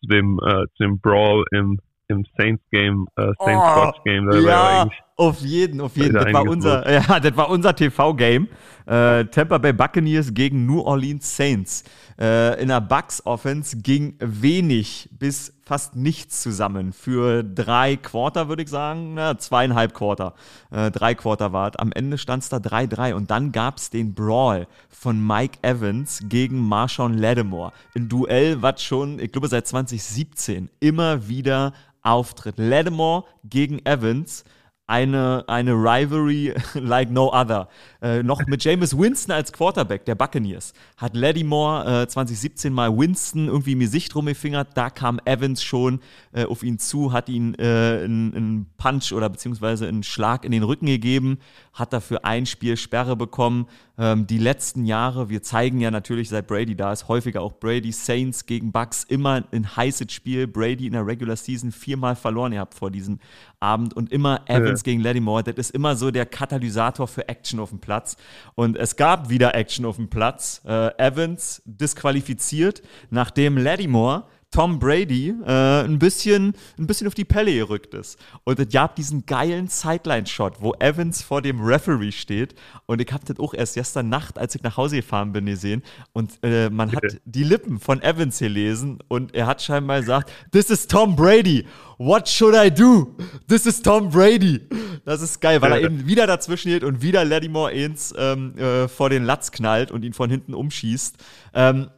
zu 0.00 0.06
dem, 0.08 0.38
äh, 0.44 0.64
zu 0.76 0.82
dem 0.82 1.00
Brawl 1.00 1.44
im 1.52 1.78
im 2.08 2.24
Saints 2.36 2.62
Game, 2.70 3.06
äh, 3.16 3.32
Saints 3.38 3.98
oh, 3.98 4.02
Game. 4.04 4.30
ja, 4.30 4.88
auf 5.18 5.40
jeden, 5.40 5.80
auf 5.80 5.96
jeden. 5.96 6.14
Das 6.14 6.32
war, 6.32 6.44
unser, 6.44 6.90
ja, 7.08 7.20
das 7.20 7.36
war 7.36 7.50
unser 7.50 7.74
TV-Game. 7.74 8.48
Äh, 8.86 9.24
Tampa 9.26 9.58
Bay 9.58 9.72
Buccaneers 9.72 10.32
gegen 10.32 10.64
New 10.64 10.80
Orleans 10.80 11.36
Saints. 11.36 11.82
Äh, 12.18 12.62
in 12.62 12.68
der 12.68 12.80
Bucks 12.80 13.26
Offense 13.26 13.76
ging 13.78 14.14
wenig 14.20 15.10
bis 15.18 15.52
fast 15.64 15.96
nichts 15.96 16.40
zusammen. 16.40 16.92
Für 16.92 17.42
drei 17.42 17.96
Quarter 17.96 18.48
würde 18.48 18.62
ich 18.62 18.70
sagen, 18.70 19.14
na, 19.14 19.36
zweieinhalb 19.36 19.92
Quarter. 19.92 20.34
Äh, 20.70 20.92
drei 20.92 21.16
Quarter 21.16 21.52
war 21.52 21.70
es. 21.70 21.76
Am 21.76 21.90
Ende 21.92 22.16
stand 22.16 22.44
es 22.44 22.48
da 22.48 22.58
3-3 22.58 23.14
und 23.14 23.30
dann 23.30 23.50
gab 23.50 23.78
es 23.78 23.90
den 23.90 24.14
Brawl 24.14 24.68
von 24.88 25.24
Mike 25.24 25.58
Evans 25.62 26.22
gegen 26.28 26.60
Marshawn 26.60 27.18
Lattimore. 27.18 27.72
Ein 27.96 28.08
Duell, 28.08 28.62
was 28.62 28.82
schon, 28.82 29.18
ich 29.18 29.32
glaube, 29.32 29.48
seit 29.48 29.66
2017 29.66 30.70
immer 30.78 31.28
wieder 31.28 31.72
auftritt. 32.02 32.54
Lattimore 32.56 33.24
gegen 33.44 33.84
Evans 33.84 34.44
eine, 34.88 35.44
eine 35.46 35.72
Rivalry 35.72 36.54
like 36.74 37.10
no 37.10 37.32
other. 37.32 37.68
Äh, 38.02 38.22
noch 38.22 38.44
mit 38.46 38.64
Jameis 38.64 38.96
Winston 38.96 39.32
als 39.32 39.52
Quarterback 39.52 40.04
der 40.04 40.14
Buccaneers 40.14 40.72
hat 40.96 41.14
Lattimore 41.14 42.02
äh, 42.02 42.08
2017 42.08 42.72
mal 42.72 42.96
Winston 42.96 43.48
irgendwie 43.48 43.72
im 43.72 43.80
Gesicht 43.80 44.14
rumgefingert. 44.16 44.68
Da 44.74 44.90
kam 44.90 45.20
Evans 45.24 45.62
schon 45.62 46.00
äh, 46.32 46.44
auf 46.44 46.62
ihn 46.62 46.78
zu, 46.78 47.12
hat 47.12 47.28
ihn 47.28 47.54
äh, 47.54 48.02
einen 48.04 48.66
Punch 48.78 49.12
oder 49.12 49.28
beziehungsweise 49.28 49.86
einen 49.86 50.02
Schlag 50.02 50.44
in 50.44 50.52
den 50.52 50.62
Rücken 50.62 50.86
gegeben, 50.86 51.38
hat 51.74 51.92
dafür 51.92 52.24
ein 52.24 52.46
Spiel 52.46 52.76
Sperre 52.76 53.14
bekommen. 53.14 53.66
Ähm, 53.98 54.26
die 54.26 54.38
letzten 54.38 54.84
Jahre, 54.84 55.28
wir 55.28 55.42
zeigen 55.42 55.80
ja 55.80 55.90
natürlich, 55.90 56.28
seit 56.28 56.46
Brady 56.46 56.76
da 56.76 56.92
ist, 56.92 57.08
häufiger 57.08 57.42
auch 57.42 57.54
Brady, 57.54 57.90
Saints 57.90 58.46
gegen 58.46 58.70
Bucks, 58.70 59.02
immer 59.02 59.42
ein 59.50 59.76
heißes 59.76 60.12
Spiel. 60.12 60.46
Brady 60.46 60.86
in 60.86 60.92
der 60.92 61.06
Regular 61.06 61.36
Season 61.36 61.72
viermal 61.72 62.14
verloren 62.14 62.52
gehabt 62.52 62.74
vor 62.74 62.90
diesem 62.90 63.18
Abend 63.58 63.94
und 63.94 64.12
immer 64.12 64.42
Evans 64.46 64.80
ja. 64.80 64.84
gegen 64.84 65.00
Lattimore. 65.00 65.42
Das 65.42 65.56
ist 65.56 65.70
immer 65.74 65.96
so 65.96 66.12
der 66.12 66.26
Katalysator 66.26 67.08
für 67.08 67.28
Action 67.28 67.58
auf 67.58 67.70
dem 67.70 67.80
Platz. 67.80 68.16
Und 68.54 68.76
es 68.76 68.94
gab 68.94 69.30
wieder 69.30 69.56
Action 69.56 69.84
auf 69.84 69.96
dem 69.96 70.08
Platz. 70.08 70.62
Äh, 70.64 70.96
Evans 70.98 71.60
disqualifiziert, 71.64 72.82
nachdem 73.10 73.58
Lattimore 73.58 74.24
Tom 74.50 74.78
Brady 74.78 75.34
äh, 75.46 75.84
ein, 75.84 75.98
bisschen, 75.98 76.54
ein 76.78 76.86
bisschen 76.86 77.06
auf 77.06 77.14
die 77.14 77.24
Pelle 77.24 77.54
gerückt 77.54 77.92
ist. 77.92 78.18
Und 78.44 78.58
es 78.58 78.68
gab 78.70 78.96
diesen 78.96 79.26
geilen 79.26 79.68
Sideline-Shot, 79.68 80.62
wo 80.62 80.72
Evans 80.78 81.22
vor 81.22 81.42
dem 81.42 81.60
Referee 81.60 82.12
steht. 82.12 82.54
Und 82.86 83.02
ich 83.02 83.12
habe 83.12 83.24
das 83.26 83.38
auch 83.38 83.52
erst 83.52 83.74
gestern 83.74 84.08
Nacht, 84.08 84.38
als 84.38 84.54
ich 84.54 84.62
nach 84.62 84.76
Hause 84.78 84.96
gefahren 84.96 85.32
bin, 85.32 85.46
gesehen. 85.46 85.82
Und 86.12 86.38
äh, 86.42 86.70
man 86.70 86.92
hat 86.92 87.04
die 87.26 87.44
Lippen 87.44 87.78
von 87.78 88.00
Evans 88.00 88.38
gelesen. 88.38 89.00
Und 89.08 89.34
er 89.34 89.46
hat 89.46 89.60
scheinbar 89.60 90.00
gesagt, 90.00 90.32
This 90.50 90.70
is 90.70 90.86
Tom 90.86 91.14
Brady. 91.14 91.66
What 91.98 92.28
should 92.28 92.54
I 92.54 92.70
do? 92.70 93.14
This 93.48 93.66
is 93.66 93.82
Tom 93.82 94.08
Brady. 94.08 94.60
Das 95.04 95.20
ist 95.20 95.40
geil, 95.40 95.60
weil 95.60 95.72
er 95.72 95.80
eben 95.82 96.06
wieder 96.06 96.26
dazwischen 96.26 96.70
geht 96.70 96.84
und 96.84 97.02
wieder 97.02 97.24
Lattimore 97.24 97.72
Ains 97.72 98.14
ähm, 98.16 98.56
äh, 98.56 98.88
vor 98.88 99.10
den 99.10 99.24
Latz 99.24 99.50
knallt 99.50 99.90
und 99.90 100.04
ihn 100.04 100.12
von 100.12 100.30
hinten 100.30 100.54
umschießt. 100.54 101.16
Ähm, 101.54 101.88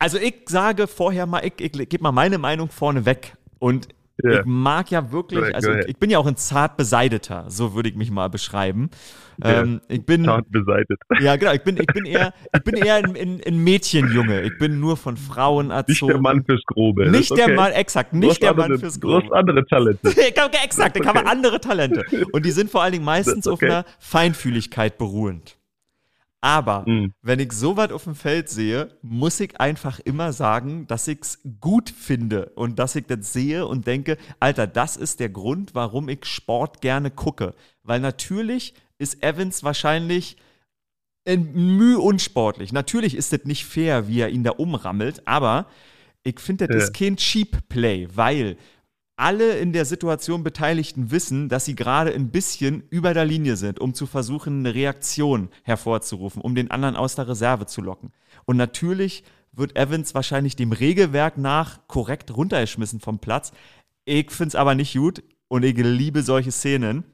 also 0.00 0.18
ich 0.18 0.34
sage 0.46 0.86
vorher 0.88 1.26
mal, 1.26 1.44
ich, 1.44 1.60
ich 1.60 1.88
gebe 1.88 2.02
mal 2.02 2.12
meine 2.12 2.38
Meinung 2.38 2.70
vorne 2.70 3.06
weg. 3.06 3.36
Und 3.58 3.88
ich 4.22 4.44
mag 4.44 4.90
ja 4.90 5.12
wirklich, 5.12 5.54
also 5.54 5.72
ich, 5.72 5.88
ich, 5.88 5.96
bin 5.96 6.10
ja 6.10 6.18
auch 6.18 6.26
ein 6.26 6.36
zart 6.36 6.76
beseideter, 6.76 7.44
so 7.48 7.74
würde 7.74 7.88
ich 7.88 7.96
mich 7.96 8.10
mal 8.10 8.28
beschreiben. 8.28 8.90
Yeah. 9.42 9.62
Ähm, 9.62 9.80
ich 9.88 10.04
bin 10.04 10.24
zart 10.24 10.50
beseitet. 10.50 11.00
Ja, 11.20 11.36
genau. 11.36 11.52
Ich 11.52 11.62
bin, 11.62 11.76
ich 11.78 11.86
bin 11.86 12.04
eher, 12.04 12.34
ich 12.54 12.62
bin 12.62 12.74
eher 12.74 12.96
ein, 12.96 13.16
ein, 13.16 13.40
ein, 13.46 13.58
Mädchenjunge. 13.58 14.42
Ich 14.42 14.58
bin 14.58 14.80
nur 14.80 14.96
von 14.96 15.16
Frauen 15.16 15.70
erzogen. 15.70 15.92
Nicht 15.92 16.08
der 16.08 16.20
Mann 16.20 16.44
fürs 16.44 16.62
Grobe. 16.66 17.10
Nicht 17.10 17.30
okay. 17.30 17.46
der 17.46 17.56
Mann, 17.56 17.72
exakt, 17.72 18.12
nicht 18.12 18.42
der 18.42 18.50
andere, 18.50 18.68
Mann 18.68 18.78
fürs 18.78 19.00
Grobe. 19.00 19.22
Du 19.22 19.30
hast 19.30 19.32
andere 19.32 19.66
Talente. 19.66 20.08
exakt, 20.64 20.96
ich 20.96 21.02
okay. 21.02 21.08
habe 21.08 21.26
andere 21.26 21.60
Talente. 21.60 22.04
Und 22.32 22.44
die 22.44 22.50
sind 22.50 22.70
vor 22.70 22.82
allen 22.82 22.92
Dingen 22.92 23.04
meistens 23.04 23.46
okay. 23.46 23.66
auf 23.66 23.70
einer 23.70 23.84
Feinfühligkeit 23.98 24.98
beruhend. 24.98 25.56
Aber 26.40 26.88
mhm. 26.88 27.12
wenn 27.20 27.38
ich 27.38 27.52
so 27.52 27.76
weit 27.76 27.92
auf 27.92 28.04
dem 28.04 28.14
Feld 28.14 28.48
sehe, 28.48 28.96
muss 29.02 29.40
ich 29.40 29.60
einfach 29.60 30.00
immer 30.00 30.32
sagen, 30.32 30.86
dass 30.86 31.06
ich 31.06 31.18
es 31.20 31.38
gut 31.60 31.90
finde 31.90 32.50
und 32.54 32.78
dass 32.78 32.96
ich 32.96 33.06
das 33.06 33.32
sehe 33.32 33.66
und 33.66 33.86
denke, 33.86 34.16
Alter, 34.38 34.66
das 34.66 34.96
ist 34.96 35.20
der 35.20 35.28
Grund, 35.28 35.74
warum 35.74 36.08
ich 36.08 36.24
Sport 36.24 36.80
gerne 36.80 37.10
gucke. 37.10 37.54
Weil 37.82 38.00
natürlich 38.00 38.74
ist 38.98 39.22
Evans 39.22 39.62
wahrscheinlich 39.62 40.36
müh 41.26 41.96
unsportlich. 41.96 42.72
Natürlich 42.72 43.14
ist 43.14 43.32
das 43.32 43.44
nicht 43.44 43.66
fair, 43.66 44.08
wie 44.08 44.20
er 44.20 44.30
ihn 44.30 44.42
da 44.42 44.52
umrammelt, 44.52 45.26
aber 45.26 45.66
ich 46.22 46.40
finde, 46.40 46.66
das 46.66 46.76
ja. 46.76 46.82
ist 46.84 46.94
kein 46.94 47.16
Cheap 47.16 47.68
Play, 47.68 48.08
weil 48.14 48.56
alle 49.20 49.58
in 49.58 49.72
der 49.72 49.84
Situation 49.84 50.42
Beteiligten 50.42 51.10
wissen, 51.10 51.48
dass 51.48 51.66
sie 51.66 51.76
gerade 51.76 52.12
ein 52.12 52.30
bisschen 52.30 52.84
über 52.90 53.12
der 53.14 53.26
Linie 53.26 53.56
sind, 53.56 53.78
um 53.78 53.92
zu 53.94 54.06
versuchen, 54.06 54.60
eine 54.60 54.74
Reaktion 54.74 55.50
hervorzurufen, 55.62 56.40
um 56.40 56.54
den 56.54 56.70
anderen 56.70 56.96
aus 56.96 57.14
der 57.14 57.28
Reserve 57.28 57.66
zu 57.66 57.82
locken. 57.82 58.12
Und 58.46 58.56
natürlich 58.56 59.22
wird 59.52 59.76
Evans 59.76 60.14
wahrscheinlich 60.14 60.56
dem 60.56 60.72
Regelwerk 60.72 61.36
nach 61.36 61.86
korrekt 61.86 62.34
runtergeschmissen 62.34 63.00
vom 63.00 63.18
Platz. 63.18 63.52
Ich 64.04 64.30
finde 64.30 64.48
es 64.48 64.54
aber 64.54 64.74
nicht 64.74 64.94
gut 64.94 65.22
und 65.48 65.64
ich 65.64 65.76
liebe 65.76 66.22
solche 66.22 66.50
Szenen. 66.50 67.04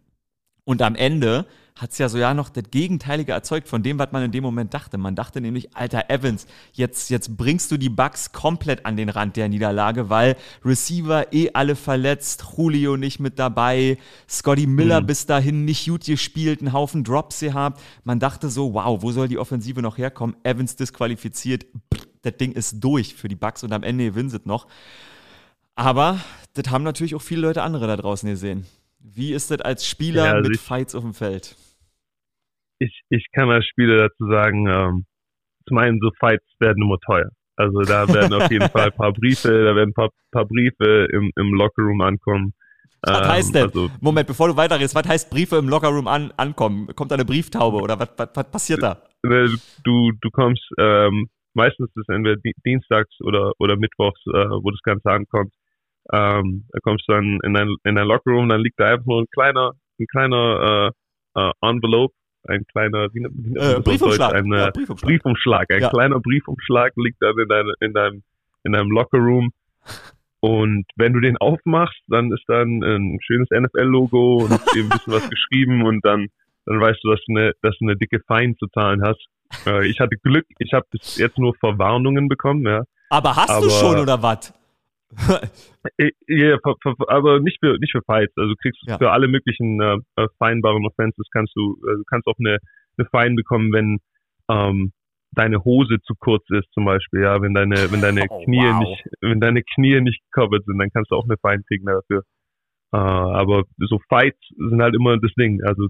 Und 0.64 0.82
am 0.82 0.94
Ende 0.94 1.46
hat 1.76 1.92
es 1.92 1.98
ja 1.98 2.08
so 2.08 2.16
ja 2.16 2.32
noch 2.32 2.48
das 2.48 2.64
Gegenteilige 2.70 3.32
erzeugt 3.32 3.68
von 3.68 3.82
dem, 3.82 3.98
was 3.98 4.10
man 4.10 4.24
in 4.24 4.32
dem 4.32 4.42
Moment 4.42 4.72
dachte. 4.72 4.96
Man 4.96 5.14
dachte 5.14 5.42
nämlich, 5.42 5.76
alter 5.76 6.08
Evans, 6.08 6.46
jetzt, 6.72 7.10
jetzt 7.10 7.36
bringst 7.36 7.70
du 7.70 7.76
die 7.76 7.90
Bugs 7.90 8.32
komplett 8.32 8.86
an 8.86 8.96
den 8.96 9.10
Rand 9.10 9.36
der 9.36 9.50
Niederlage, 9.50 10.08
weil 10.08 10.36
Receiver 10.64 11.32
eh 11.34 11.50
alle 11.52 11.76
verletzt, 11.76 12.44
Julio 12.56 12.96
nicht 12.96 13.20
mit 13.20 13.38
dabei, 13.38 13.98
Scotty 14.26 14.66
Miller 14.66 15.02
mhm. 15.02 15.06
bis 15.06 15.26
dahin 15.26 15.66
nicht 15.66 15.86
gut 15.86 16.06
gespielt, 16.06 16.60
einen 16.60 16.72
Haufen 16.72 17.04
Drops 17.04 17.40
gehabt. 17.40 17.82
Man 18.04 18.20
dachte 18.20 18.48
so, 18.48 18.72
wow, 18.72 19.02
wo 19.02 19.12
soll 19.12 19.28
die 19.28 19.38
Offensive 19.38 19.82
noch 19.82 19.98
herkommen? 19.98 20.34
Evans 20.44 20.76
disqualifiziert, 20.76 21.66
das 22.22 22.36
Ding 22.38 22.52
ist 22.52 22.82
durch 22.82 23.14
für 23.14 23.28
die 23.28 23.36
Bugs 23.36 23.62
und 23.62 23.74
am 23.74 23.82
Ende 23.82 24.06
gewinnen 24.06 24.30
sie 24.30 24.40
noch. 24.44 24.66
Aber 25.74 26.20
das 26.54 26.70
haben 26.70 26.84
natürlich 26.84 27.14
auch 27.14 27.22
viele 27.22 27.42
Leute 27.42 27.62
andere 27.62 27.86
da 27.86 27.96
draußen 27.96 28.30
gesehen. 28.30 28.64
Wie 28.98 29.34
ist 29.34 29.50
das 29.50 29.60
als 29.60 29.86
Spieler 29.86 30.24
ja, 30.24 30.32
also 30.32 30.48
mit 30.48 30.58
Fights 30.58 30.94
auf 30.94 31.02
dem 31.02 31.12
Feld? 31.12 31.54
Ich, 32.78 33.00
ich 33.10 33.26
kann 33.32 33.50
als 33.50 33.66
Spieler 33.66 34.08
dazu 34.08 34.30
sagen, 34.30 34.66
ähm, 34.68 35.06
zum 35.68 35.78
einen 35.78 35.98
so 36.00 36.10
Fights 36.18 36.46
werden 36.60 36.82
immer 36.82 36.98
teuer. 37.04 37.30
Also 37.56 37.80
da 37.80 38.06
werden 38.12 38.34
auf 38.34 38.50
jeden 38.50 38.68
Fall 38.70 38.86
ein 38.86 38.96
paar 38.96 39.12
Briefe, 39.12 39.48
da 39.48 39.74
werden 39.74 39.90
ein 39.90 39.94
paar, 39.94 40.10
paar 40.30 40.46
Briefe 40.46 41.08
im, 41.12 41.30
im 41.36 41.54
Lockerroom 41.54 42.00
ankommen. 42.00 42.52
Was 43.02 43.20
ähm, 43.20 43.28
heißt 43.28 43.54
denn? 43.54 43.62
Also, 43.64 43.90
Moment, 44.00 44.26
bevor 44.26 44.48
du 44.48 44.56
weiterredest, 44.56 44.94
was 44.94 45.08
heißt 45.08 45.30
Briefe 45.30 45.56
im 45.56 45.68
Lockerroom 45.68 46.08
an, 46.08 46.32
ankommen? 46.36 46.88
Kommt 46.94 47.10
da 47.10 47.14
eine 47.14 47.24
Brieftaube 47.24 47.78
oder 47.78 47.98
was, 47.98 48.10
was, 48.16 48.28
was 48.34 48.50
passiert 48.50 48.82
da? 48.82 49.02
Äh, 49.24 49.48
du, 49.84 50.12
du 50.20 50.30
kommst, 50.30 50.62
ähm, 50.78 51.28
meistens 51.54 51.88
ist 51.94 52.08
es 52.08 52.14
entweder 52.14 52.36
dienstags 52.64 53.14
oder, 53.20 53.52
oder 53.58 53.76
mittwochs, 53.76 54.20
äh, 54.26 54.48
wo 54.62 54.70
das 54.70 54.80
Ganze 54.82 55.10
ankommt. 55.10 55.52
Ähm, 56.12 56.66
da 56.70 56.78
kommst 56.82 57.04
du 57.08 57.12
dann 57.12 57.38
in 57.42 57.54
dein, 57.54 57.74
in 57.84 57.96
dein 57.96 58.06
Lockerroom, 58.06 58.48
dann 58.48 58.60
liegt 58.60 58.78
da 58.78 58.86
einfach 58.86 59.06
nur 59.06 59.22
ein 59.22 59.30
kleiner, 59.32 59.72
ein 59.98 60.06
kleiner 60.06 60.92
äh, 61.36 61.40
äh, 61.40 61.52
Envelope, 61.62 62.14
ein 62.48 62.66
kleiner 62.66 63.08
wie, 63.12 63.26
wie 63.30 63.56
äh, 63.56 63.80
Briefumschlag. 63.80 64.34
Ein, 64.34 64.52
ja, 64.52 64.70
Briefumschlag. 64.70 65.08
Briefumschlag. 65.08 65.70
Ein 65.70 65.80
ja. 65.80 65.90
kleiner 65.90 66.20
Briefumschlag 66.20 66.92
liegt 66.96 67.22
dann 67.22 67.38
in, 67.38 67.48
dein, 67.48 67.66
in 67.80 67.92
deinem, 67.92 68.22
in 68.64 68.72
deinem 68.72 68.90
Lockerroom. 68.90 69.50
Und 70.40 70.84
wenn 70.96 71.12
du 71.12 71.20
den 71.20 71.36
aufmachst, 71.38 72.00
dann 72.08 72.32
ist 72.32 72.44
dann 72.46 72.82
ein 72.82 73.18
schönes 73.22 73.48
NFL-Logo 73.50 74.44
und 74.44 74.52
eben 74.76 74.90
ein 74.90 74.98
bisschen 74.98 75.12
was 75.12 75.28
geschrieben 75.30 75.84
und 75.84 76.04
dann, 76.04 76.28
dann 76.66 76.80
weißt 76.80 77.00
du, 77.02 77.10
dass 77.10 77.20
du 77.26 77.36
eine, 77.36 77.52
dass 77.62 77.76
du 77.78 77.86
eine 77.86 77.96
dicke 77.96 78.20
Fein 78.26 78.56
zu 78.58 78.66
zahlen 78.68 79.02
hast. 79.02 79.24
Äh, 79.66 79.86
ich 79.86 80.00
hatte 80.00 80.16
Glück, 80.16 80.46
ich 80.58 80.72
habe 80.72 80.86
bis 80.90 81.16
jetzt 81.16 81.38
nur 81.38 81.54
Verwarnungen 81.56 82.28
bekommen, 82.28 82.66
ja. 82.66 82.82
Aber 83.08 83.36
hast 83.36 83.50
Aber, 83.50 83.66
du 83.66 83.70
schon 83.70 83.98
oder 83.98 84.22
was? 84.22 84.52
ja, 86.28 86.58
aber 87.08 87.40
nicht 87.40 87.58
für 87.60 87.78
nicht 87.78 87.92
für 87.92 88.02
Fights. 88.02 88.32
Also 88.36 88.50
du 88.50 88.56
kriegst 88.56 88.80
ja. 88.86 88.98
für 88.98 89.10
alle 89.10 89.28
möglichen 89.28 89.80
äh, 89.80 89.98
äh, 90.16 90.28
feinbaren 90.38 90.84
Offenses 90.86 91.26
kannst 91.32 91.54
du, 91.56 91.76
äh, 91.88 92.02
kannst 92.10 92.26
auch 92.26 92.38
eine, 92.38 92.58
eine 92.98 93.08
Fein 93.10 93.36
bekommen, 93.36 93.72
wenn 93.72 93.98
ähm, 94.50 94.92
deine 95.32 95.64
Hose 95.64 95.98
zu 96.02 96.14
kurz 96.18 96.44
ist 96.50 96.70
zum 96.72 96.84
Beispiel, 96.84 97.22
ja, 97.22 97.40
wenn 97.40 97.54
deine, 97.54 97.90
wenn 97.90 98.00
deine 98.00 98.26
oh, 98.30 98.44
Knie 98.44 98.58
wow. 98.58 98.80
nicht, 98.80 99.04
wenn 99.20 99.40
deine 99.40 99.62
Knie 99.62 100.00
nicht 100.00 100.22
covered 100.32 100.64
sind, 100.64 100.78
dann 100.78 100.90
kannst 100.90 101.10
du 101.10 101.16
auch 101.16 101.24
eine 101.24 101.36
Fein 101.38 101.62
kriegen 101.66 101.86
dafür. 101.86 102.22
Äh, 102.92 102.96
aber 102.96 103.64
so 103.78 103.98
Fights 104.08 104.38
sind 104.56 104.82
halt 104.82 104.94
immer 104.94 105.18
das 105.18 105.32
Ding. 105.34 105.62
Also 105.64 105.88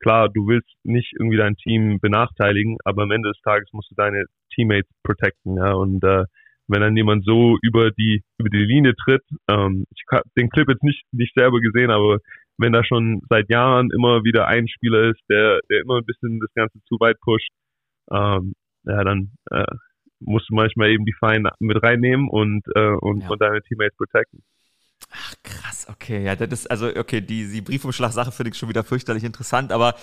klar, 0.00 0.28
du 0.28 0.46
willst 0.46 0.70
nicht 0.84 1.12
irgendwie 1.18 1.36
dein 1.36 1.56
Team 1.56 1.98
benachteiligen, 2.00 2.76
aber 2.84 3.02
am 3.02 3.10
Ende 3.10 3.28
des 3.28 3.40
Tages 3.42 3.68
musst 3.72 3.90
du 3.90 3.94
deine 3.94 4.24
Teammates 4.54 4.90
protecten, 5.04 5.56
ja, 5.56 5.72
und 5.72 6.02
äh, 6.04 6.24
wenn 6.68 6.80
dann 6.80 6.96
jemand 6.96 7.24
so 7.24 7.56
über 7.62 7.90
die 7.90 8.22
über 8.38 8.50
die 8.50 8.64
Linie 8.64 8.94
tritt, 8.94 9.22
ähm, 9.50 9.84
ich 9.94 10.02
habe 10.10 10.28
den 10.36 10.50
Clip 10.50 10.68
jetzt 10.68 10.82
nicht 10.82 11.02
nicht 11.12 11.34
selber 11.34 11.60
gesehen, 11.60 11.90
aber 11.90 12.18
wenn 12.58 12.72
da 12.72 12.84
schon 12.84 13.22
seit 13.28 13.48
Jahren 13.50 13.90
immer 13.90 14.24
wieder 14.24 14.46
ein 14.46 14.68
Spieler 14.68 15.10
ist, 15.10 15.20
der 15.28 15.60
der 15.70 15.80
immer 15.80 15.98
ein 15.98 16.04
bisschen 16.04 16.40
das 16.40 16.52
Ganze 16.54 16.78
zu 16.86 16.96
weit 17.00 17.18
pusht, 17.20 17.50
ähm, 18.10 18.54
ja, 18.84 19.04
dann 19.04 19.30
äh, 19.50 19.64
musst 20.20 20.48
du 20.50 20.54
manchmal 20.54 20.90
eben 20.90 21.04
die 21.04 21.14
Feinde 21.18 21.50
mit 21.60 21.82
reinnehmen 21.82 22.28
und 22.28 22.62
äh, 22.74 22.94
und, 23.00 23.22
ja. 23.22 23.28
und 23.30 23.40
deine 23.40 23.62
Teammates 23.62 23.96
protecten. 23.96 24.42
Ach, 25.10 25.34
krass, 25.42 25.86
okay, 25.88 26.22
ja, 26.22 26.36
das 26.36 26.60
ist, 26.60 26.70
also, 26.70 26.88
okay, 26.88 27.22
die, 27.22 27.50
die 27.50 27.62
Briefumschlag-Sache 27.62 28.30
finde 28.30 28.50
ich 28.50 28.58
schon 28.58 28.68
wieder 28.68 28.84
fürchterlich 28.84 29.24
interessant, 29.24 29.72
aber 29.72 29.94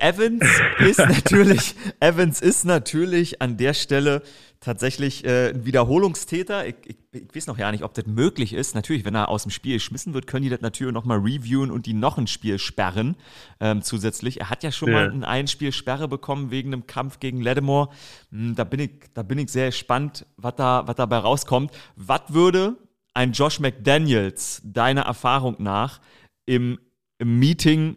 Evans 0.00 0.44
ist 0.80 0.98
natürlich, 0.98 1.76
Evans 2.00 2.40
ist 2.40 2.64
natürlich 2.64 3.40
an 3.40 3.56
der 3.56 3.74
Stelle 3.74 4.22
tatsächlich 4.64 5.24
äh, 5.24 5.50
ein 5.50 5.64
Wiederholungstäter. 5.66 6.66
Ich, 6.66 6.74
ich, 6.84 6.96
ich, 7.12 7.34
weiß 7.34 7.46
noch 7.46 7.58
ja 7.58 7.70
nicht, 7.70 7.84
ob 7.84 7.94
das 7.94 8.06
möglich 8.06 8.54
ist. 8.54 8.74
Natürlich, 8.74 9.04
wenn 9.04 9.14
er 9.14 9.28
aus 9.28 9.42
dem 9.42 9.50
Spiel 9.50 9.74
geschmissen 9.74 10.14
wird, 10.14 10.26
können 10.26 10.42
die 10.42 10.48
das 10.48 10.62
natürlich 10.62 10.92
nochmal 10.92 11.18
reviewen 11.18 11.70
und 11.70 11.86
die 11.86 11.92
noch 11.92 12.18
ein 12.18 12.26
Spiel 12.26 12.58
sperren 12.58 13.16
ähm, 13.60 13.82
zusätzlich. 13.82 14.40
Er 14.40 14.50
hat 14.50 14.62
ja 14.62 14.72
schon 14.72 14.88
ja. 14.88 14.94
mal 14.94 15.10
ein 15.10 15.22
Einspiel 15.22 15.70
Sperre 15.70 16.08
bekommen 16.08 16.50
wegen 16.50 16.72
einem 16.72 16.86
Kampf 16.86 17.20
gegen 17.20 17.40
Lattimore. 17.40 17.90
Hm, 18.30 18.54
da 18.56 18.64
bin 18.64 18.80
ich, 18.80 18.90
da 19.12 19.22
bin 19.22 19.38
ich 19.38 19.50
sehr 19.50 19.66
gespannt, 19.66 20.26
was 20.36 20.56
da, 20.56 20.82
was 20.86 20.96
dabei 20.96 21.18
rauskommt. 21.18 21.70
Was 21.96 22.22
würde 22.28 22.76
ein 23.14 23.32
Josh 23.32 23.60
McDaniels 23.60 24.60
deiner 24.64 25.02
Erfahrung 25.02 25.56
nach 25.58 26.00
im, 26.46 26.78
im 27.18 27.38
Meeting 27.38 27.96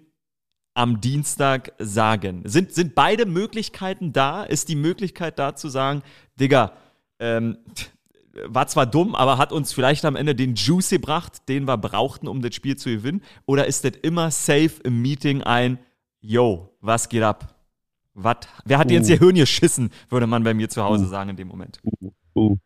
am 0.73 1.01
Dienstag 1.01 1.73
sagen? 1.79 2.43
Sind, 2.45 2.71
sind 2.71 2.95
beide 2.95 3.25
Möglichkeiten 3.25 4.13
da? 4.13 4.43
Ist 4.43 4.69
die 4.69 4.75
Möglichkeit 4.75 5.39
da 5.39 5.55
zu 5.55 5.69
sagen, 5.69 6.03
Digga, 6.39 6.73
ähm, 7.19 7.57
war 8.45 8.67
zwar 8.67 8.85
dumm, 8.85 9.15
aber 9.15 9.39
hat 9.39 9.51
uns 9.51 9.73
vielleicht 9.73 10.05
am 10.05 10.15
Ende 10.15 10.35
den 10.35 10.53
Juice 10.53 10.91
gebracht, 10.91 11.49
den 11.49 11.67
wir 11.67 11.77
brauchten, 11.77 12.27
um 12.27 12.41
das 12.41 12.53
Spiel 12.53 12.77
zu 12.77 12.89
gewinnen? 12.89 13.23
Oder 13.47 13.65
ist 13.65 13.83
das 13.83 13.93
immer 14.03 14.29
safe 14.29 14.73
im 14.83 15.01
Meeting 15.01 15.41
ein, 15.41 15.79
yo, 16.21 16.77
was 16.79 17.09
geht 17.09 17.23
ab? 17.23 17.55
Was? 18.13 18.37
Wer 18.65 18.77
hat 18.77 18.89
uh. 18.89 18.93
jetzt 18.93 19.09
ihr 19.09 19.17
Hirn 19.17 19.35
geschissen, 19.35 19.89
würde 20.09 20.27
man 20.27 20.43
bei 20.43 20.53
mir 20.53 20.69
zu 20.69 20.83
Hause 20.83 21.05
uh. 21.05 21.07
sagen 21.07 21.31
in 21.31 21.35
dem 21.35 21.47
Moment? 21.47 21.79
Uh. 21.83 22.11
uh. 22.35 22.57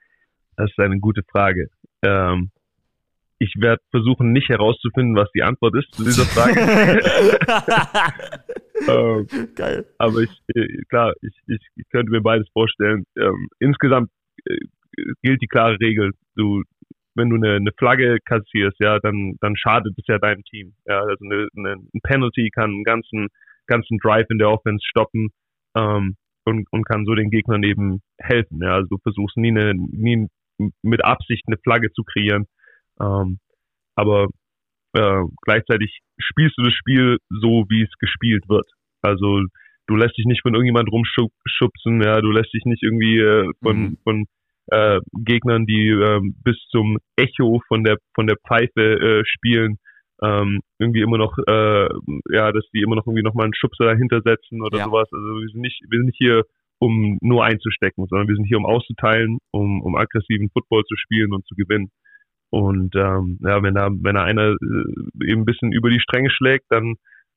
Das 0.58 0.70
ist 0.70 0.80
eine 0.80 1.00
gute 1.00 1.24
Frage. 1.24 1.70
Ähm, 2.04 2.52
ich 3.40 3.56
werde 3.58 3.82
versuchen, 3.90 4.34
nicht 4.34 4.50
herauszufinden, 4.50 5.16
was 5.16 5.32
die 5.32 5.42
Antwort 5.42 5.76
ist 5.76 5.92
zu 5.96 6.04
dieser 6.04 6.26
Frage. 6.26 6.60
ähm, 8.88 9.28
Geil. 9.56 9.86
Aber 9.98 10.20
ich, 10.20 10.30
äh, 10.54 10.84
klar, 10.90 11.14
ich, 11.22 11.36
ich, 11.48 11.68
ich, 11.76 11.90
könnte 11.90 12.12
mir 12.12 12.22
beides 12.22 12.48
vorstellen. 12.54 13.06
Ähm, 13.18 13.48
insgesamt 13.60 14.12
äh, 14.46 14.58
gilt 15.24 15.42
die 15.42 15.48
klare 15.48 15.80
Regel. 15.80 16.12
Du, 16.36 16.62
wenn 17.16 17.32
du 17.32 17.38
eine, 17.38 17.56
eine 17.56 17.72
Flagge 17.80 18.20
kassierst, 18.26 18.80
ja, 18.80 19.00
dann, 19.00 19.38
dann 19.42 19.56
schadet 19.56 19.96
es 19.98 20.06
ja 20.08 20.20
deinem 20.20 20.44
Team. 20.44 20.76
Ja, 20.86 21.00
also 21.00 21.26
eine, 21.26 21.48
eine, 21.58 21.74
ein 21.74 22.02
Penalty 22.04 22.52
kann 22.52 22.70
einen 22.70 22.84
ganzen, 22.84 23.30
ganzen 23.66 23.98
Drive 23.98 24.28
in 24.30 24.38
der 24.38 24.52
Offense 24.52 24.86
stoppen. 24.86 25.30
Ähm, 25.76 26.16
und, 26.46 26.68
und 26.72 26.86
kann 26.86 27.06
so 27.06 27.16
den 27.16 27.30
Gegnern 27.30 27.64
eben 27.64 28.02
helfen. 28.20 28.60
Ja, 28.62 28.76
also 28.76 28.88
du 28.90 28.98
versuchst 29.04 29.38
nie, 29.38 29.50
eine, 29.50 29.74
nie 29.76 30.28
mit 30.82 31.04
Absicht 31.04 31.44
eine 31.48 31.58
Flagge 31.58 31.92
zu 31.92 32.04
kreieren, 32.04 32.46
ähm, 33.00 33.40
aber 33.96 34.28
äh, 34.94 35.22
gleichzeitig 35.44 36.00
spielst 36.18 36.58
du 36.58 36.64
das 36.64 36.74
Spiel 36.74 37.18
so, 37.30 37.66
wie 37.70 37.84
es 37.84 37.92
gespielt 38.00 38.48
wird. 38.50 38.68
Also 39.02 39.42
du 39.88 39.96
lässt 39.96 40.18
dich 40.18 40.26
nicht 40.26 40.42
von 40.42 40.54
irgendjemand 40.54 40.90
rumschubsen, 40.92 42.02
ja, 42.02 42.22
du 42.22 42.32
lässt 42.32 42.54
dich 42.54 42.66
nicht 42.66 42.84
irgendwie 42.84 43.20
äh, 43.20 43.52
von, 43.64 43.78
mhm. 43.78 43.98
von 44.04 44.26
äh, 44.68 45.00
Gegnern, 45.14 45.66
die 45.66 45.90
äh, 45.90 46.20
bis 46.44 46.58
zum 46.70 46.98
Echo 47.16 47.62
von 47.68 47.84
der 47.84 47.98
von 48.16 48.28
der 48.28 48.38
Pfeife 48.48 48.82
äh, 48.82 49.24
spielen, 49.26 49.78
ähm, 50.24 50.62
irgendwie 50.80 51.02
immer 51.02 51.18
noch, 51.18 51.38
äh, 51.38 51.90
ja, 52.30 52.52
dass 52.52 52.66
die 52.74 52.82
immer 52.82 52.96
noch 52.96 53.08
irgendwie 53.08 53.24
nochmal 53.24 53.46
einen 53.46 53.56
Schubser 53.56 53.86
dahinter 53.86 54.22
setzen 54.22 54.62
oder 54.62 54.78
ja. 54.78 54.86
sowas. 54.86 55.10
Also 55.12 55.42
wir 55.42 55.48
sind 55.48 55.62
nicht, 55.62 55.82
wir 55.90 55.98
sind 55.98 56.06
nicht 56.08 56.18
hier, 56.18 56.44
um 56.82 57.20
nur 57.22 57.46
einzustecken, 57.46 58.08
sondern 58.08 58.28
wir 58.28 58.36
sind 58.36 58.46
hier, 58.46 58.58
um 58.58 58.66
auszuteilen, 58.66 59.38
um, 59.52 59.82
um 59.84 59.96
aggressiven 59.96 60.50
Football 60.50 60.84
zu 60.86 60.96
spielen 60.98 61.32
und 61.32 61.46
zu 61.46 61.54
gewinnen. 61.56 61.92
Und 62.50 62.96
ähm, 62.96 63.38
ja, 63.42 63.62
wenn 63.62 63.76
da, 63.76 63.90
wenn 63.92 64.16
da 64.16 64.24
einer 64.24 64.50
äh, 64.50 65.30
eben 65.30 65.42
ein 65.42 65.46
bisschen 65.46 65.72
über 65.72 65.90
die 65.90 66.00
Stränge 66.00 66.32
schlägt, 66.32 66.66
dann 66.70 66.96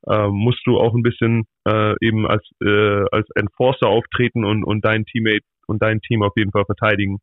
äh, 0.08 0.28
musst 0.28 0.66
du 0.66 0.78
auch 0.78 0.94
ein 0.94 1.02
bisschen 1.02 1.44
äh, 1.68 1.94
eben 2.00 2.26
als 2.26 2.42
äh, 2.64 3.04
als 3.12 3.28
Enforcer 3.34 3.86
auftreten 3.86 4.44
und 4.44 4.64
und 4.64 4.84
dein 4.84 5.04
Teammate 5.04 5.44
und 5.66 5.82
dein 5.82 6.00
Team 6.00 6.22
auf 6.22 6.32
jeden 6.36 6.50
Fall 6.50 6.64
verteidigen. 6.64 7.18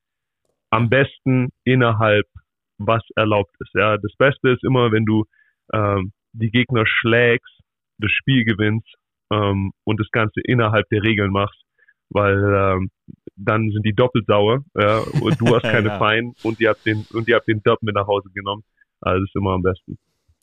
Am 0.69 0.89
besten 0.89 1.49
innerhalb 1.65 2.28
was 2.78 3.03
erlaubt 3.15 3.55
ist. 3.59 3.74
Ja, 3.74 3.97
das 3.97 4.13
Beste 4.17 4.49
ist 4.49 4.63
immer, 4.63 4.91
wenn 4.91 5.05
du 5.05 5.26
ähm, 5.74 6.11
die 6.34 6.51
Gegner 6.51 6.84
schlägst, 6.86 7.59
das 7.97 8.11
Spiel 8.11 8.45
gewinnst 8.45 8.93
ähm, 9.34 9.72
und 9.86 9.99
das 9.99 10.09
Ganze 10.11 10.39
innerhalb 10.43 10.88
der 10.89 11.03
Regeln 11.03 11.32
machst 11.32 11.61
weil 12.12 12.38
ähm, 12.38 12.89
dann 13.36 13.70
sind 13.72 13.86
die 13.86 13.93
doppelt 13.93 14.26
sauer 14.28 14.64
ja, 14.76 14.99
und 15.22 15.39
du 15.39 15.55
hast 15.55 15.64
keine 15.64 15.89
ja. 15.89 15.97
Fein 15.97 16.34
und 16.43 16.59
ihr 16.59 16.70
habt 16.70 16.86
den 16.86 17.05
und 17.14 17.28
ihr 17.28 17.36
habt 17.36 17.47
den 17.47 17.62
Dub 17.64 17.82
mit 17.82 17.95
nach 17.95 18.07
Hause 18.07 18.30
genommen. 18.34 18.64
Also 19.01 19.24
ist 19.24 19.36
immer 19.36 19.51
am 19.51 19.64
besten. 19.64 19.97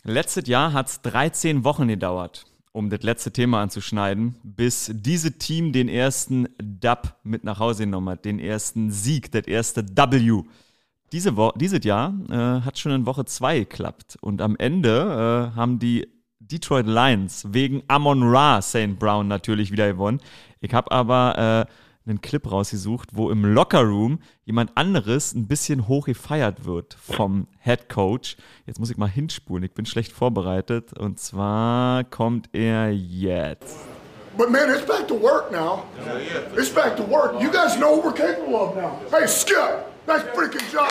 Letztes 0.05 0.49
Jahr 0.49 0.73
hat 0.73 0.89
es 0.89 1.03
13 1.03 1.65
Wochen 1.65 1.89
gedauert, 1.89 2.47
um 2.73 2.91
das 2.91 3.03
letzte 3.03 3.33
Thema 3.33 3.63
anzuschneiden, 3.63 4.37
bis 4.43 4.91
dieses 4.95 5.39
Team 5.39 5.73
den 5.73 5.89
ersten 5.89 6.49
Dub 6.59 7.17
mit 7.23 7.45
nach 7.45 7.61
Hause 7.61 7.85
genommen 7.85 8.11
hat, 8.11 8.25
den 8.25 8.39
ersten 8.39 8.91
Sieg, 8.91 9.31
das 9.33 9.47
erste 9.47 9.85
W. 9.85 10.43
Diese 11.13 11.37
Wo 11.37 11.53
dieses 11.57 11.85
Jahr 11.85 12.15
äh, 12.29 12.65
hat 12.65 12.79
schon 12.79 12.93
in 12.93 13.07
Woche 13.07 13.25
2 13.25 13.61
geklappt 13.61 14.19
und 14.21 14.43
am 14.43 14.57
Ende 14.57 15.53
äh, 15.53 15.57
haben 15.57 15.79
die 15.79 16.07
Detroit 16.41 16.87
Lions 16.87 17.45
wegen 17.49 17.83
Amon 17.89 18.23
Ra 18.23 18.63
St. 18.63 18.99
Brown 18.99 19.29
natürlich 19.29 19.73
wieder 19.73 19.89
gewonnen. 19.89 20.21
Ich 20.61 20.73
habe 20.73 20.91
aber 20.93 21.67
äh, 21.67 21.73
einen 22.09 22.21
Clip 22.21 22.51
rausgesucht, 22.51 23.11
wo 23.13 23.31
im 23.31 23.45
Lockerroom 23.45 24.21
jemand 24.45 24.77
anderes 24.77 25.35
ein 25.35 25.47
bisschen 25.47 25.89
hoch 25.89 26.07
gefeiert 26.07 26.65
wird 26.65 26.95
vom 26.95 27.49
Head 27.61 27.89
Coach. 27.89 28.37
Jetzt 28.67 28.81
muss 28.81 28.91
ich 28.91 28.97
mal 28.97 29.09
hinspulen, 29.09 29.65
ich 29.65 29.73
bin 29.73 29.85
schlecht 29.85 30.13
vorbereitet. 30.13 30.97
Und 30.99 31.19
zwar 31.19 32.05
kommt 32.05 32.49
er 32.53 32.91
jetzt. 32.91 33.77
But 34.37 34.51
man, 34.51 34.71
it's 34.71 34.87
back 34.87 35.09
to 35.09 35.21
work 35.21 35.51
now. 35.51 35.83
It's 36.57 36.71
back 36.71 36.97
to 36.97 37.03
work. 37.03 37.41
You 37.43 37.51
guys 37.51 37.77
know 37.77 37.97
what 37.97 38.05
we're 38.05 38.13
capable 38.13 38.55
of 38.55 38.77
now. 38.77 39.01
Hey, 39.11 39.27
Skip, 39.27 39.85
nice 40.07 40.23
freaking 40.33 40.63
job. 40.73 40.89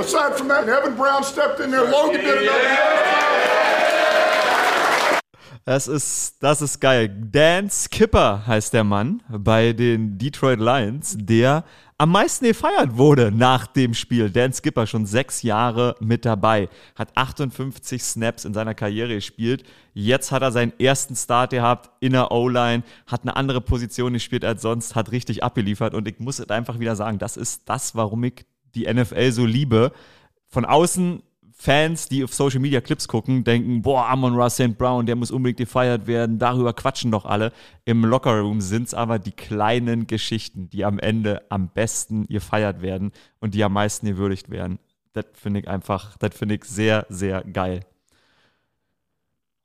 aside 0.00 0.36
from 0.36 0.39
that, 0.50 0.62
and 0.62 0.70
Evan 0.70 0.96
Brown 0.96 1.24
stepped 1.24 1.60
in 1.60 1.70
there. 1.70 1.90
Logan 1.90 2.20
did 2.20 2.38
another. 2.38 3.00
Das 5.64 5.86
ist, 5.86 6.42
das 6.42 6.62
ist 6.62 6.80
geil. 6.80 7.08
Dan 7.08 7.70
Skipper 7.70 8.44
heißt 8.46 8.72
der 8.72 8.82
Mann 8.82 9.22
bei 9.28 9.72
den 9.72 10.18
Detroit 10.18 10.58
Lions, 10.58 11.16
der 11.18 11.64
am 11.98 12.12
meisten 12.12 12.46
gefeiert 12.46 12.96
wurde 12.96 13.30
nach 13.30 13.66
dem 13.66 13.92
Spiel. 13.92 14.30
Dan 14.30 14.52
Skipper 14.52 14.86
schon 14.86 15.04
sechs 15.04 15.42
Jahre 15.42 15.96
mit 16.00 16.24
dabei, 16.24 16.70
hat 16.96 17.10
58 17.14 18.02
Snaps 18.02 18.46
in 18.46 18.54
seiner 18.54 18.74
Karriere 18.74 19.14
gespielt. 19.14 19.64
Jetzt 19.92 20.32
hat 20.32 20.42
er 20.42 20.50
seinen 20.50 20.72
ersten 20.80 21.14
Start 21.14 21.50
gehabt 21.50 21.90
in 22.00 22.12
der 22.12 22.32
O-Line, 22.32 22.82
hat 23.06 23.22
eine 23.22 23.36
andere 23.36 23.60
Position 23.60 24.14
gespielt 24.14 24.46
als 24.46 24.62
sonst, 24.62 24.94
hat 24.94 25.12
richtig 25.12 25.44
abgeliefert 25.44 25.94
und 25.94 26.08
ich 26.08 26.18
muss 26.18 26.40
einfach 26.40 26.80
wieder 26.80 26.96
sagen, 26.96 27.18
das 27.18 27.36
ist 27.36 27.68
das, 27.68 27.94
warum 27.94 28.24
ich 28.24 28.46
die 28.74 28.92
NFL 28.92 29.30
so 29.32 29.44
liebe. 29.44 29.92
Von 30.50 30.64
außen 30.64 31.22
Fans, 31.52 32.08
die 32.08 32.24
auf 32.24 32.32
Social 32.32 32.58
Media 32.60 32.80
Clips 32.80 33.06
gucken, 33.06 33.44
denken, 33.44 33.82
boah, 33.82 34.08
Amon 34.08 34.34
Ross 34.34 34.54
St. 34.54 34.78
Brown, 34.78 35.04
der 35.04 35.14
muss 35.14 35.30
unbedingt 35.30 35.58
gefeiert 35.58 36.06
werden, 36.06 36.38
darüber 36.38 36.72
quatschen 36.72 37.10
doch 37.10 37.26
alle. 37.26 37.52
Im 37.84 38.04
Lockerroom 38.04 38.60
sind 38.62 38.88
es 38.88 38.94
aber 38.94 39.18
die 39.18 39.32
kleinen 39.32 40.06
Geschichten, 40.06 40.70
die 40.70 40.84
am 40.86 40.98
Ende 40.98 41.42
am 41.50 41.68
besten 41.68 42.26
gefeiert 42.26 42.80
werden 42.80 43.12
und 43.40 43.54
die 43.54 43.62
am 43.62 43.74
meisten 43.74 44.06
gewürdigt 44.06 44.50
werden. 44.50 44.78
Das 45.12 45.26
finde 45.34 45.60
ich 45.60 45.68
einfach, 45.68 46.16
das 46.16 46.36
finde 46.36 46.54
ich 46.54 46.64
sehr, 46.64 47.04
sehr 47.10 47.44
geil. 47.44 47.80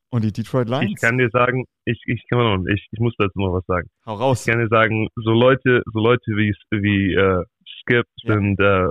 Und 0.09 0.23
die 0.23 0.33
Detroit 0.33 0.67
Lions? 0.67 0.91
Ich 0.91 1.01
kann 1.01 1.17
dir 1.17 1.29
sagen, 1.29 1.65
ich, 1.86 2.01
ich, 2.05 2.23
kann 2.29 2.65
ich, 2.67 2.88
ich 2.91 2.99
muss 2.99 3.13
dazu 3.17 3.39
noch 3.39 3.53
was 3.53 3.65
sagen. 3.67 3.89
Hau 4.05 4.15
raus. 4.15 4.45
Ich 4.45 4.51
kann 4.51 4.61
dir 4.61 4.67
sagen, 4.67 5.07
so 5.15 5.31
Leute, 5.31 5.81
so 5.93 5.99
Leute 5.99 6.31
wie, 6.31 6.53
wie 6.71 7.13
äh, 7.13 7.43
Skip 7.81 8.05
Ja. 8.23 8.33
sind 8.33 8.59
äh, 8.59 8.88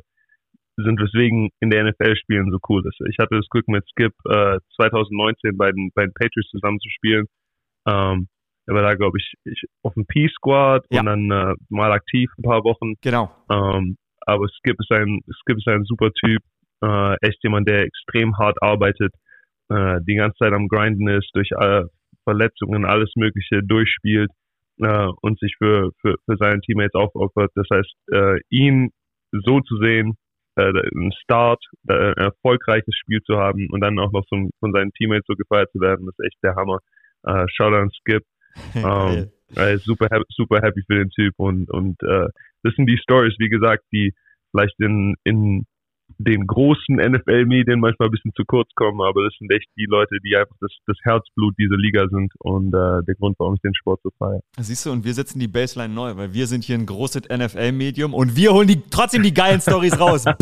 sind 0.76 0.98
weswegen 1.00 1.50
in 1.60 1.70
der 1.70 1.84
NFL 1.84 2.16
spielen 2.16 2.50
so 2.50 2.58
cool 2.68 2.82
ist. 2.86 2.98
Ich 3.10 3.18
hatte 3.18 3.36
das 3.36 3.48
Glück 3.48 3.68
mit 3.68 3.84
Skip 3.90 4.12
äh, 4.28 4.58
2019 4.76 5.56
bei 5.56 5.70
den, 5.70 5.90
bei 5.94 6.02
den 6.04 6.12
Patriots 6.14 6.50
zusammen 6.50 6.80
zu 6.80 6.88
spielen. 6.90 7.26
Ähm, 7.86 8.28
er 8.66 8.74
war 8.74 8.82
da, 8.82 8.94
glaube 8.94 9.18
ich, 9.18 9.34
ich, 9.44 9.62
auf 9.82 9.94
dem 9.94 10.06
P-Squad 10.06 10.84
Ja. 10.90 11.00
und 11.00 11.06
dann 11.06 11.30
äh, 11.30 11.54
mal 11.68 11.92
aktiv 11.92 12.30
ein 12.38 12.42
paar 12.42 12.64
Wochen. 12.64 12.94
Genau. 13.02 13.30
Ähm, 13.50 13.96
aber 14.26 14.48
Skip 14.48 14.76
ist 14.80 14.90
ein 14.90 15.20
Skip 15.40 15.58
ist 15.58 15.68
ein 15.68 15.84
super 15.84 16.10
Typ, 16.12 16.42
äh, 16.82 17.14
echt 17.20 17.42
jemand, 17.44 17.68
der 17.68 17.82
extrem 17.82 18.36
hart 18.38 18.56
arbeitet, 18.62 19.12
äh, 19.68 20.00
die 20.08 20.14
ganze 20.16 20.38
Zeit 20.38 20.52
am 20.52 20.68
Grinden 20.68 21.08
ist, 21.08 21.30
durch 21.34 21.56
alle 21.56 21.90
Verletzungen 22.24 22.86
alles 22.86 23.12
Mögliche 23.16 23.62
durchspielt 23.62 24.30
äh, 24.78 25.08
und 25.20 25.38
sich 25.38 25.54
für, 25.58 25.90
für, 26.00 26.16
für 26.24 26.36
seine 26.38 26.60
Teammates 26.62 26.94
aufopfert. 26.94 27.50
Das 27.54 27.66
heißt, 27.70 27.94
äh, 28.12 28.40
ihn 28.48 28.90
so 29.30 29.60
zu 29.60 29.76
sehen, 29.76 30.14
äh, 30.56 30.62
einen 30.94 31.12
Start, 31.12 31.62
äh, 31.88 31.92
ein 31.92 32.14
erfolgreiches 32.14 32.94
Spiel 32.96 33.22
zu 33.22 33.36
haben 33.36 33.68
und 33.70 33.80
dann 33.80 33.98
auch 33.98 34.12
noch 34.12 34.24
so, 34.30 34.48
von 34.60 34.72
seinen 34.72 34.92
Teammates 34.92 35.26
so 35.26 35.34
gefeiert 35.34 35.70
zu 35.72 35.80
werden, 35.80 36.06
das 36.06 36.14
ist 36.18 36.26
echt 36.26 36.42
der 36.42 36.54
Hammer. 36.56 36.78
Äh, 37.24 37.46
Shoutout 37.48 37.76
an 37.76 37.90
Skip. 37.90 38.22
Ähm, 38.76 39.30
er 39.56 39.72
ist 39.72 39.84
super, 39.84 40.06
happy- 40.10 40.24
super 40.28 40.60
happy 40.62 40.82
für 40.86 40.96
den 40.96 41.10
Typ 41.10 41.34
und, 41.38 41.70
und 41.70 42.00
äh, 42.02 42.28
das 42.62 42.74
sind 42.76 42.86
die 42.86 42.98
Stories, 42.98 43.34
wie 43.38 43.48
gesagt, 43.48 43.84
die 43.92 44.14
vielleicht 44.50 44.78
in, 44.78 45.16
in 45.24 45.66
den 46.18 46.46
großen 46.46 46.96
NFL-Medien 46.96 47.80
manchmal 47.80 48.08
ein 48.08 48.12
bisschen 48.12 48.32
zu 48.36 48.44
kurz 48.46 48.68
kommen, 48.74 49.00
aber 49.00 49.24
das 49.24 49.34
sind 49.38 49.50
echt 49.50 49.66
die 49.76 49.86
Leute, 49.86 50.16
die 50.24 50.36
einfach 50.36 50.54
das, 50.60 50.70
das 50.86 50.96
Herzblut 51.02 51.54
dieser 51.58 51.76
Liga 51.76 52.06
sind 52.08 52.32
und 52.38 52.68
äh, 52.68 53.02
der 53.06 53.14
Grund, 53.18 53.36
warum 53.38 53.54
ich 53.54 53.60
den 53.62 53.74
Sport 53.74 54.00
so 54.02 54.10
feiere. 54.18 54.40
Siehst 54.58 54.86
du, 54.86 54.92
und 54.92 55.04
wir 55.04 55.14
setzen 55.14 55.40
die 55.40 55.48
Baseline 55.48 55.92
neu, 55.92 56.16
weil 56.16 56.32
wir 56.32 56.46
sind 56.46 56.64
hier 56.64 56.76
ein 56.76 56.86
großes 56.86 57.22
NFL-Medium 57.28 58.14
und 58.14 58.36
wir 58.36 58.52
holen 58.52 58.68
die, 58.68 58.80
trotzdem 58.90 59.22
die 59.22 59.34
geilen 59.34 59.60
Stories 59.60 59.98
raus. 59.98 60.24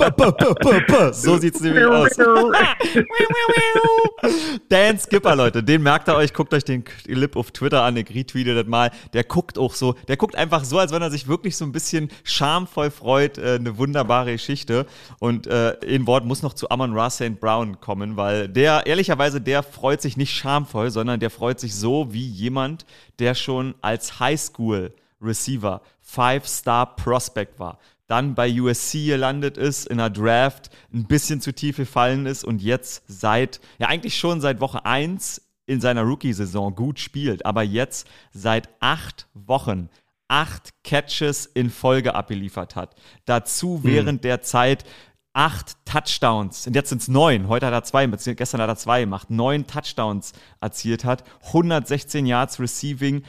So 1.12 1.36
sieht's 1.36 1.60
nämlich 1.60 1.84
aus. 1.84 2.16
Dan 4.68 4.98
Skipper, 4.98 5.36
Leute, 5.36 5.62
den 5.62 5.82
merkt 5.82 6.08
ihr 6.08 6.16
euch, 6.16 6.32
guckt 6.32 6.54
euch 6.54 6.64
den 6.64 6.84
Clip 6.84 7.36
auf 7.36 7.50
Twitter 7.50 7.82
an, 7.82 7.96
ich 7.96 8.14
retweete 8.14 8.54
das 8.54 8.66
mal. 8.66 8.90
Der 9.12 9.24
guckt 9.24 9.58
auch 9.58 9.74
so, 9.74 9.94
der 10.08 10.16
guckt 10.16 10.36
einfach 10.36 10.64
so, 10.64 10.78
als 10.78 10.92
wenn 10.92 11.02
er 11.02 11.10
sich 11.10 11.28
wirklich 11.28 11.56
so 11.56 11.64
ein 11.64 11.72
bisschen 11.72 12.10
schamvoll 12.24 12.90
freut. 12.90 13.38
Äh, 13.38 13.58
eine 13.62 13.78
wunderbare 13.78 14.32
Geschichte. 14.32 14.86
Und 15.18 15.46
äh, 15.53 15.84
in 15.84 16.07
Wort 16.07 16.24
muss 16.24 16.42
noch 16.42 16.55
zu 16.55 16.70
Amon 16.70 16.94
Ra 16.94 17.11
St. 17.11 17.38
Brown 17.38 17.80
kommen, 17.80 18.16
weil 18.16 18.48
der, 18.48 18.86
ehrlicherweise, 18.86 19.40
der 19.40 19.62
freut 19.62 20.00
sich 20.00 20.16
nicht 20.16 20.32
schamvoll, 20.34 20.90
sondern 20.90 21.20
der 21.20 21.30
freut 21.30 21.61
sich 21.61 21.74
so 21.74 22.12
wie 22.12 22.26
jemand, 22.26 22.86
der 23.18 23.34
schon 23.34 23.74
als 23.82 24.18
Highschool 24.18 24.94
Receiver 25.20 25.82
Five-Star 26.00 26.96
Prospect 26.96 27.61
war 27.61 27.78
dann 28.09 28.34
bei 28.34 28.61
USC 28.61 29.07
gelandet 29.07 29.57
ist, 29.57 29.86
in 29.86 29.96
der 29.96 30.11
Draft 30.11 30.68
ein 30.92 31.07
bisschen 31.07 31.40
zu 31.40 31.55
tief 31.55 31.78
gefallen 31.78 32.26
ist 32.26 32.44
und 32.44 32.61
jetzt 32.61 33.05
seit, 33.09 33.59
ja 33.78 33.88
eigentlich 33.88 34.18
schon 34.18 34.42
seit 34.42 34.61
Woche 34.61 34.84
1 34.84 35.40
in 35.64 35.80
seiner 35.80 36.03
Rookie-Saison 36.03 36.74
gut 36.74 36.98
spielt, 36.98 37.46
aber 37.46 37.62
jetzt 37.62 38.07
seit 38.30 38.68
acht 38.80 39.28
Wochen 39.32 39.88
acht 40.28 40.70
Catches 40.82 41.46
in 41.46 41.70
Folge 41.70 42.14
abgeliefert 42.14 42.76
hat. 42.76 42.96
Dazu 43.24 43.80
während 43.82 44.24
der 44.24 44.42
Zeit 44.42 44.84
acht 45.33 45.76
Touchdowns, 45.87 46.66
und 46.66 46.76
jetzt 46.76 46.91
sind 46.91 47.01
es 47.01 47.09
neun, 47.09 47.49
heute 47.49 47.66
hat 47.66 47.72
er 47.72 47.85
zwei, 47.85 48.07
beziehungsweise 48.07 48.37
gestern 48.37 48.61
hat 48.61 48.68
er 48.68 48.76
zwei 48.76 49.01
gemacht, 49.01 49.30
neun 49.30 49.66
Touchdowns 49.66 50.33
erzielt 50.61 51.05
hat, 51.05 51.24
116 51.47 52.26
Yards 52.26 52.61
Receiving, 52.61 53.22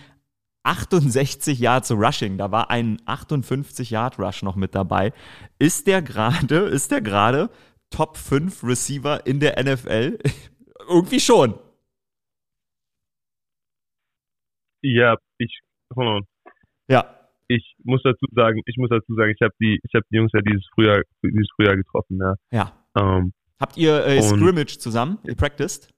68 0.63 1.59
Yards 1.59 1.91
Rushing, 1.91 2.37
da 2.37 2.51
war 2.51 2.69
ein 2.69 3.01
58 3.05 3.89
Yard 3.89 4.17
Rush 4.19 4.43
noch 4.43 4.55
mit 4.55 4.75
dabei. 4.75 5.13
Ist 5.59 5.87
der 5.87 6.01
gerade, 6.01 6.57
ist 6.59 6.91
der 6.91 7.01
gerade 7.01 7.49
Top 7.89 8.17
5 8.17 8.63
Receiver 8.63 9.25
in 9.25 9.39
der 9.39 9.61
NFL? 9.61 10.19
Irgendwie 10.87 11.19
schon. 11.19 11.59
Ja, 14.81 15.15
ich, 15.37 15.61
hold 15.95 16.07
on. 16.07 16.27
Ja. 16.87 17.22
Ich 17.53 17.75
muss 17.83 18.01
dazu 18.03 18.25
sagen, 18.31 18.61
ich 18.65 18.77
muss 18.77 18.89
dazu 18.89 19.13
sagen, 19.15 19.31
ich 19.31 19.41
habe 19.41 19.53
die, 19.61 19.79
ich 19.83 19.93
habe 19.93 20.05
die 20.11 20.17
Jungs 20.17 20.31
ja 20.33 20.41
dieses 20.41 20.65
Frühjahr, 20.73 21.01
dieses 21.23 21.47
Frühjahr 21.55 21.75
getroffen, 21.75 22.19
ja. 22.19 22.35
Ja. 22.51 22.73
Ähm, 22.95 23.33
Habt 23.59 23.77
ihr 23.77 24.05
äh, 24.05 24.21
Scrimmage 24.21 24.79
zusammen? 24.79 25.19
Ihr 25.23 25.35
practiced? 25.35 25.89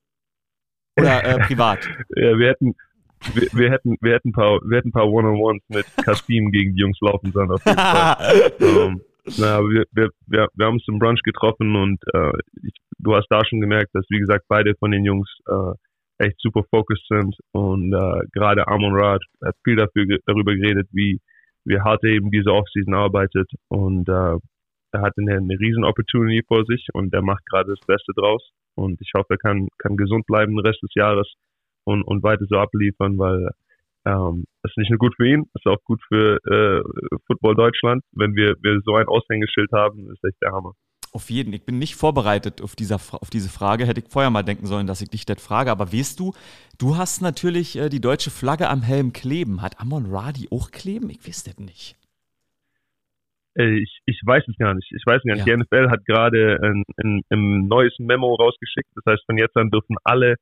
Oder 0.99 1.23
äh, 1.23 1.39
privat? 1.47 1.79
ja, 2.15 2.37
wir 2.37 2.49
hätten, 2.49 2.75
wir, 3.33 3.47
wir 3.53 3.71
hätten, 3.71 3.95
wir 4.01 4.13
hätten 4.13 4.29
ein 4.29 4.33
paar, 4.33 4.59
wir 4.67 4.77
hätten 4.77 4.89
ein 4.89 4.91
paar 4.91 5.07
One-on-Ones 5.07 5.63
mit 5.69 5.85
Kasim 6.05 6.51
gegen 6.51 6.75
die 6.75 6.81
Jungs 6.81 6.97
laufen 7.01 7.31
sollen 7.31 7.51
auf 7.51 7.65
jeden 7.65 7.77
Fall. 7.77 8.51
ähm, 8.59 9.01
na, 9.37 9.59
wir, 9.61 9.85
wir, 9.91 10.09
wir, 10.27 10.47
wir 10.53 10.65
haben 10.65 10.75
uns 10.75 10.83
zum 10.83 10.99
Brunch 10.99 11.21
getroffen 11.23 11.75
und 11.75 11.99
äh, 12.13 12.31
ich, 12.63 12.73
du 12.99 13.15
hast 13.15 13.27
da 13.29 13.43
schon 13.45 13.61
gemerkt, 13.61 13.89
dass 13.93 14.05
wie 14.09 14.19
gesagt 14.19 14.45
beide 14.47 14.75
von 14.75 14.91
den 14.91 15.03
Jungs 15.03 15.29
äh, 15.47 16.25
echt 16.25 16.39
super 16.39 16.63
focused 16.69 17.07
sind 17.09 17.35
und 17.51 17.93
äh, 17.93 18.19
gerade 18.33 18.67
Amon 18.67 18.93
Raj 18.93 19.19
hat 19.43 19.55
viel 19.63 19.75
dafür 19.75 20.05
darüber 20.25 20.53
geredet, 20.53 20.87
wie 20.91 21.19
wie 21.65 21.79
hart 21.79 22.03
er 22.03 22.11
eben 22.11 22.31
diese 22.31 22.51
Offseason 22.51 22.93
arbeitet 22.93 23.49
und 23.69 24.07
äh, 24.07 24.37
er 24.91 25.01
hat 25.01 25.13
eine, 25.17 25.37
eine 25.37 25.59
riesen 25.59 25.83
Opportunity 25.83 26.43
vor 26.47 26.63
sich 26.65 26.87
und 26.93 27.13
er 27.13 27.21
macht 27.21 27.45
gerade 27.47 27.71
das 27.71 27.85
Beste 27.85 28.13
draus 28.15 28.51
und 28.75 29.01
ich 29.01 29.11
hoffe, 29.15 29.33
er 29.33 29.37
kann 29.37 29.67
kann 29.77 29.97
gesund 29.97 30.25
bleiben 30.25 30.55
den 30.55 30.65
Rest 30.65 30.81
des 30.81 30.93
Jahres 30.95 31.31
und 31.83 32.03
und 32.03 32.23
weiter 32.23 32.45
so 32.47 32.57
abliefern, 32.57 33.17
weil 33.17 33.49
ähm, 34.05 34.45
das 34.61 34.71
ist 34.71 34.77
nicht 34.77 34.91
nur 34.91 34.99
gut 34.99 35.15
für 35.15 35.27
ihn, 35.27 35.45
das 35.53 35.61
ist 35.65 35.71
auch 35.71 35.83
gut 35.83 36.01
für 36.07 36.37
äh, 36.45 36.81
Football 37.27 37.55
Deutschland. 37.55 38.03
Wenn 38.11 38.35
wir, 38.35 38.55
wir 38.61 38.79
so 38.85 38.95
ein 38.95 39.07
Aushängeschild 39.07 39.71
haben, 39.73 40.11
ist 40.11 40.23
echt 40.23 40.41
der 40.41 40.51
Hammer. 40.51 40.73
Auf 41.15 41.29
jeden. 41.29 41.53
Ich 41.53 41.63
bin 41.63 41.79
nicht 41.79 41.95
vorbereitet 41.95 42.61
auf, 42.61 42.75
dieser, 42.75 42.95
auf 42.95 43.29
diese 43.29 43.47
Frage. 43.47 43.85
Hätte 43.85 44.01
ich 44.01 44.09
vorher 44.09 44.29
mal 44.29 44.43
denken 44.43 44.65
sollen, 44.65 44.85
dass 44.85 44.99
ich 44.99 45.09
dich 45.09 45.25
das 45.25 45.41
frage. 45.41 45.71
Aber 45.71 45.93
weißt 45.93 46.19
du, 46.19 46.33
du 46.77 46.97
hast 46.97 47.21
natürlich 47.21 47.77
äh, 47.77 47.87
die 47.87 48.01
deutsche 48.01 48.31
Flagge 48.31 48.67
am 48.67 48.81
Helm 48.81 49.13
kleben. 49.13 49.61
Hat 49.61 49.79
Amon 49.79 50.07
Ra 50.07 50.33
die 50.33 50.51
auch 50.51 50.71
kleben? 50.71 51.09
Ich 51.09 51.25
weiß 51.25 51.45
das 51.45 51.57
nicht. 51.57 51.95
Äh, 53.57 53.77
Ich, 53.77 54.01
ich 54.05 54.19
weiß 54.25 54.43
es 54.45 54.57
gar 54.57 54.73
nicht. 54.73 54.91
Ich 54.91 55.03
weiß 55.05 55.21
gar 55.23 55.35
nicht. 55.35 55.47
Ja. 55.47 55.55
Die 55.55 55.63
NFL 55.63 55.89
hat 55.89 56.03
gerade 56.03 56.59
ein, 56.61 56.83
ein, 56.97 57.21
ein 57.29 57.67
neues 57.69 57.93
Memo 57.97 58.35
rausgeschickt. 58.35 58.89
Das 58.95 59.05
heißt, 59.13 59.23
von 59.25 59.37
jetzt 59.37 59.55
an 59.55 59.69
dürfen 59.69 59.95
alle 60.03 60.35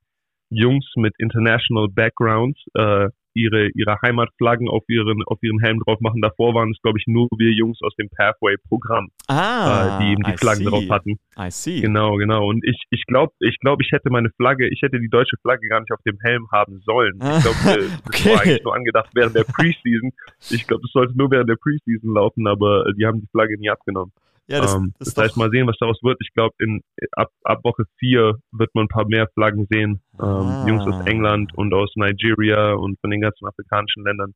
Jungs 0.50 0.92
mit 0.96 1.14
international 1.20 1.88
Backgrounds 1.88 2.60
äh, 2.74 3.10
ihre, 3.34 3.70
ihre 3.70 3.98
Heimatflaggen 4.02 4.68
auf 4.70 4.84
ihren, 4.88 5.24
auf 5.26 5.40
ihren 5.42 5.60
Helm 5.60 5.80
drauf 5.80 6.00
machen. 6.02 6.22
Davor 6.22 6.54
waren 6.54 6.72
es, 6.72 6.82
glaube 6.82 7.00
ich, 7.00 7.06
nur 7.08 7.28
wir 7.38 7.52
Jungs 7.52 7.80
aus 7.82 7.96
dem 7.96 8.10
Pathway-Programm, 8.10 9.10
Ah, 9.28 9.98
äh, 10.00 10.04
die 10.04 10.12
eben 10.12 10.24
die 10.24 10.32
I 10.34 10.38
Flaggen 10.38 10.64
see. 10.64 10.70
drauf 10.70 10.84
hatten. 10.90 11.20
I 11.38 11.50
see. 11.50 11.82
Genau, 11.82 12.16
genau. 12.18 12.48
Und 12.48 12.64
ich, 12.66 12.82
ich 12.90 13.04
glaube, 13.06 13.34
ich 13.40 13.58
glaube, 13.60 13.84
ich 13.84 13.92
hätte 13.92 14.10
meine 14.10 14.30
Flagge, 14.38 14.68
ich 14.70 14.82
hätte 14.82 15.00
die 15.00 15.10
deutsche 15.10 15.38
Flagge 15.42 15.68
gar 15.68 15.80
nicht 15.80 15.92
auf 15.92 16.02
dem 16.06 16.18
Helm 16.22 16.48
haben 16.52 16.80
sollen. 16.86 17.16
Ich 17.16 17.44
glaube, 17.44 17.58
äh, 17.82 17.90
das 17.90 18.06
Okay. 18.08 18.30
war 18.30 18.42
eigentlich 18.42 18.64
nur 18.64 18.76
angedacht 18.76 19.10
während 19.14 19.36
der 19.36 19.44
Preseason. 19.56 20.12
Ich 20.50 20.68
glaube, 20.68 20.82
das 20.84 20.92
sollte 20.92 21.18
nur 21.18 21.32
während 21.32 21.50
der 21.50 21.56
Preseason 21.58 22.14
laufen, 22.14 22.48
aber 22.48 22.86
äh, 22.88 22.94
die 22.94 23.06
haben 23.06 23.22
die 23.22 23.28
Flagge 23.32 23.58
nie 23.58 23.70
abgenommen. 23.70 24.12
Ja, 24.48 24.60
das, 24.62 24.76
ähm, 24.76 24.94
das 25.00 25.14
das 25.14 25.24
heißt, 25.24 25.38
mal 25.38 25.50
sehen, 25.52 25.68
was 25.68 25.78
daraus 25.80 26.00
wird. 26.04 26.18
Ich 26.22 26.34
glaube, 26.34 26.54
in 26.60 26.82
ab, 27.14 27.30
ab 27.44 27.60
Woche 27.64 27.86
vier 27.98 28.36
wird 28.52 28.70
man 28.74 28.86
ein 28.86 28.90
paar 28.90 29.06
mehr 29.08 29.28
Flaggen 29.34 29.68
sehen. 29.70 30.02
Ähm, 30.20 30.24
Ah. 30.24 30.66
Jungs 30.68 30.86
aus 30.86 31.06
England 31.06 31.52
und 31.56 31.74
aus 31.74 31.92
Nigeria 31.96 32.74
und 32.74 33.00
von 33.00 33.10
den 33.12 33.22
ganzen 33.22 33.46
afrikanischen 33.48 34.04
Ländern. 34.04 34.34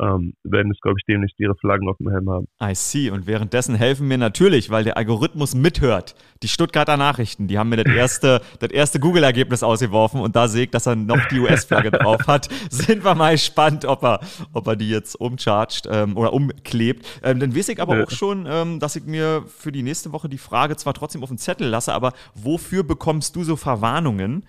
Ähm, 0.00 0.34
werden 0.42 0.72
es, 0.72 0.80
glaube 0.80 0.96
ich, 0.98 1.04
demnächst 1.06 1.38
ihre 1.38 1.54
Flaggen 1.54 1.88
auf 1.88 1.96
dem 1.98 2.10
Helm 2.10 2.28
haben. 2.28 2.46
I 2.62 2.74
see. 2.74 3.10
Und 3.10 3.26
währenddessen 3.26 3.74
helfen 3.74 4.08
mir 4.08 4.18
natürlich, 4.18 4.70
weil 4.70 4.84
der 4.84 4.96
Algorithmus 4.96 5.54
mithört, 5.54 6.14
die 6.42 6.48
Stuttgarter 6.48 6.96
Nachrichten. 6.96 7.46
Die 7.46 7.58
haben 7.58 7.68
mir 7.68 7.82
das 7.82 7.94
erste, 7.94 8.40
das 8.58 8.70
erste 8.70 8.98
Google-Ergebnis 8.98 9.62
ausgeworfen 9.62 10.20
und 10.20 10.34
da 10.36 10.48
sehe 10.48 10.64
ich, 10.64 10.70
dass 10.70 10.86
er 10.86 10.96
noch 10.96 11.24
die 11.28 11.38
US-Flagge 11.38 11.90
drauf 11.92 12.26
hat. 12.26 12.48
Sind 12.70 13.04
wir 13.04 13.14
mal 13.14 13.32
gespannt, 13.32 13.84
ob 13.84 14.02
er, 14.02 14.20
ob 14.52 14.66
er 14.66 14.76
die 14.76 14.88
jetzt 14.88 15.14
umchargt 15.14 15.88
ähm, 15.90 16.16
oder 16.16 16.32
umklebt. 16.32 17.06
Ähm, 17.22 17.38
dann 17.38 17.54
weiß 17.54 17.68
ich 17.68 17.80
aber 17.80 17.98
ja. 17.98 18.04
auch 18.04 18.10
schon, 18.10 18.46
ähm, 18.48 18.80
dass 18.80 18.96
ich 18.96 19.04
mir 19.04 19.44
für 19.46 19.70
die 19.70 19.82
nächste 19.82 20.12
Woche 20.12 20.28
die 20.28 20.38
Frage 20.38 20.76
zwar 20.76 20.94
trotzdem 20.94 21.22
auf 21.22 21.28
den 21.28 21.38
Zettel 21.38 21.68
lasse, 21.68 21.92
aber 21.92 22.12
wofür 22.34 22.82
bekommst 22.82 23.36
du 23.36 23.44
so 23.44 23.56
Verwarnungen? 23.56 24.44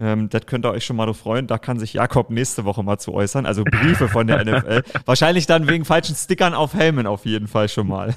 Ähm, 0.00 0.28
das 0.28 0.46
könnt 0.46 0.64
ihr 0.64 0.70
euch 0.70 0.84
schon 0.84 0.96
mal 0.96 1.12
freuen. 1.12 1.46
Da 1.46 1.58
kann 1.58 1.78
sich 1.78 1.94
Jakob 1.94 2.30
nächste 2.30 2.64
Woche 2.64 2.82
mal 2.82 2.98
zu 2.98 3.12
äußern. 3.12 3.46
Also 3.46 3.64
Briefe 3.64 4.08
von 4.08 4.26
der 4.26 4.44
NFL. 4.44 4.82
Wahrscheinlich 5.04 5.46
dann 5.46 5.68
wegen 5.68 5.84
falschen 5.84 6.14
Stickern 6.14 6.54
auf 6.54 6.74
Helmen 6.74 7.06
auf 7.06 7.24
jeden 7.24 7.48
Fall 7.48 7.68
schon 7.68 7.88
mal. 7.88 8.14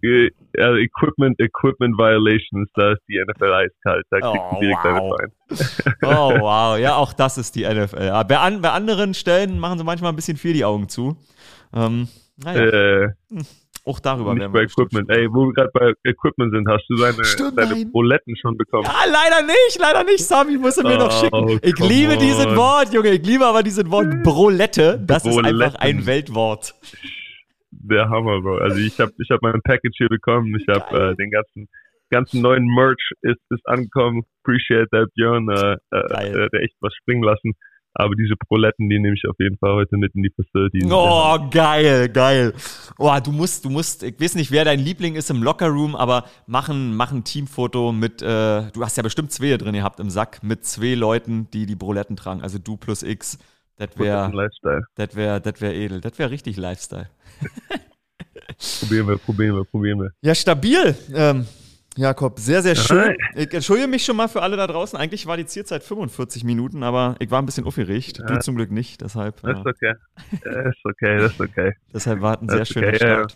ja, 0.00 0.74
Equipment, 0.76 1.38
Equipment 1.38 1.98
Violations, 1.98 2.68
da 2.74 2.92
ist 2.92 3.02
die 3.08 3.22
NFL 3.22 3.52
eiskalt. 3.52 4.06
Da 4.10 4.20
kriegst 4.20 4.44
oh, 4.50 4.54
du 4.54 4.60
direkt 4.60 4.84
wow. 4.84 5.18
Oh 6.02 6.40
wow, 6.40 6.78
ja, 6.78 6.96
auch 6.96 7.12
das 7.12 7.36
ist 7.36 7.54
die 7.54 7.68
NFL. 7.68 8.24
Bei, 8.26 8.38
an, 8.38 8.62
bei 8.62 8.70
anderen 8.70 9.12
Stellen 9.12 9.58
machen 9.58 9.78
sie 9.78 9.84
manchmal 9.84 10.12
ein 10.12 10.16
bisschen 10.16 10.38
viel 10.38 10.54
die 10.54 10.64
Augen 10.64 10.88
zu. 10.88 11.16
Ähm, 11.74 12.08
naja. 12.42 12.62
Äh, 12.62 13.08
hm. 13.30 13.44
Auch 13.90 13.98
darüber 13.98 14.34
Nicht 14.34 14.52
bei 14.52 14.62
Equipment. 14.62 15.10
Ey, 15.10 15.26
wo 15.32 15.46
wir 15.46 15.52
gerade 15.52 15.70
bei 15.74 15.92
Equipment 16.04 16.54
sind, 16.54 16.68
hast 16.68 16.84
du 16.88 16.94
deine, 16.94 17.24
Stimmt, 17.24 17.58
deine 17.58 17.86
Buletten 17.86 18.36
schon 18.36 18.56
bekommen? 18.56 18.84
Ja, 18.84 19.04
leider 19.10 19.44
nicht, 19.44 19.78
leider 19.80 20.04
nicht, 20.04 20.24
Sami, 20.24 20.56
muss 20.56 20.78
er 20.78 20.84
mir 20.84 20.94
oh, 20.94 21.06
noch 21.06 21.12
schicken. 21.12 21.58
Ich 21.62 21.76
liebe 21.80 22.12
on. 22.12 22.18
dieses 22.20 22.46
Wort, 22.54 22.92
Junge, 22.94 23.10
ich 23.10 23.26
liebe 23.26 23.44
aber 23.44 23.64
dieses 23.64 23.90
Wort 23.90 24.22
Brolette. 24.22 25.02
Das 25.04 25.24
Broletten. 25.24 25.56
ist 25.56 25.62
einfach 25.64 25.80
ein 25.80 26.06
Weltwort. 26.06 26.74
Der 27.72 28.08
Hammer, 28.08 28.40
Bro. 28.40 28.58
Also 28.58 28.78
ich 28.78 29.00
habe 29.00 29.12
ich 29.18 29.28
hab 29.30 29.42
mein 29.42 29.60
Package 29.62 29.96
hier 29.96 30.08
bekommen. 30.08 30.54
Ich 30.56 30.68
habe 30.68 31.10
äh, 31.10 31.16
den 31.16 31.32
ganzen 31.32 31.68
ganzen 32.10 32.42
neuen 32.42 32.66
Merch 32.66 33.12
ist, 33.22 33.40
ist 33.50 33.66
angekommen. 33.66 34.22
Appreciate 34.42 34.88
that, 34.90 35.08
Björn. 35.14 35.48
Äh, 35.48 35.76
äh, 35.90 36.48
der 36.50 36.62
echt 36.62 36.76
was 36.80 36.94
springen 36.94 37.22
lassen. 37.22 37.54
Aber 37.94 38.14
diese 38.14 38.34
Proletten, 38.36 38.88
die 38.88 38.98
nehme 39.00 39.14
ich 39.14 39.28
auf 39.28 39.36
jeden 39.38 39.58
Fall 39.58 39.74
heute 39.74 39.96
mit 39.96 40.14
in 40.14 40.22
die 40.22 40.30
Facility. 40.30 40.86
Oh, 40.90 41.38
geil, 41.50 42.08
geil. 42.08 42.54
Oh, 42.98 43.16
du 43.22 43.32
musst, 43.32 43.64
du 43.64 43.70
musst, 43.70 44.04
ich 44.04 44.20
weiß 44.20 44.36
nicht, 44.36 44.52
wer 44.52 44.64
dein 44.64 44.78
Liebling 44.78 45.16
ist 45.16 45.30
im 45.30 45.42
Lockerroom, 45.42 45.96
aber 45.96 46.24
machen, 46.46 46.94
machen 46.94 47.18
ein 47.18 47.24
Teamfoto 47.24 47.90
mit, 47.92 48.22
äh, 48.22 48.70
du 48.70 48.84
hast 48.84 48.96
ja 48.96 49.02
bestimmt 49.02 49.32
zwei 49.32 49.56
drin 49.56 49.74
gehabt 49.74 49.98
im 49.98 50.08
Sack, 50.08 50.42
mit 50.42 50.64
zwei 50.64 50.94
Leuten, 50.94 51.48
die 51.52 51.66
die 51.66 51.76
Proletten 51.76 52.16
tragen. 52.16 52.42
Also 52.42 52.58
du 52.58 52.76
plus 52.76 53.02
X. 53.02 53.38
Das 53.76 53.98
wäre, 53.98 54.30
das 54.94 55.16
wäre, 55.16 55.40
das 55.40 55.60
wäre 55.60 55.74
edel. 55.74 56.00
Das 56.02 56.18
wäre 56.18 56.30
richtig 56.30 56.58
Lifestyle. 56.58 57.08
probieren 58.80 59.08
wir, 59.08 59.16
probieren 59.16 59.56
wir, 59.56 59.64
probieren 59.64 60.00
wir. 60.00 60.10
Ja, 60.20 60.34
stabil. 60.34 60.94
Ähm, 61.14 61.46
Jakob, 61.96 62.38
sehr, 62.38 62.62
sehr 62.62 62.76
schön. 62.76 63.16
Ich 63.34 63.52
entschuldige 63.52 63.88
mich 63.88 64.04
schon 64.04 64.16
mal 64.16 64.28
für 64.28 64.42
alle 64.42 64.56
da 64.56 64.66
draußen. 64.66 64.98
Eigentlich 64.98 65.26
war 65.26 65.36
die 65.36 65.46
Zielzeit 65.46 65.82
45 65.82 66.44
Minuten, 66.44 66.82
aber 66.84 67.16
ich 67.18 67.30
war 67.30 67.42
ein 67.42 67.46
bisschen 67.46 67.64
aufgeregt. 67.64 68.18
Ja. 68.18 68.26
Du 68.26 68.38
zum 68.38 68.54
Glück 68.56 68.70
nicht, 68.70 69.00
deshalb. 69.00 69.42
Das 69.42 69.58
ist 69.58 69.66
okay. 69.66 69.94
Das 70.44 70.66
ist 70.66 70.84
okay, 70.84 71.18
das 71.18 71.32
ist 71.32 71.40
okay. 71.40 71.72
deshalb 71.92 72.20
war 72.20 72.40
ein 72.40 72.48
sehr 72.48 72.64
schöner 72.64 72.88
okay, 72.88 72.96
Start. 72.96 73.34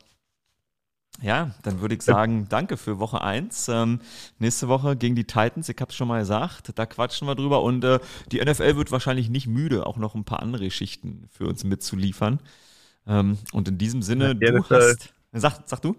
Ja. 1.21 1.47
ja. 1.47 1.55
dann 1.65 1.81
würde 1.81 1.97
ich 1.97 2.03
sagen, 2.03 2.47
danke 2.49 2.77
für 2.77 3.01
Woche 3.01 3.23
1. 3.23 3.69
Ähm, 3.69 4.01
nächste 4.39 4.69
Woche 4.69 4.97
gegen 4.97 5.17
die 5.17 5.25
Titans, 5.25 5.69
ich 5.69 5.81
habe 5.81 5.91
es 5.91 5.97
schon 5.97 6.07
mal 6.07 6.21
gesagt, 6.21 6.79
da 6.79 6.87
quatschen 6.87 7.27
wir 7.27 7.35
drüber 7.35 7.63
und 7.63 7.83
äh, 7.83 7.99
die 8.31 8.41
NFL 8.41 8.77
wird 8.77 8.93
wahrscheinlich 8.93 9.31
nicht 9.31 9.49
müde, 9.49 9.85
auch 9.85 9.97
noch 9.97 10.15
ein 10.15 10.25
paar 10.25 10.41
andere 10.41 10.65
Geschichten 10.65 11.27
für 11.29 11.49
uns 11.49 11.65
mitzuliefern. 11.65 12.39
Ähm, 13.09 13.37
und 13.53 13.67
in 13.67 13.79
diesem 13.79 14.03
Sinne, 14.03 14.37
ja, 14.41 14.53
du 14.53 14.61
NFL. 14.61 14.75
hast. 14.75 15.15
Sag, 15.33 15.63
sag 15.67 15.83
du? 15.83 15.97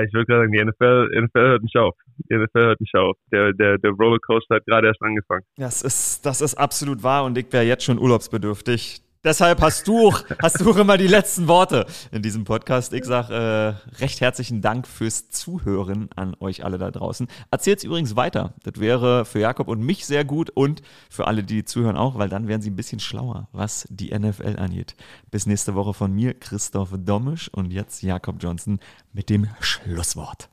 Ich 0.00 0.12
würde 0.14 0.26
gerade 0.26 0.42
sagen, 0.44 0.52
die 0.52 0.64
NFL, 0.64 1.24
NFL 1.24 1.40
hört 1.40 1.62
nicht 1.62 1.76
auf. 1.76 1.94
Die 2.30 2.34
NFL 2.34 2.60
hört 2.60 2.80
nicht 2.80 2.94
auf. 2.94 3.16
Der, 3.30 3.52
der, 3.52 3.76
der 3.78 3.90
Rollercoaster 3.90 4.56
hat 4.56 4.66
gerade 4.66 4.86
erst 4.86 5.02
angefangen. 5.02 5.44
Das 5.56 5.82
ist, 5.82 6.24
das 6.24 6.40
ist 6.40 6.54
absolut 6.54 7.02
wahr 7.02 7.24
und 7.24 7.36
ich 7.36 7.52
wäre 7.52 7.64
jetzt 7.64 7.84
schon 7.84 7.98
urlaubsbedürftig. 7.98 9.02
Deshalb 9.24 9.60
hast 9.60 9.86
du, 9.86 10.10
hast 10.42 10.60
du 10.60 10.72
immer 10.72 10.98
die 10.98 11.06
letzten 11.06 11.46
Worte 11.46 11.86
in 12.10 12.22
diesem 12.22 12.42
Podcast. 12.42 12.92
Ich 12.92 13.04
sage 13.04 13.32
äh, 13.32 14.00
recht 14.00 14.20
herzlichen 14.20 14.62
Dank 14.62 14.88
fürs 14.88 15.28
Zuhören 15.28 16.08
an 16.16 16.34
euch 16.40 16.64
alle 16.64 16.76
da 16.76 16.90
draußen. 16.90 17.28
Erzählt 17.52 17.78
es 17.78 17.84
übrigens 17.84 18.16
weiter. 18.16 18.54
Das 18.64 18.80
wäre 18.80 19.24
für 19.24 19.38
Jakob 19.38 19.68
und 19.68 19.80
mich 19.80 20.06
sehr 20.06 20.24
gut 20.24 20.50
und 20.50 20.82
für 21.08 21.28
alle, 21.28 21.44
die 21.44 21.64
zuhören 21.64 21.96
auch, 21.96 22.18
weil 22.18 22.28
dann 22.28 22.48
wären 22.48 22.62
sie 22.62 22.70
ein 22.70 22.74
bisschen 22.74 22.98
schlauer, 22.98 23.48
was 23.52 23.86
die 23.90 24.10
NFL 24.10 24.58
angeht. 24.58 24.96
Bis 25.30 25.46
nächste 25.46 25.76
Woche 25.76 25.94
von 25.94 26.12
mir, 26.12 26.34
Christoph 26.34 26.90
Domisch 26.92 27.48
und 27.54 27.72
jetzt 27.72 28.02
Jakob 28.02 28.42
Johnson 28.42 28.80
mit 29.12 29.30
dem 29.30 29.46
Schlusswort. 29.60 30.50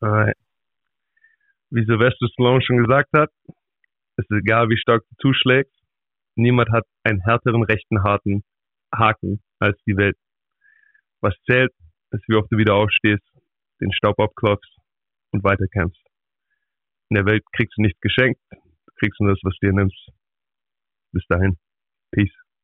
Alright. 0.00 0.36
Wie 1.70 1.82
Sylvester 1.86 2.28
Stallone 2.34 2.60
schon 2.60 2.76
gesagt 2.76 3.08
hat, 3.14 3.30
ist 4.18 4.30
egal, 4.30 4.68
wie 4.68 4.76
stark 4.76 5.02
du 5.08 5.28
zuschlägst 5.28 5.81
niemand 6.34 6.70
hat 6.70 6.84
einen 7.04 7.20
härteren 7.20 7.62
rechten 7.62 8.02
harten 8.02 8.44
Haken 8.94 9.42
als 9.58 9.78
die 9.86 9.96
Welt. 9.96 10.16
Was 11.20 11.34
zählt, 11.48 11.72
ist, 12.10 12.28
wie 12.28 12.34
oft 12.36 12.50
du 12.52 12.58
wieder 12.58 12.74
aufstehst, 12.74 13.24
den 13.80 13.92
Staub 13.92 14.18
abklopfst 14.20 14.76
und 15.32 15.44
weiterkämpfst. 15.44 16.02
In 17.10 17.16
der 17.16 17.26
Welt 17.26 17.44
kriegst 17.54 17.76
du 17.76 17.82
nichts 17.82 18.00
geschenkt, 18.00 18.40
du 18.50 18.92
kriegst 18.96 19.20
nur 19.20 19.30
das, 19.30 19.40
was 19.42 19.54
du 19.60 19.66
dir 19.66 19.74
nimmst. 19.74 20.08
Bis 21.12 21.24
dahin. 21.28 21.58
Peace. 22.10 22.41